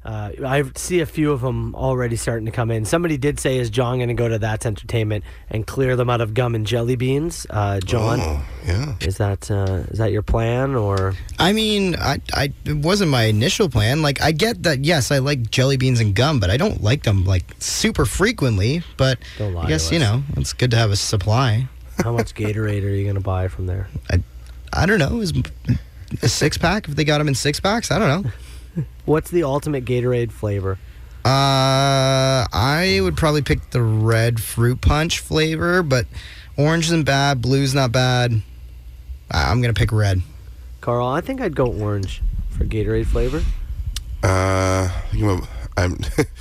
[0.06, 2.84] Uh, I see a few of them already starting to come in.
[2.84, 6.20] Somebody did say, "Is John going to go to That's Entertainment and clear them out
[6.20, 8.96] of gum and jelly beans?" Uh, John, Oh, yeah.
[9.00, 11.14] is that uh, is that your plan or?
[11.40, 14.02] I mean, I, I it wasn't my initial plan.
[14.02, 14.84] Like, I get that.
[14.84, 18.84] Yes, I like jelly beans and gum, but I don't like them like super frequently.
[18.98, 21.68] But I guess you know it's good to have a supply.
[22.04, 23.88] How much Gatorade are you going to buy from there?
[24.12, 24.22] I,
[24.74, 25.22] I don't know.
[25.22, 25.32] Is
[26.22, 27.90] a six pack if they got them in six packs?
[27.92, 28.32] I don't know.
[29.06, 30.78] What's the ultimate Gatorade flavor?
[31.26, 36.06] Uh, I would probably pick the red fruit punch flavor, but
[36.58, 37.42] orange isn't bad.
[37.42, 38.42] Blue's not bad.
[39.32, 40.22] I- I'm gonna pick red.
[40.82, 43.42] Carl, I think I'd go orange for Gatorade flavor.
[44.22, 45.42] Uh, you know,
[45.78, 45.98] I'm.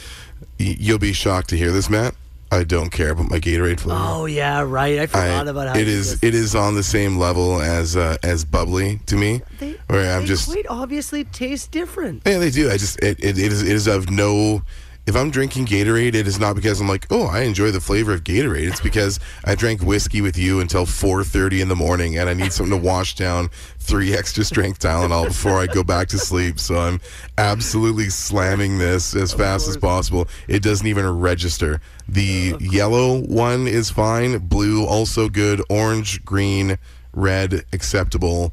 [0.59, 2.15] you'll be shocked to hear this, Matt.
[2.53, 3.99] I don't care about my Gatorade flavor.
[4.01, 4.99] Oh yeah, right.
[4.99, 8.19] I I- forgot about how it is it is on the same level as uh,
[8.23, 9.41] as bubbly to me.
[9.59, 12.23] They, where I'm they just quite obviously taste different.
[12.27, 12.70] yeah they do.
[12.70, 14.62] I just it, it, it is it is of no
[15.05, 18.12] if I'm drinking Gatorade, it is not because I'm like, oh, I enjoy the flavor
[18.12, 18.69] of Gatorade.
[18.69, 22.53] It's because I drank whiskey with you until 4:30 in the morning, and I need
[22.53, 23.51] something to wash down
[23.81, 26.61] three extra strength Tylenol before I go back to sleep.
[26.61, 27.01] So I'm
[27.37, 30.29] absolutely slamming this as fast as possible.
[30.47, 31.81] It doesn't even register.
[32.09, 34.39] The yellow one is fine.
[34.39, 35.61] Blue also good.
[35.69, 36.79] Orange, green,
[37.12, 38.53] red acceptable.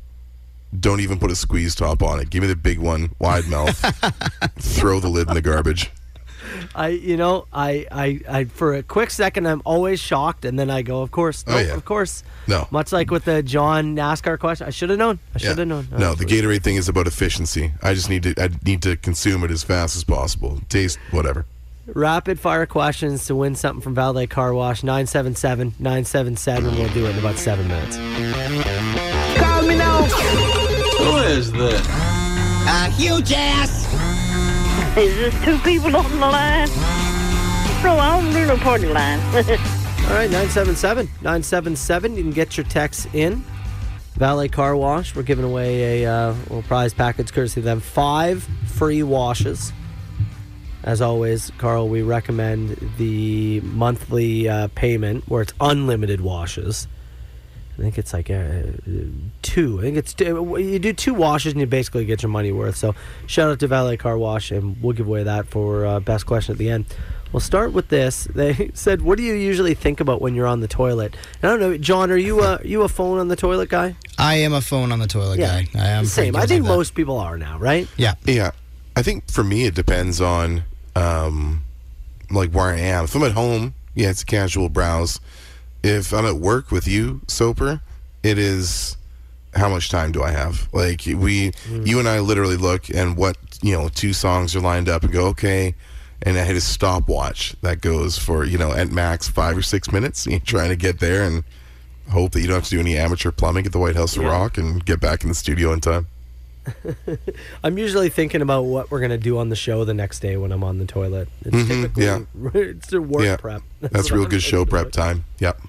[0.78, 2.30] Don't even put a squeeze top on it.
[2.30, 3.78] Give me the big one, wide mouth.
[4.60, 5.92] Throw the lid in the garbage.
[6.76, 10.70] I, you know, I, I, I, for a quick second, I'm always shocked, and then
[10.70, 11.74] I go, of course, no, Oh, yeah.
[11.74, 12.24] of course.
[12.48, 12.68] No.
[12.72, 15.20] Much like with the John NASCAR question, I should have known.
[15.36, 15.88] I should have known.
[15.92, 17.74] No, oh, the Gatorade thing is about efficiency.
[17.84, 20.60] I just need to I need to consume it as fast as possible.
[20.70, 21.46] Taste whatever.
[21.88, 26.76] Rapid fire questions to win something from Valley Car Wash 977 977.
[26.76, 27.98] We'll do it in about seven minutes.
[29.40, 30.04] Call me now.
[30.04, 31.88] Who is this?
[31.88, 33.88] A huge ass.
[34.98, 36.68] Is this two people on the line?
[37.84, 39.20] No, I don't do no party line.
[39.30, 42.16] All right, 977 977.
[42.16, 43.44] You can get your texts in.
[44.16, 45.16] Valet Car Wash.
[45.16, 47.80] We're giving away a uh, little prize package courtesy of them.
[47.80, 49.72] Five free washes.
[50.84, 56.88] As always, Carl, we recommend the monthly uh, payment where it's unlimited washes.
[57.80, 58.64] I think it's like uh,
[59.42, 59.80] two.
[59.80, 60.58] I think it's two.
[60.60, 62.76] You do two washes and you basically get your money worth.
[62.76, 62.94] So
[63.26, 66.52] shout out to Valet Car Wash, and we'll give away that for uh, best question
[66.52, 66.86] at the end.
[67.32, 68.28] We'll start with this.
[68.34, 71.60] They said, "What do you usually think about when you're on the toilet?" I don't
[71.62, 72.12] know, John.
[72.12, 73.96] Are you a you a phone on the toilet guy?
[74.18, 75.62] I am a phone on the toilet Yeah.
[75.62, 75.80] guy.
[75.80, 76.36] I am Same.
[76.36, 77.88] I think most people are now, right?
[77.96, 78.16] Yeah.
[78.26, 78.52] Yeah.
[78.96, 80.64] I think for me it depends on
[80.96, 81.64] um
[82.30, 83.06] like where I am.
[83.06, 85.20] If I'm at home, yeah, it's a casual browse.
[85.84, 87.82] If I'm at work with you, Soper,
[88.24, 88.98] it is
[89.56, 90.68] how much time do I have?
[90.74, 94.90] Like we you and I literally look and what, you know, two songs are lined
[94.90, 95.74] up and go, okay,
[96.22, 99.92] and I hit a stopwatch that goes for, you know, at max five or six
[99.92, 100.28] minutes.
[100.28, 101.44] You're trying to get there and
[102.12, 104.24] hope that you don't have to do any amateur plumbing at the White House of
[104.24, 106.08] Rock and get back in the studio in time.
[107.64, 110.52] I'm usually thinking about what we're gonna do on the show the next day when
[110.52, 111.30] I'm on the toilet.
[111.42, 112.20] It's Mhm, typically yeah.
[112.54, 113.38] it's a work yeah.
[113.38, 113.62] prep.
[113.82, 115.24] That's, what real I'm good show prep time.
[115.40, 115.62] Yep.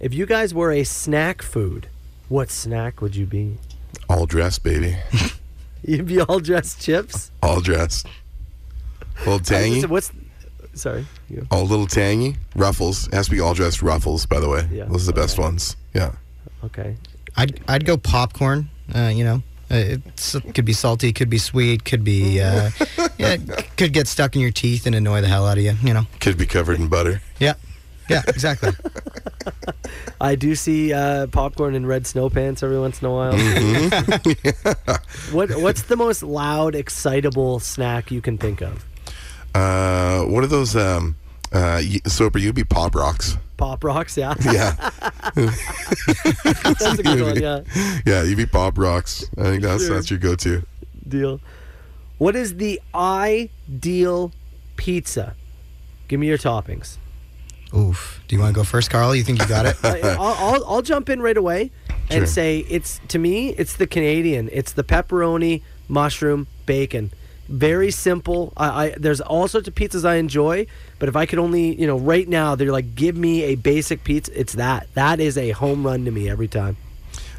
[0.00, 1.88] If you guys were a snack food,
[2.30, 3.58] what snack would you be?
[4.08, 4.96] All dressed, baby.
[5.84, 7.30] You'd be all dressed chips.
[7.42, 8.06] All dressed.
[8.06, 9.86] A little tangy.
[9.86, 10.10] What's
[10.72, 11.06] sorry?
[11.28, 11.46] You.
[11.50, 12.36] Oh, a little tangy.
[12.56, 13.08] Ruffles.
[13.08, 14.66] It has to be all dressed ruffles, by the way.
[14.72, 15.76] Yeah, Those are the best ones.
[15.92, 16.12] Yeah.
[16.64, 16.96] Okay.
[17.36, 18.70] I'd I'd go popcorn.
[18.94, 22.70] Uh, you know, uh, it could be salty, could be sweet, could be uh,
[23.18, 23.36] yeah,
[23.76, 25.74] could get stuck in your teeth and annoy the hell out of you.
[25.82, 26.06] You know.
[26.20, 27.20] Could be covered in butter.
[27.38, 27.54] Yeah.
[28.10, 28.22] Yeah.
[28.28, 28.72] Exactly.
[30.20, 33.32] I do see uh, popcorn in red snow pants every once in a while.
[33.32, 35.32] Mm-hmm.
[35.34, 38.84] what What's the most loud, excitable snack you can think of?
[39.54, 40.76] Uh, what are those?
[40.76, 41.16] Um,
[41.52, 43.36] uh, Soper, you'd be Pop Rocks.
[43.56, 44.34] Pop rocks, yeah.
[44.44, 44.74] Yeah.
[45.34, 47.40] that's a good one.
[47.40, 47.60] Yeah.
[48.06, 49.28] Yeah, you'd be Pop Rocks.
[49.36, 49.94] I think that's Sure.
[49.94, 50.62] that's your go-to.
[51.06, 51.40] Deal.
[52.18, 54.32] What is the ideal
[54.76, 55.34] pizza?
[56.08, 56.96] Give me your toppings.
[57.76, 58.20] Oof.
[58.28, 59.14] Do you want to go first, Carl?
[59.14, 59.76] You think you got it?
[59.84, 60.20] I, I'll,
[60.54, 61.70] I'll, I'll jump in right away
[62.10, 62.26] and Sure.
[62.26, 64.48] say it's to me it's the Canadian.
[64.52, 67.12] It's the pepperoni, mushroom, bacon.
[67.48, 68.52] Very simple.
[68.56, 70.66] I, I there's all sorts of pizzas I enjoy,
[70.98, 74.02] but if I could only you know right now they're like give me a basic
[74.04, 74.38] pizza.
[74.38, 74.88] It's that.
[74.94, 76.76] That is a home run to me every time.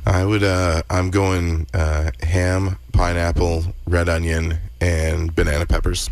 [0.06, 0.44] I would.
[0.44, 6.10] Uh, I'm going uh, ham, pineapple, red onion, and banana peppers.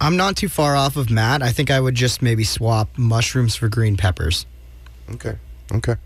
[0.00, 1.42] I'm not too far off of Matt.
[1.42, 4.46] I think I would just maybe swap mushrooms for green peppers.
[5.10, 5.36] Okay.
[5.74, 5.96] Okay.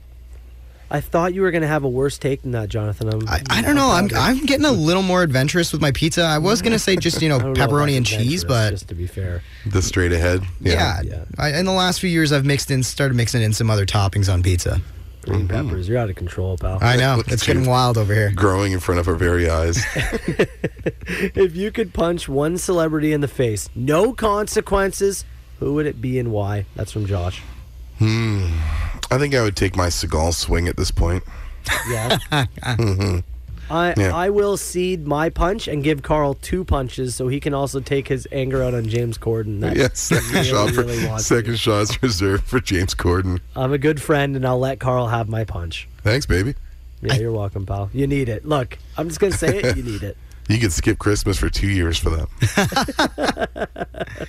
[0.88, 3.12] I thought you were gonna have a worse take than that, Jonathan.
[3.12, 3.90] I'm, I, I don't know.
[3.90, 6.22] I'm I'm getting a little more adventurous with my pizza.
[6.22, 8.88] I was gonna say just you know I don't know pepperoni and cheese, but just
[8.88, 10.42] to be fair, The straight ahead.
[10.60, 11.00] yeah,
[11.38, 14.32] I, in the last few years I've mixed in, started mixing in some other toppings
[14.32, 14.80] on pizza.
[15.26, 15.88] Green peppers.
[15.88, 16.78] You're out of control, pal.
[16.80, 18.32] I know it's getting wild over here.
[18.34, 19.84] Growing in front of our very eyes.
[19.94, 25.24] if you could punch one celebrity in the face, no consequences,
[25.58, 26.66] who would it be and why?
[26.74, 27.42] That's from Josh.
[27.98, 28.46] Hmm.
[29.10, 31.22] I think I would take my Seagal swing at this point.
[31.88, 32.18] Yeah.
[32.64, 33.20] hmm
[33.70, 34.14] I Yeah.
[34.14, 38.08] I will cede my punch and give Carl two punches so he can also take
[38.08, 39.60] his anger out on James Corden.
[39.60, 43.40] That Yes, second really, shot for really second shots reserved for James Corden.
[43.54, 45.88] I'm a good friend and I'll let Carl have my punch.
[46.02, 46.54] Thanks, baby.
[47.02, 47.90] Yeah, you're welcome, pal.
[47.92, 48.46] You need it.
[48.46, 49.76] Look, I'm just gonna say it.
[49.76, 50.16] You need it.
[50.48, 52.28] You could skip Christmas for two years for that.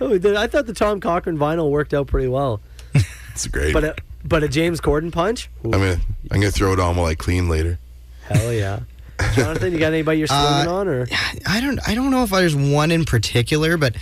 [0.00, 2.60] Oh, I thought the Tom Cochrane vinyl worked out pretty well.
[3.30, 3.72] It's great.
[3.72, 3.94] But a,
[4.24, 5.48] but a James Corden punch?
[5.62, 6.00] I'm gonna
[6.32, 7.78] I'm gonna throw it on while I clean later.
[8.28, 8.80] Hell yeah.
[9.34, 11.08] Jonathan, you got anybody you're swinging Uh, on or?
[11.46, 13.96] I don't I don't know if there's one in particular, but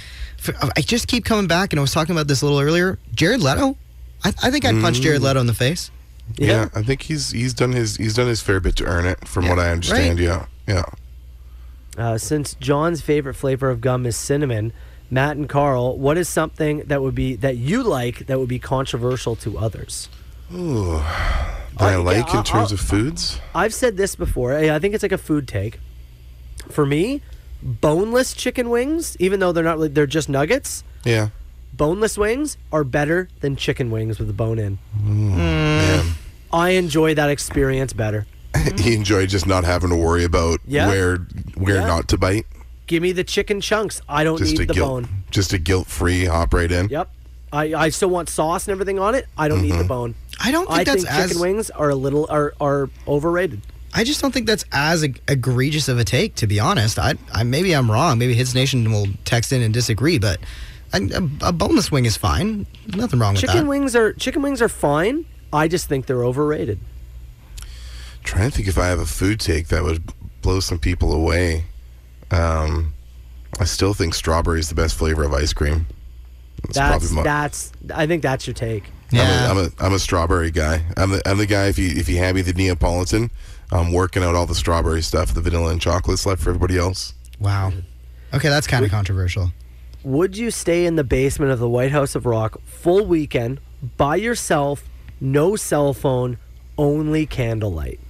[0.76, 2.98] I just keep coming back, and I was talking about this a little earlier.
[3.14, 3.76] Jared Leto.
[4.24, 5.02] I, I think I'd punch Mm.
[5.02, 5.90] Jared Leto in the face.
[6.36, 6.68] Yeah.
[6.74, 9.48] I think he's he's done his he's done his fair bit to earn it, from
[9.48, 10.18] what I understand.
[10.18, 10.84] Yeah, yeah.
[11.96, 14.72] Uh, since John's favorite flavor of gum is cinnamon,
[15.10, 18.58] Matt and Carl, what is something that would be that you like that would be
[18.58, 20.08] controversial to others?
[20.54, 21.00] Ooh,
[21.78, 23.40] that I Uh, like yeah, in terms I'll- of foods.
[23.54, 24.54] I've said this before.
[24.54, 25.78] I I think it's like a food take.
[26.70, 27.20] For me,
[27.62, 30.82] boneless chicken wings, even though they're not really, they're just nuggets.
[31.04, 31.28] Yeah.
[31.72, 34.78] Boneless wings are better than chicken wings with the bone in.
[35.04, 36.14] Man.
[36.52, 38.26] I enjoy that experience better.
[38.80, 40.88] he enjoyed just not having to worry about Yeah.
[40.88, 41.16] where
[41.54, 41.86] where Yeah.
[41.86, 42.46] not to bite.
[42.86, 44.00] Give me the chicken chunks.
[44.08, 45.08] I don't Just need the guilt, bone.
[45.30, 46.88] just a guilt free hop right in.
[46.88, 47.10] Yep.
[47.52, 49.26] I, I still want sauce and everything on it.
[49.36, 49.88] I don't need the Mhm.
[49.88, 50.14] bone.
[50.40, 53.60] I don't think I that's think chicken as- wings are a little are are overrated.
[53.94, 56.98] I just don't think that's as eg- egregious of a take, to be honest.
[56.98, 58.18] I, I maybe I'm wrong.
[58.18, 60.38] Maybe Hits Nation will text in and disagree, but
[60.92, 62.66] a, a, a boneless wing is fine.
[62.94, 63.46] Nothing wrong with that.
[63.48, 63.70] Chicken that.
[63.70, 65.24] wings are chicken wings are fine.
[65.52, 66.78] I just think they're overrated.
[68.22, 71.64] Trying to think if I have a food take that would blow some people away.
[72.30, 72.92] Um,
[73.58, 75.86] I still think strawberry is the best flavor of ice cream.
[76.70, 78.90] That's my- that's I think that's your take.
[79.12, 80.84] I'm, a, I'm a I'm a strawberry guy.
[80.96, 81.66] I'm the I'm the guy.
[81.66, 83.30] If you if you hand me the Neapolitan,
[83.70, 85.34] I'm working out all the strawberry stuff.
[85.34, 87.14] The vanilla and chocolate's left for everybody else.
[87.38, 87.72] Wow.
[88.34, 89.52] Okay, that's kind of controversial.
[90.02, 93.60] Would you stay in the basement of the White House of Rock full weekend
[93.96, 94.84] by yourself,
[95.20, 96.38] no cell phone,
[96.78, 98.00] only candlelight?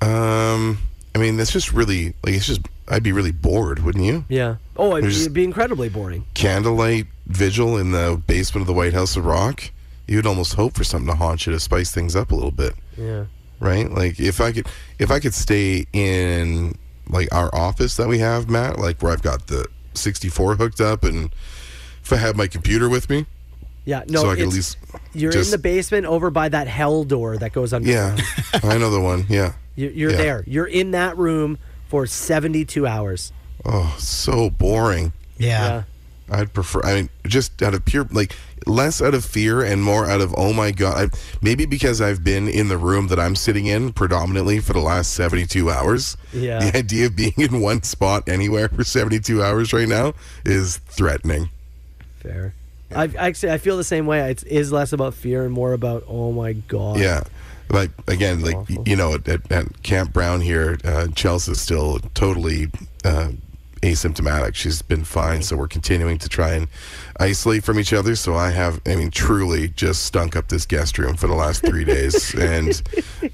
[0.00, 0.78] Um,
[1.14, 4.24] I mean that's just really like it's just I'd be really bored, wouldn't you?
[4.28, 4.56] Yeah.
[4.76, 6.24] Oh, it'd, it'd be incredibly boring.
[6.34, 9.70] Candlelight vigil in the basement of the White House of Rock.
[10.10, 12.74] You'd almost hope for something to haunt you to spice things up a little bit.
[12.96, 13.26] Yeah.
[13.60, 13.88] right?
[13.90, 14.66] Like if I could
[14.98, 16.76] if I could stay in
[17.08, 21.04] like our office that we have, Matt, like where I've got the 64 hooked up
[21.04, 21.30] and
[22.02, 23.26] if I have my computer with me,
[23.84, 24.02] Yeah.
[24.08, 24.22] No.
[24.22, 24.78] so I can at least
[25.12, 27.88] You're just- in the basement over by that hell door that goes under.
[27.88, 28.16] Yeah.
[28.64, 29.26] I know the one.
[29.28, 29.52] Yeah.
[29.76, 30.16] You're, you're Yeah.
[30.16, 30.44] there.
[30.48, 31.58] You're in that room
[31.88, 33.32] for 72 hours.
[33.64, 35.12] Oh, so boring.
[35.38, 35.84] Yeah.
[36.32, 40.08] I'd prefer I mean just out of pure like less out of fear and more
[40.08, 41.10] out of oh my god.
[41.42, 45.14] Maybe because I've been in the room that I'm sitting in predominantly for the last
[45.14, 46.16] 72 hours.
[46.32, 46.58] Yeah.
[46.70, 50.14] The idea of being in one spot anywhere for 72 hours right now
[50.44, 51.50] is threatening.
[52.20, 52.54] Fair.
[52.94, 54.30] I actually I feel the same way.
[54.30, 56.98] It is less about fear and more about oh my god.
[56.98, 57.22] Yeah.
[57.68, 62.00] Like again, like y- you know, at, at, at Camp Brown here, uh, Chelsea's still
[62.14, 62.66] totally
[63.04, 63.30] uh,
[63.82, 64.54] asymptomatic.
[64.54, 66.68] She's been fine, so we're continuing to try and
[67.18, 68.14] isolate from each other.
[68.14, 71.64] So I have, I mean, truly just stunk up this guest room for the last
[71.64, 72.82] three days, and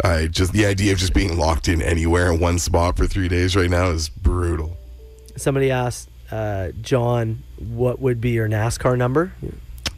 [0.04, 3.28] I just the idea of just being locked in anywhere in one spot for three
[3.28, 4.76] days right now is brutal.
[5.36, 9.32] Somebody asked uh, John, "What would be your NASCAR number?"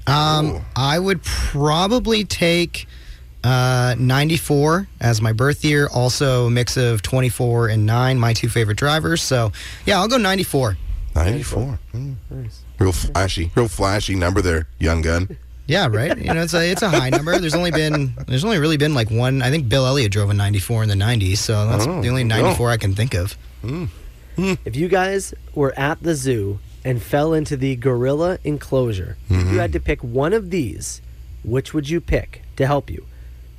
[0.06, 2.86] Um, I would probably take
[3.44, 5.89] uh, 94 as my birth year.
[5.93, 9.23] Also, a mix of 24 and 9, my two favorite drivers.
[9.23, 9.52] So,
[9.86, 10.77] yeah, I'll go 94.
[11.15, 11.78] 94.
[11.94, 12.15] Mm.
[12.78, 15.36] Real flashy, real flashy number there, young gun.
[15.70, 16.16] Yeah, right.
[16.16, 17.39] You know, it's a it's a high number.
[17.39, 19.43] There's only been there's only really been like one.
[19.43, 22.24] I think Bill Elliott drove a 94 in the 90s, so that's Oh, the only
[22.24, 22.73] 94 go.
[22.73, 23.36] I can think of.
[24.39, 29.52] If you guys were at the zoo and fell into the gorilla enclosure, Mm-hmm.
[29.52, 31.02] you had to pick one of these.
[31.44, 33.05] Which would you pick to help you?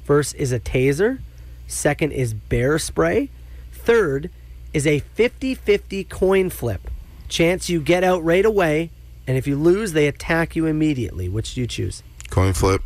[0.10, 1.20] First is a taser.
[1.68, 3.30] Second is bear spray.
[3.72, 4.32] Third
[4.74, 6.90] is a 50 50 coin flip.
[7.28, 8.90] Chance you get out right away,
[9.28, 11.30] and if you lose, they attack you immediately.
[11.30, 12.02] Which do you choose?
[12.32, 12.82] Coin flip.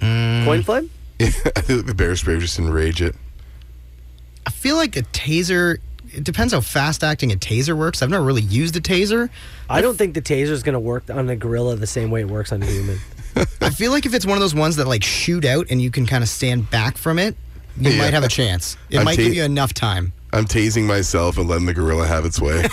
[0.00, 0.44] Mm.
[0.44, 0.90] Coin flip?
[1.20, 3.14] Yeah, I think the bear spray would just enrage it.
[4.44, 5.76] I feel like a taser.
[6.12, 8.02] It depends how fast acting a taser works.
[8.02, 9.30] I've never really used a taser.
[9.68, 12.22] I don't think the taser is going to work on a gorilla the same way
[12.22, 12.98] it works on a human.
[13.60, 15.90] I feel like if it's one of those ones that like shoot out and you
[15.90, 17.36] can kind of stand back from it,
[17.78, 17.98] you Yeah.
[17.98, 18.76] might have a chance.
[18.90, 20.12] It I'm might ta- give you enough time.
[20.32, 22.62] I'm tasing myself and letting the gorilla have its way.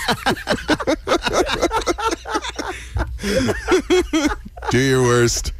[4.69, 5.53] Do your worst.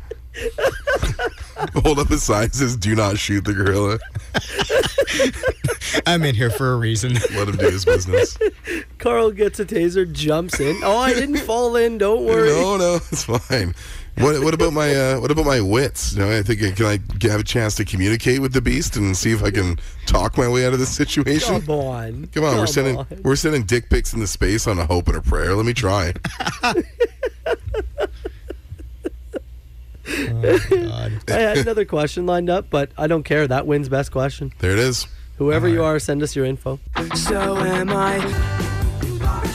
[1.84, 4.00] Hold up a sign says "Do not shoot the gorilla."
[6.06, 7.14] I'm in here for a reason.
[7.36, 8.38] Let him do his business.
[9.00, 10.80] Carl gets a taser, jumps in.
[10.84, 11.98] Oh, I didn't fall in.
[11.98, 12.50] Don't worry.
[12.50, 13.74] No, no, it's fine.
[14.20, 16.14] What, what about my uh, what about my wits?
[16.14, 19.16] You know, I think can I have a chance to communicate with the beast and
[19.16, 19.78] see if I can
[20.08, 21.62] talk my way out of this situation?
[21.62, 22.28] Come on.
[22.34, 23.06] Come on, we're sending on.
[23.24, 25.54] we're sending dick pics into space on a hope and a prayer.
[25.54, 26.14] Let me try.
[30.08, 33.48] I had another question lined up, but I don't care.
[33.48, 34.54] That wins best question.
[34.60, 35.06] There it is.
[35.38, 36.80] Whoever you are, send us your info.
[37.14, 38.77] So am I.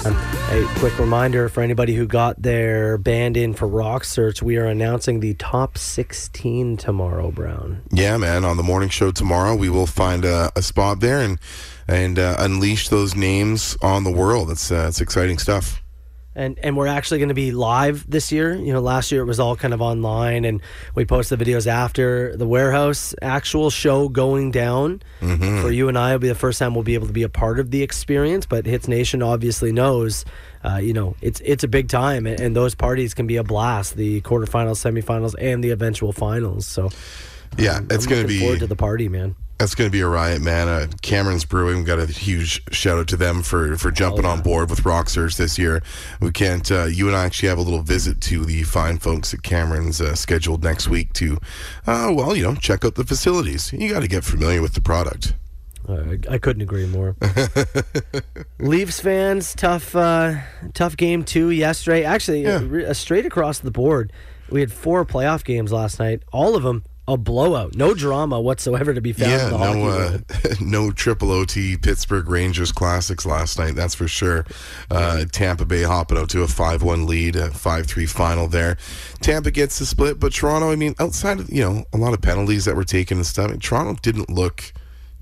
[0.04, 0.16] Um,
[0.50, 4.66] a quick reminder for anybody who got their band in for Rock Search, we are
[4.66, 7.82] announcing the top 16 tomorrow, Brown.
[7.90, 8.44] Yeah, man.
[8.44, 11.38] On the morning show tomorrow, we will find a, a spot there and
[11.88, 14.50] and uh, unleash those names on the world.
[14.50, 15.82] It's uh, exciting stuff.
[16.34, 18.54] And and we're actually going to be live this year.
[18.54, 20.62] You know, last year it was all kind of online, and
[20.94, 25.02] we post the videos after the warehouse actual show going down.
[25.20, 25.60] Mhm.
[25.60, 27.28] For you and I, it'll be the first time we'll be able to be a
[27.28, 28.46] part of the experience.
[28.46, 30.24] But Hits Nation obviously knows,
[30.64, 33.44] uh, you know, it's it's a big time, and, and those parties can be a
[33.44, 33.96] blast.
[33.96, 36.66] The quarterfinals, semifinals, and the eventual finals.
[36.66, 36.90] So
[37.58, 39.36] Yeah, it's going to be forward to the party, man.
[39.62, 40.66] That's going to be a riot, man.
[40.68, 44.42] Uh, Cameron's Brewing we got a huge shout out to them for for jumping on
[44.42, 45.84] board with Rock Search this year.
[46.20, 46.68] We can't.
[46.68, 50.00] Uh, you and I actually have a little visit to the fine folks at Cameron's
[50.00, 51.38] uh, scheduled next week to,
[51.86, 53.72] uh, well, you know, check out the facilities.
[53.72, 55.34] You got to get familiar with the product.
[56.28, 57.14] I, couldn't agree more.
[58.58, 60.38] Leafs fans, tough, uh,
[60.74, 62.02] tough game two yesterday.
[62.02, 64.12] Actually, re- uh, straight across the board,
[64.50, 66.24] we had four playoff games last night.
[66.32, 66.82] All of them
[67.12, 69.30] a blowout, no drama whatsoever to be found.
[69.30, 70.18] Yeah, in the hockey no, uh,
[70.60, 73.74] no triple OT Pittsburgh Rangers classics last night.
[73.74, 74.44] That's for sure.
[74.90, 78.76] Uh, Tampa Bay hopping out to a five-one lead, a five-three final there.
[79.20, 80.70] Tampa gets the split, but Toronto.
[80.70, 83.58] I mean, outside of you know a lot of penalties that were taken and stuff,
[83.60, 84.72] Toronto didn't look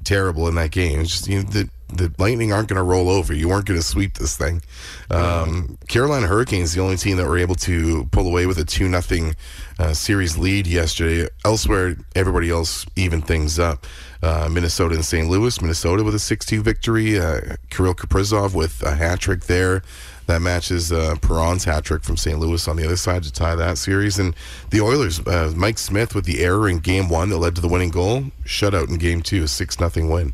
[0.04, 1.00] terrible in that game.
[1.00, 3.32] It's just you know the the Lightning aren't going to roll over.
[3.32, 4.62] You weren't going to sweep this thing.
[5.10, 8.88] Um, Carolina Hurricanes, the only team that were able to pull away with a two
[8.88, 9.34] nothing
[9.78, 11.28] uh, series lead yesterday.
[11.44, 13.86] Elsewhere, everybody else evened things up.
[14.22, 15.28] Uh, Minnesota and St.
[15.28, 15.60] Louis.
[15.60, 17.18] Minnesota with a six two victory.
[17.18, 19.82] Uh, Kirill Kaprizov with a hat trick there.
[20.26, 22.38] That matches uh, Perron's hat trick from St.
[22.38, 24.16] Louis on the other side to tie that series.
[24.18, 24.36] And
[24.70, 27.66] the Oilers, uh, Mike Smith with the error in game one that led to the
[27.66, 30.32] winning goal, shutout in game two, six nothing win.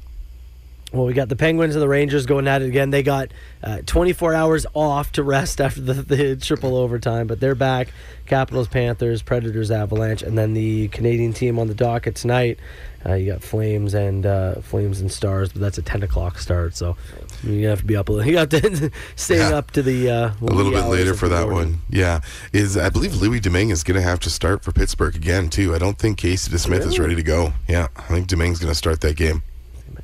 [0.97, 2.91] Well, we got the Penguins and the Rangers going at it again.
[2.91, 3.31] They got
[3.63, 7.89] uh, 24 hours off to rest after the, the triple overtime, but they're back.
[8.25, 12.59] Capitals, Panthers, Predators, Avalanche, and then the Canadian team on the docket tonight.
[13.05, 16.75] Uh, you got Flames and uh, Flames and Stars, but that's a 10 o'clock start,
[16.75, 16.97] so
[17.45, 18.09] you have to be up.
[18.09, 19.51] a little- You have to stay Yeah.
[19.57, 21.73] up to the uh, a little bit later for that morning.
[21.75, 21.81] one.
[21.89, 22.21] Yeah,
[22.53, 25.73] is I believe Louis Domingue is going to have to start for Pittsburgh again too.
[25.75, 27.53] I don't think Casey DeSmith is ready to go.
[27.69, 29.43] Yeah, I think Domingue's going to start that game.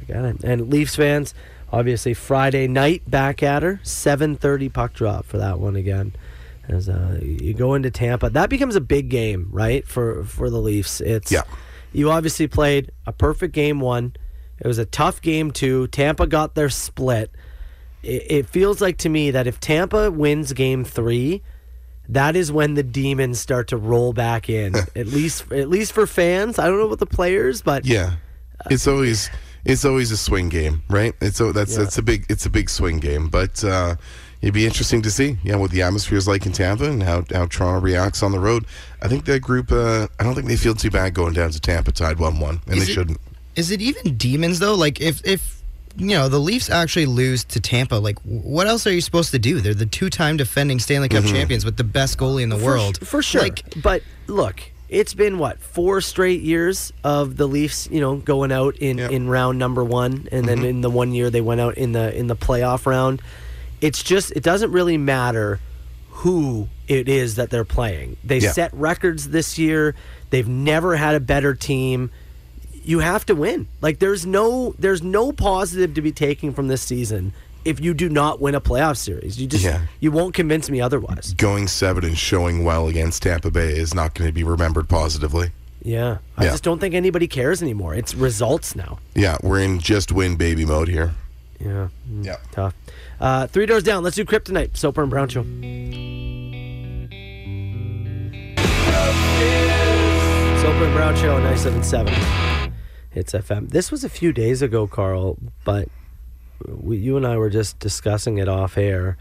[0.08, 0.44] Got it.
[0.44, 1.34] And Leafs fans,
[1.72, 6.14] obviously Friday night back at her, 7:30 puck drop for that one again.
[6.68, 9.86] As uh, you go into Tampa, that becomes a big game, right?
[9.86, 11.42] For for the Leafs, it's Yeah.
[11.92, 14.14] You obviously played a perfect game one.
[14.58, 15.88] It was a tough game two.
[15.88, 17.30] Tampa got their split.
[18.02, 21.42] It, it feels like to me that if Tampa wins game three,
[22.08, 24.74] that is when the demons start to roll back in.
[24.96, 26.58] at least at least for fans.
[26.58, 28.14] I don't know about the players, but Yeah,
[28.70, 29.28] it's always
[29.64, 31.14] it's always a swing game, right?
[31.20, 31.84] It's so that's Yeah.
[31.84, 33.96] that's a big it's a big swing game, but uh,
[34.40, 37.24] it'd be interesting to see, yeah, what the atmosphere is like in Tampa and how
[37.32, 38.64] how Toronto reacts on the road.
[39.00, 41.60] I think that group, uh, I don't think they feel too bad going down to
[41.60, 43.20] Tampa tied one one, and Is they it- shouldn't.
[43.54, 44.74] Is it even demons though?
[44.74, 45.62] Like if if
[45.96, 49.38] you know the Leafs actually lose to Tampa, like what else are you supposed to
[49.38, 49.60] do?
[49.60, 51.30] They're the two-time defending Stanley Cup Mhm.
[51.32, 52.98] champions with the best goalie in the For world.
[53.02, 53.48] sh- for sure.
[53.82, 54.62] but look,
[54.92, 59.26] it's been what four straight years of the Leafs, you know, going out in, in
[59.26, 60.66] round number one, and then mm-hmm.
[60.66, 63.22] in the one year they went out in the in the playoff round.
[63.80, 65.60] It's just it doesn't really matter
[66.10, 68.18] who it is that they're playing.
[68.22, 68.52] They Yeah.
[68.52, 69.94] set records this year.
[70.28, 72.10] They've never had a better team.
[72.84, 73.68] You have to win.
[73.80, 77.32] Like there's no there's no positive to be taken from this season
[77.64, 79.40] if you do not win a playoff series.
[79.40, 79.82] You just Yeah.
[80.00, 81.34] you won't convince me otherwise.
[81.34, 85.50] Going seven and showing well against Tampa Bay is not going to be remembered positively.
[85.82, 86.18] Yeah.
[86.36, 86.50] I Yeah.
[86.50, 87.94] just don't think anybody cares anymore.
[87.94, 88.98] It's results now.
[89.14, 91.12] Yeah, we're in just win baby mode here.
[91.58, 91.88] Yeah.
[92.22, 92.36] Yeah.
[92.52, 92.74] Tough.
[93.20, 94.02] Uh, three doors down.
[94.02, 94.76] Let's do Kryptonite.
[94.76, 95.42] Soper and Brown Show.
[100.60, 102.72] Soper and Brown Show, 977.
[103.14, 103.70] It's FM.
[103.70, 105.88] This was a few days ago, Carl, but
[106.68, 109.16] we, you and I were just discussing it off air.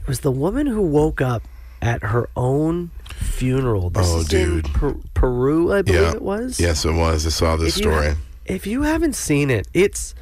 [0.00, 1.42] It was the woman who woke up
[1.82, 3.90] at her own funeral.
[3.90, 4.64] This Oh, dude.
[4.72, 6.58] Per- Peru, I believe yeah, it was.
[6.60, 7.26] Yes, it was.
[7.26, 8.08] I saw this If you story.
[8.10, 8.16] ha-
[8.46, 10.14] if you haven't seen it, it's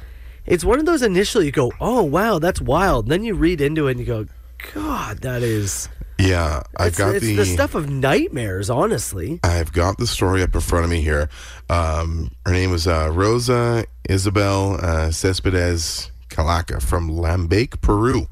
[0.45, 3.87] it's one of those initially you go, "Oh wow, that's wild." Then you read into
[3.87, 4.25] it and you go,
[4.73, 9.39] "God, that is." yeah, I've It's, got it's the, the stuff of nightmares, honestly.
[9.43, 11.29] I've got the story up in front of me here.
[11.69, 18.27] Um, her name was uh, Rosa Isabel uh, Cespedes Callaca from Lambayeque, Peru,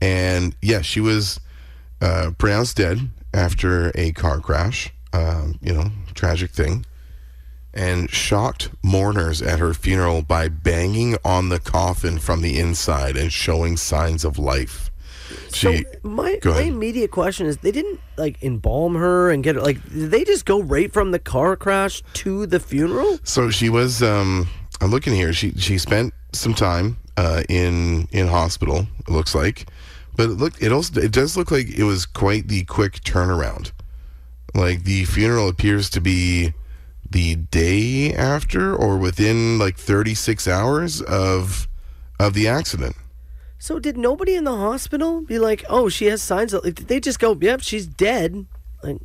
[0.00, 1.40] and yeah, she was
[2.00, 4.92] uh, pronounced dead after a car crash.
[5.12, 6.84] Um, you know, tragic thing.
[7.72, 13.32] And shocked mourners at her funeral by banging on the coffin from the inside and
[13.32, 14.90] showing signs of life.
[15.52, 19.82] She My my immediate question is: They didn't like embalm her and get her like?
[19.88, 23.18] Did they just go right from the car crash to the funeral?
[23.24, 24.02] So she was.
[24.02, 24.48] Um,
[24.80, 25.32] I'm looking here.
[25.32, 28.86] She she spent some time uh, in in hospital.
[29.00, 29.66] It looks like,
[30.16, 33.72] but it look it also it does look like it was quite the quick turnaround.
[34.54, 36.54] Like the funeral appears to be
[37.08, 41.68] the day after or within like 36 hours of
[42.18, 42.96] of the accident.
[43.58, 46.52] So did nobody in the hospital be like, "Oh, she has signs"?
[46.52, 48.46] Of, did they just go, "Yep, she's dead"?
[48.82, 48.98] Like,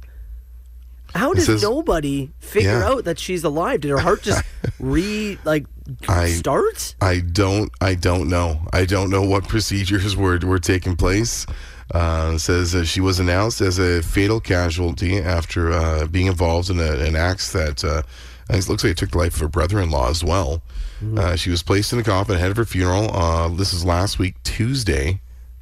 [1.16, 2.88] how does says- nobody figure Yeah.
[2.88, 3.82] out that she's alive?
[3.82, 4.44] Did her heart just
[4.80, 5.66] re like
[6.08, 6.96] I start?
[7.02, 7.72] I don't.
[7.82, 8.62] I don't know.
[8.74, 11.46] I don't know what procedures were were taking place.
[11.92, 16.80] Uh, says that she was announced as a fatal casualty after uh, being involved in
[16.80, 18.04] a, an act that uh,
[18.52, 20.62] it looks like it took the life of her brother-in-law as well.
[21.18, 23.10] Uh, she was placed in a coffin ahead of her funeral.
[23.16, 25.20] Uh, this is last week Tuesday,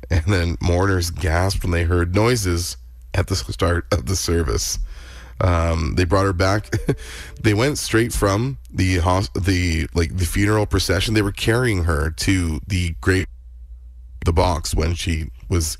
[0.09, 2.75] and then mourners gasped when they heard noises
[3.13, 4.79] at the start of the service.
[5.41, 6.73] Um, they brought her back.
[7.41, 8.97] they went straight from the
[9.35, 11.13] the like the funeral procession.
[11.13, 13.27] They were carrying her to the great
[14.25, 15.77] the box when she was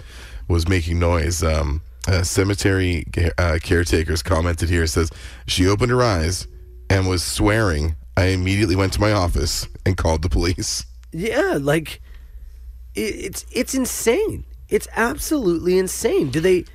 [0.47, 1.43] was making noise.
[1.43, 1.81] Um,
[2.23, 3.05] cemetery
[3.37, 5.09] uh, caretakers commented here says
[5.45, 6.47] she opened her eyes
[6.89, 7.95] and was swearing.
[8.15, 10.85] I immediately went to my office and called the police.
[11.11, 12.01] Yeah, like
[12.95, 14.45] it, it's it's insane.
[14.69, 16.29] It's absolutely insane.
[16.29, 16.65] Do they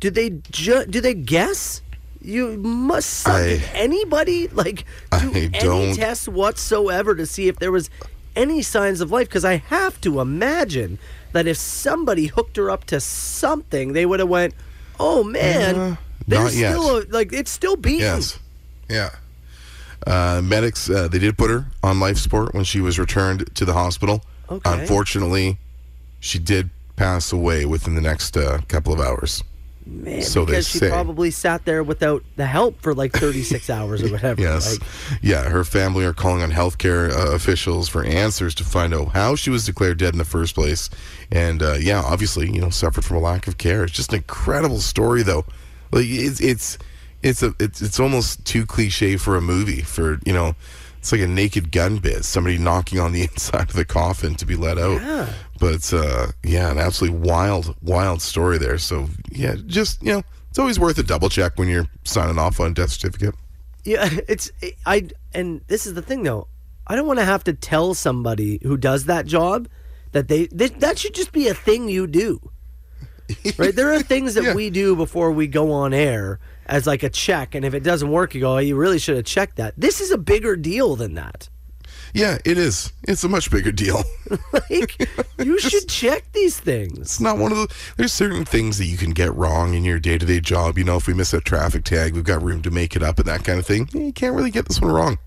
[0.00, 1.82] do they ju- do they guess?
[2.28, 3.36] You must suck.
[3.36, 4.84] I- Did anybody like
[5.18, 7.88] do I any don't- tests whatsoever to see if there was
[8.36, 9.28] any signs of life?
[9.28, 10.98] Because I have to imagine
[11.32, 14.52] that if somebody hooked her up to something, they would have went,
[15.00, 15.96] "Oh man, Uh,
[16.26, 16.72] there's not yet.
[16.72, 18.38] still a, like it's still beating." Yes.
[18.90, 19.10] Yeah.
[20.06, 23.64] Uh, medics, uh, they did put her on life support when she was returned to
[23.64, 24.22] the hospital.
[24.50, 24.70] Okay.
[24.80, 25.58] Unfortunately,
[26.20, 29.42] she did pass away within the next uh, couple of hours.
[29.90, 30.90] Man, so they because she say.
[30.90, 34.40] probably sat there without the help for like 36 hours or whatever.
[34.40, 34.78] Yes.
[34.78, 34.88] Like,
[35.22, 39.34] yeah, her family are calling on healthcare uh, officials for answers to find out how
[39.34, 40.90] she was declared dead in the first place.
[41.32, 43.84] And uh, yeah, obviously, you know, suffered from a lack of care.
[43.84, 45.46] It's just an incredible story, though.
[45.90, 46.76] Like it's it's
[47.22, 49.80] it's a it's it's almost too cliche for a movie.
[49.80, 50.54] For you know,
[50.98, 54.46] it's like a naked gun bit, somebody knocking on the inside of the coffin to
[54.46, 55.00] be let out.
[55.00, 55.32] Yeah.
[55.58, 58.78] But uh, yeah, an absolutely wild, wild story there.
[58.78, 62.60] So yeah, just you know, it's always worth a double check when you're signing off
[62.60, 63.34] on a death certificate.
[63.84, 64.50] Yeah, it's
[64.86, 66.48] I and this is the thing though.
[66.86, 69.68] I don't want to have to tell somebody who does that job
[70.12, 72.40] that they th- that should just be a thing you do.
[73.58, 73.74] Right?
[73.74, 77.54] There are things that we do before we go on air as like a check
[77.54, 79.74] and if it doesn't work you go, oh, you really should have checked that.
[79.76, 81.50] This is a bigger deal than that.
[82.14, 82.92] Yeah, it is.
[83.04, 84.02] It's a much bigger deal.
[84.52, 85.08] like
[85.38, 86.98] you should check these things.
[86.98, 87.74] It's not one of the.
[87.96, 90.78] There's certain things that you can get wrong in your day to day job.
[90.78, 93.18] You know, if we miss a traffic tag, we've got room to make it up
[93.18, 93.88] and that kind of thing.
[93.92, 95.18] You can't really get this one wrong.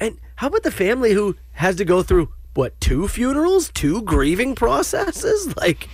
[0.00, 4.54] And how about the family who has to go through what two funerals, two grieving
[4.54, 5.56] processes?
[5.56, 5.88] Like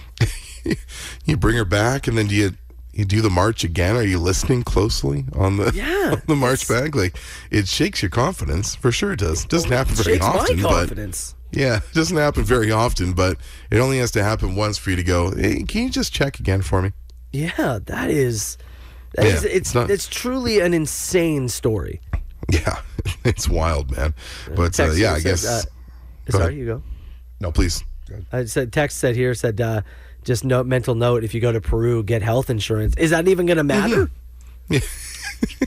[1.25, 2.53] You bring her back, and then do you
[2.93, 3.97] you do the march again?
[3.97, 6.95] Are you listening closely on the Yeah, on the march back?
[6.95, 7.17] Like
[7.51, 9.13] it shakes your confidence for sure.
[9.13, 9.45] It does.
[9.45, 11.35] It Doesn't happen very shakes often, my but confidence.
[11.53, 13.13] yeah, it doesn't happen very often.
[13.15, 13.39] But
[13.71, 15.31] it only has to happen once for you to go.
[15.35, 16.93] Hey, can you just check again for me?
[17.33, 18.59] Yeah, that is.
[19.15, 22.01] That Yeah, is- it's it's not- it's truly an insane story.
[22.51, 22.81] Yeah,
[23.25, 24.15] it's wild, man.
[24.55, 25.67] But uh, yeah, I says, guess.
[25.67, 26.57] uh, sorry, ahead.
[26.59, 26.83] you go.
[27.41, 27.85] No, please.
[28.33, 29.81] I said text said here said uh,
[30.25, 32.97] just note mental note if you go to Peru get health insurance.
[32.97, 34.11] Is that even going to matter?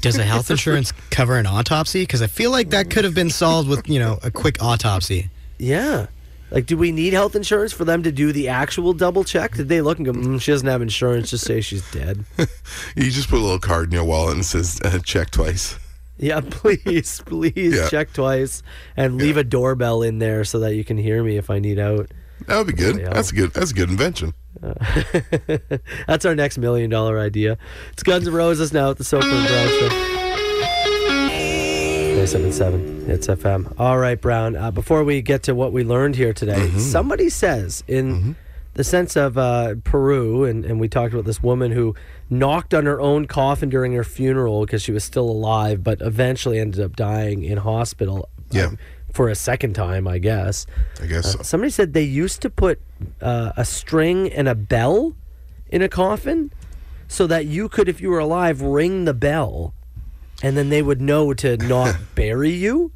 [0.01, 2.03] Does a health insurance cover an autopsy?
[2.03, 5.29] Because I feel like that could have been solved with, you know, a quick autopsy.
[5.57, 6.07] Yeah.
[6.51, 9.55] Like, do we need health insurance for them to do the actual double check?
[9.55, 12.23] Did they look and go, mm, she doesn't have insurance, just say she's dead?
[12.95, 15.77] You just put a little card in your wallet and says uh, check twice.
[16.17, 17.89] Yeah, please, please Yeah.
[17.89, 18.63] check twice
[18.95, 21.77] and leave a doorbell in there so that you can hear me if I need
[21.79, 22.09] out.
[22.47, 22.97] That would be good.
[22.97, 23.53] That's a good.
[23.53, 24.33] That's a good invention.
[26.07, 27.57] That's our next million dollar idea.
[27.93, 29.89] It's Guns N' Roses now at the Soper and Brown Show.
[32.15, 33.73] 977 It's FM.
[33.79, 34.55] All right, Brown.
[34.55, 36.79] Uh, before we get to what we learned here today, Mm-hmm.
[36.79, 38.35] somebody says in
[38.73, 41.93] the sense of uh, Peru, and, and we talked about this woman who
[42.29, 46.59] knocked on her own coffin during her funeral because she was still alive, but eventually
[46.59, 48.27] ended up dying in hospital.
[48.51, 48.65] Yeah.
[48.67, 48.77] um,
[49.15, 50.67] for a second time, I guess.
[51.01, 51.39] I guess so.
[51.39, 52.81] Uh, somebody said they used to put
[53.21, 55.15] uh, a string and a bell
[55.69, 56.51] in a coffin
[57.07, 59.73] so that you could, if you were alive, ring the bell
[60.43, 62.91] and then they would know to not bury you.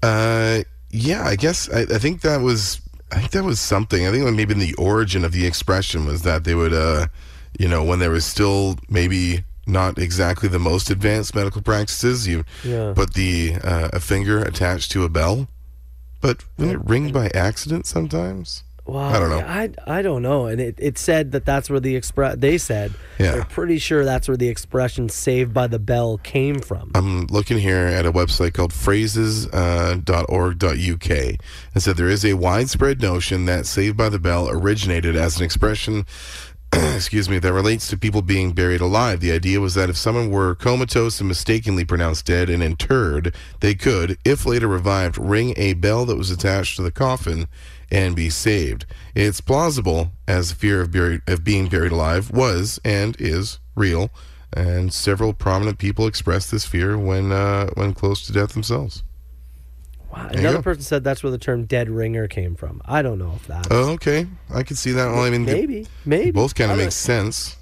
[0.00, 4.06] Uh, yeah, I guess I, I think that was I think that was something.
[4.06, 7.08] I think maybe the origin of the expression was that they would, uh,
[7.58, 12.44] you know, when there was still maybe not exactly the most advanced medical practices, you
[12.64, 12.92] Yeah.
[12.94, 15.48] put the uh, a finger attached to a bell.
[16.20, 18.62] But wouldn't it ring by accident sometimes?
[18.84, 19.38] Wow, I don't know.
[19.38, 20.46] I, I don't know.
[20.46, 22.36] And it, it said that that's where the express.
[22.38, 23.32] They said Yeah.
[23.32, 26.90] they're pretty sure that's where the expression "saved by the bell" came from.
[26.96, 31.10] I'm looking here at a website called phrases.org.uk.
[31.74, 35.44] And said there is a widespread notion that Saved by the Bell originated as an
[35.44, 36.06] expression,
[36.94, 39.20] excuse me, that relates to people being buried alive.
[39.20, 43.74] The idea was that if someone were comatose and mistakenly pronounced dead and interred, they
[43.74, 47.46] could, if later revived, ring a bell that was attached to the coffin
[47.90, 48.86] and be saved.
[49.14, 54.10] It's plausible, as the fear of, buried, of being buried alive was and is real,
[54.52, 59.02] and several prominent people expressed this fear when uh, when close to death themselves.
[60.12, 60.28] Wow.
[60.30, 60.62] Another go.
[60.62, 62.82] person said that's where the term "dead ringer" came from.
[62.84, 63.68] I don't know if that.
[63.70, 65.06] Oh, okay, I can see that.
[65.06, 67.56] Well, I mean, maybe, maybe both kind of make sense.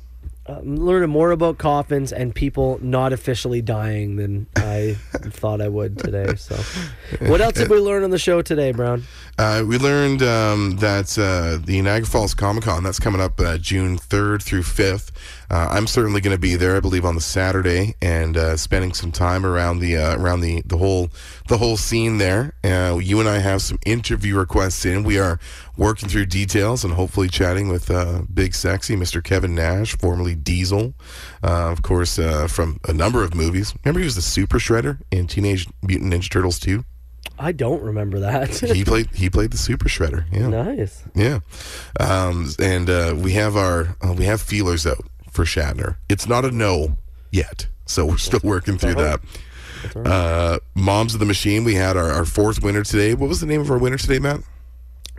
[0.47, 5.99] I'm learning more about coffins and people not officially dying than I thought I would
[5.99, 6.35] today.
[6.35, 6.57] So,
[7.27, 9.05] what else did we learn on the show today, Brown?
[9.39, 13.59] Uh, we learned um, that uh, the Niagara Falls Comic Con that's coming up uh,
[13.59, 15.13] June third through fifth.
[15.51, 16.77] Uh, I'm certainly going to be there.
[16.77, 20.63] I believe on the Saturday and uh, spending some time around the uh, around the
[20.65, 21.11] the whole
[21.49, 22.55] the whole scene there.
[22.63, 25.03] Uh, you and I have some interview requests in.
[25.03, 25.41] We are
[25.77, 29.23] working through details and hopefully chatting with uh, Big Sexy Mr.
[29.25, 30.95] Kevin Nash, formerly Diesel,
[31.43, 33.75] uh, of course uh, from a number of movies.
[33.85, 36.85] Remember he was the Super Shredder in Teenage Mutant Ninja Turtles 2?
[37.39, 38.51] I don't remember that.
[38.51, 40.27] he played he played the Super Shredder.
[40.31, 40.49] Yeah.
[40.49, 41.03] Nice.
[41.15, 41.41] Yeah,
[41.99, 45.05] um, and uh, we have our uh, we have feelers out
[45.41, 45.97] for Shatner.
[46.09, 46.99] It's not a no
[47.31, 49.21] yet, so we're still working through that.
[49.97, 51.65] Uh, Moms of the Machine.
[51.65, 53.15] We had our, our fourth winner today.
[53.15, 54.41] What was the name of our winner today, Matt?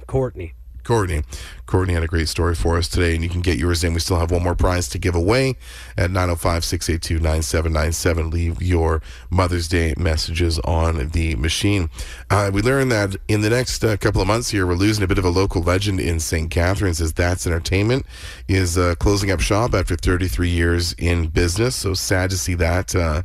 [0.05, 0.53] Courtney.
[0.83, 1.23] Courtney.
[1.65, 3.93] Courtney had a great story for us today, and you can get yours in.
[3.93, 5.55] We still have one more prize to give away
[5.97, 8.29] at 905 682 9797.
[8.29, 11.89] Leave your Mother's Day messages on the machine.
[12.29, 15.07] Uh, we learned that in the next uh, couple of months here, we're losing a
[15.07, 16.51] bit of a local legend in St.
[16.51, 18.05] Catharines as That's Entertainment
[18.47, 21.75] is uh, closing up shop after 33 years in business.
[21.75, 22.93] So sad to see that.
[22.93, 23.23] Uh,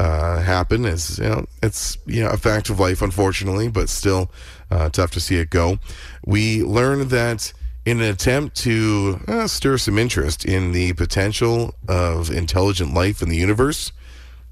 [0.00, 0.84] uh, happen.
[0.84, 4.30] It's you know, it's you know a fact of life, unfortunately, but still
[4.72, 5.78] uh, tough to see it go.
[6.24, 7.52] We learned that
[7.84, 13.28] in an attempt to uh, stir some interest in the potential of intelligent life in
[13.28, 13.92] the universe,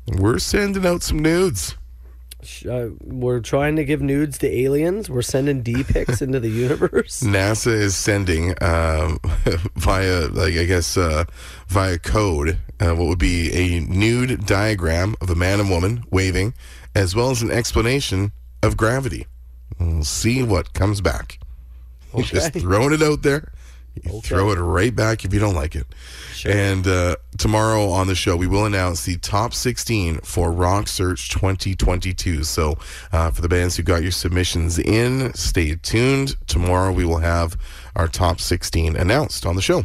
[0.07, 1.77] we're sending out some nudes.
[2.69, 5.11] Uh, we're trying to give nudes to aliens.
[5.11, 7.21] We're sending D pics into the universe.
[7.23, 9.21] NASA is sending um,
[9.77, 11.25] via, like I guess, uh,
[11.69, 16.55] via code, uh, what would be a nude diagram of a man and woman waving,
[16.95, 18.33] as well as an explanation
[18.63, 19.27] of gravity.
[19.81, 21.39] We'll see what comes back.
[22.15, 23.53] You're just throwing it out there.
[23.95, 25.87] You throw it right back if you don't like it.
[26.47, 31.29] And uh, tomorrow on the show, we will announce the top 16 for Rock Search
[31.31, 32.45] 2022.
[32.45, 32.79] So
[33.13, 36.37] uh, for the bands who got your submissions in, stay tuned.
[36.47, 37.57] Tomorrow we will have
[37.97, 39.85] our top 16 announced on the show.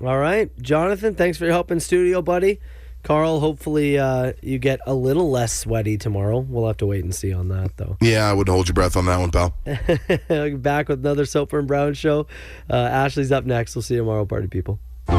[0.00, 1.14] All right, Jonathan.
[1.14, 2.60] Thanks for your help in studio, buddy.
[3.08, 6.40] Carl, hopefully uh, you get a little less sweaty tomorrow.
[6.40, 7.96] We'll have to wait and see on that, though.
[8.02, 9.54] Yeah, I wouldn't hold your breath on that one, pal.
[10.58, 12.26] Back with another Soper and Brown show.
[12.68, 13.74] Uh, Ashley's up next.
[13.74, 14.78] We'll see you tomorrow, party people.
[15.06, 15.16] There's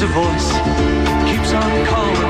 [0.00, 0.52] a voice
[1.26, 2.29] keeps on calling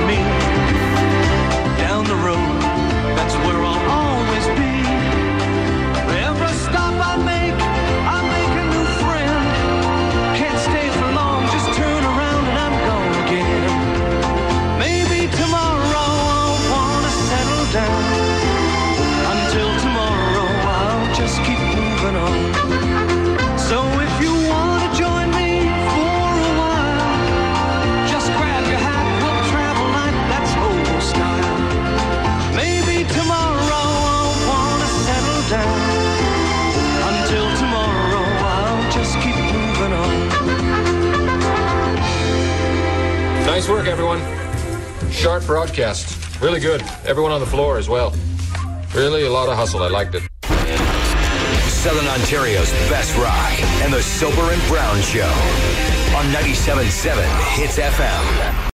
[43.71, 44.21] work, everyone.
[45.13, 46.41] Sharp broadcast.
[46.41, 46.83] Really good.
[47.05, 48.13] Everyone on the floor as well.
[48.95, 49.83] Really a lot of hustle.
[49.83, 50.23] I liked it.
[51.71, 53.53] Southern Ontario's best rock
[53.83, 55.31] and the Soper and Brown Show
[56.17, 57.23] on 97.7
[57.55, 58.61] Hits FM.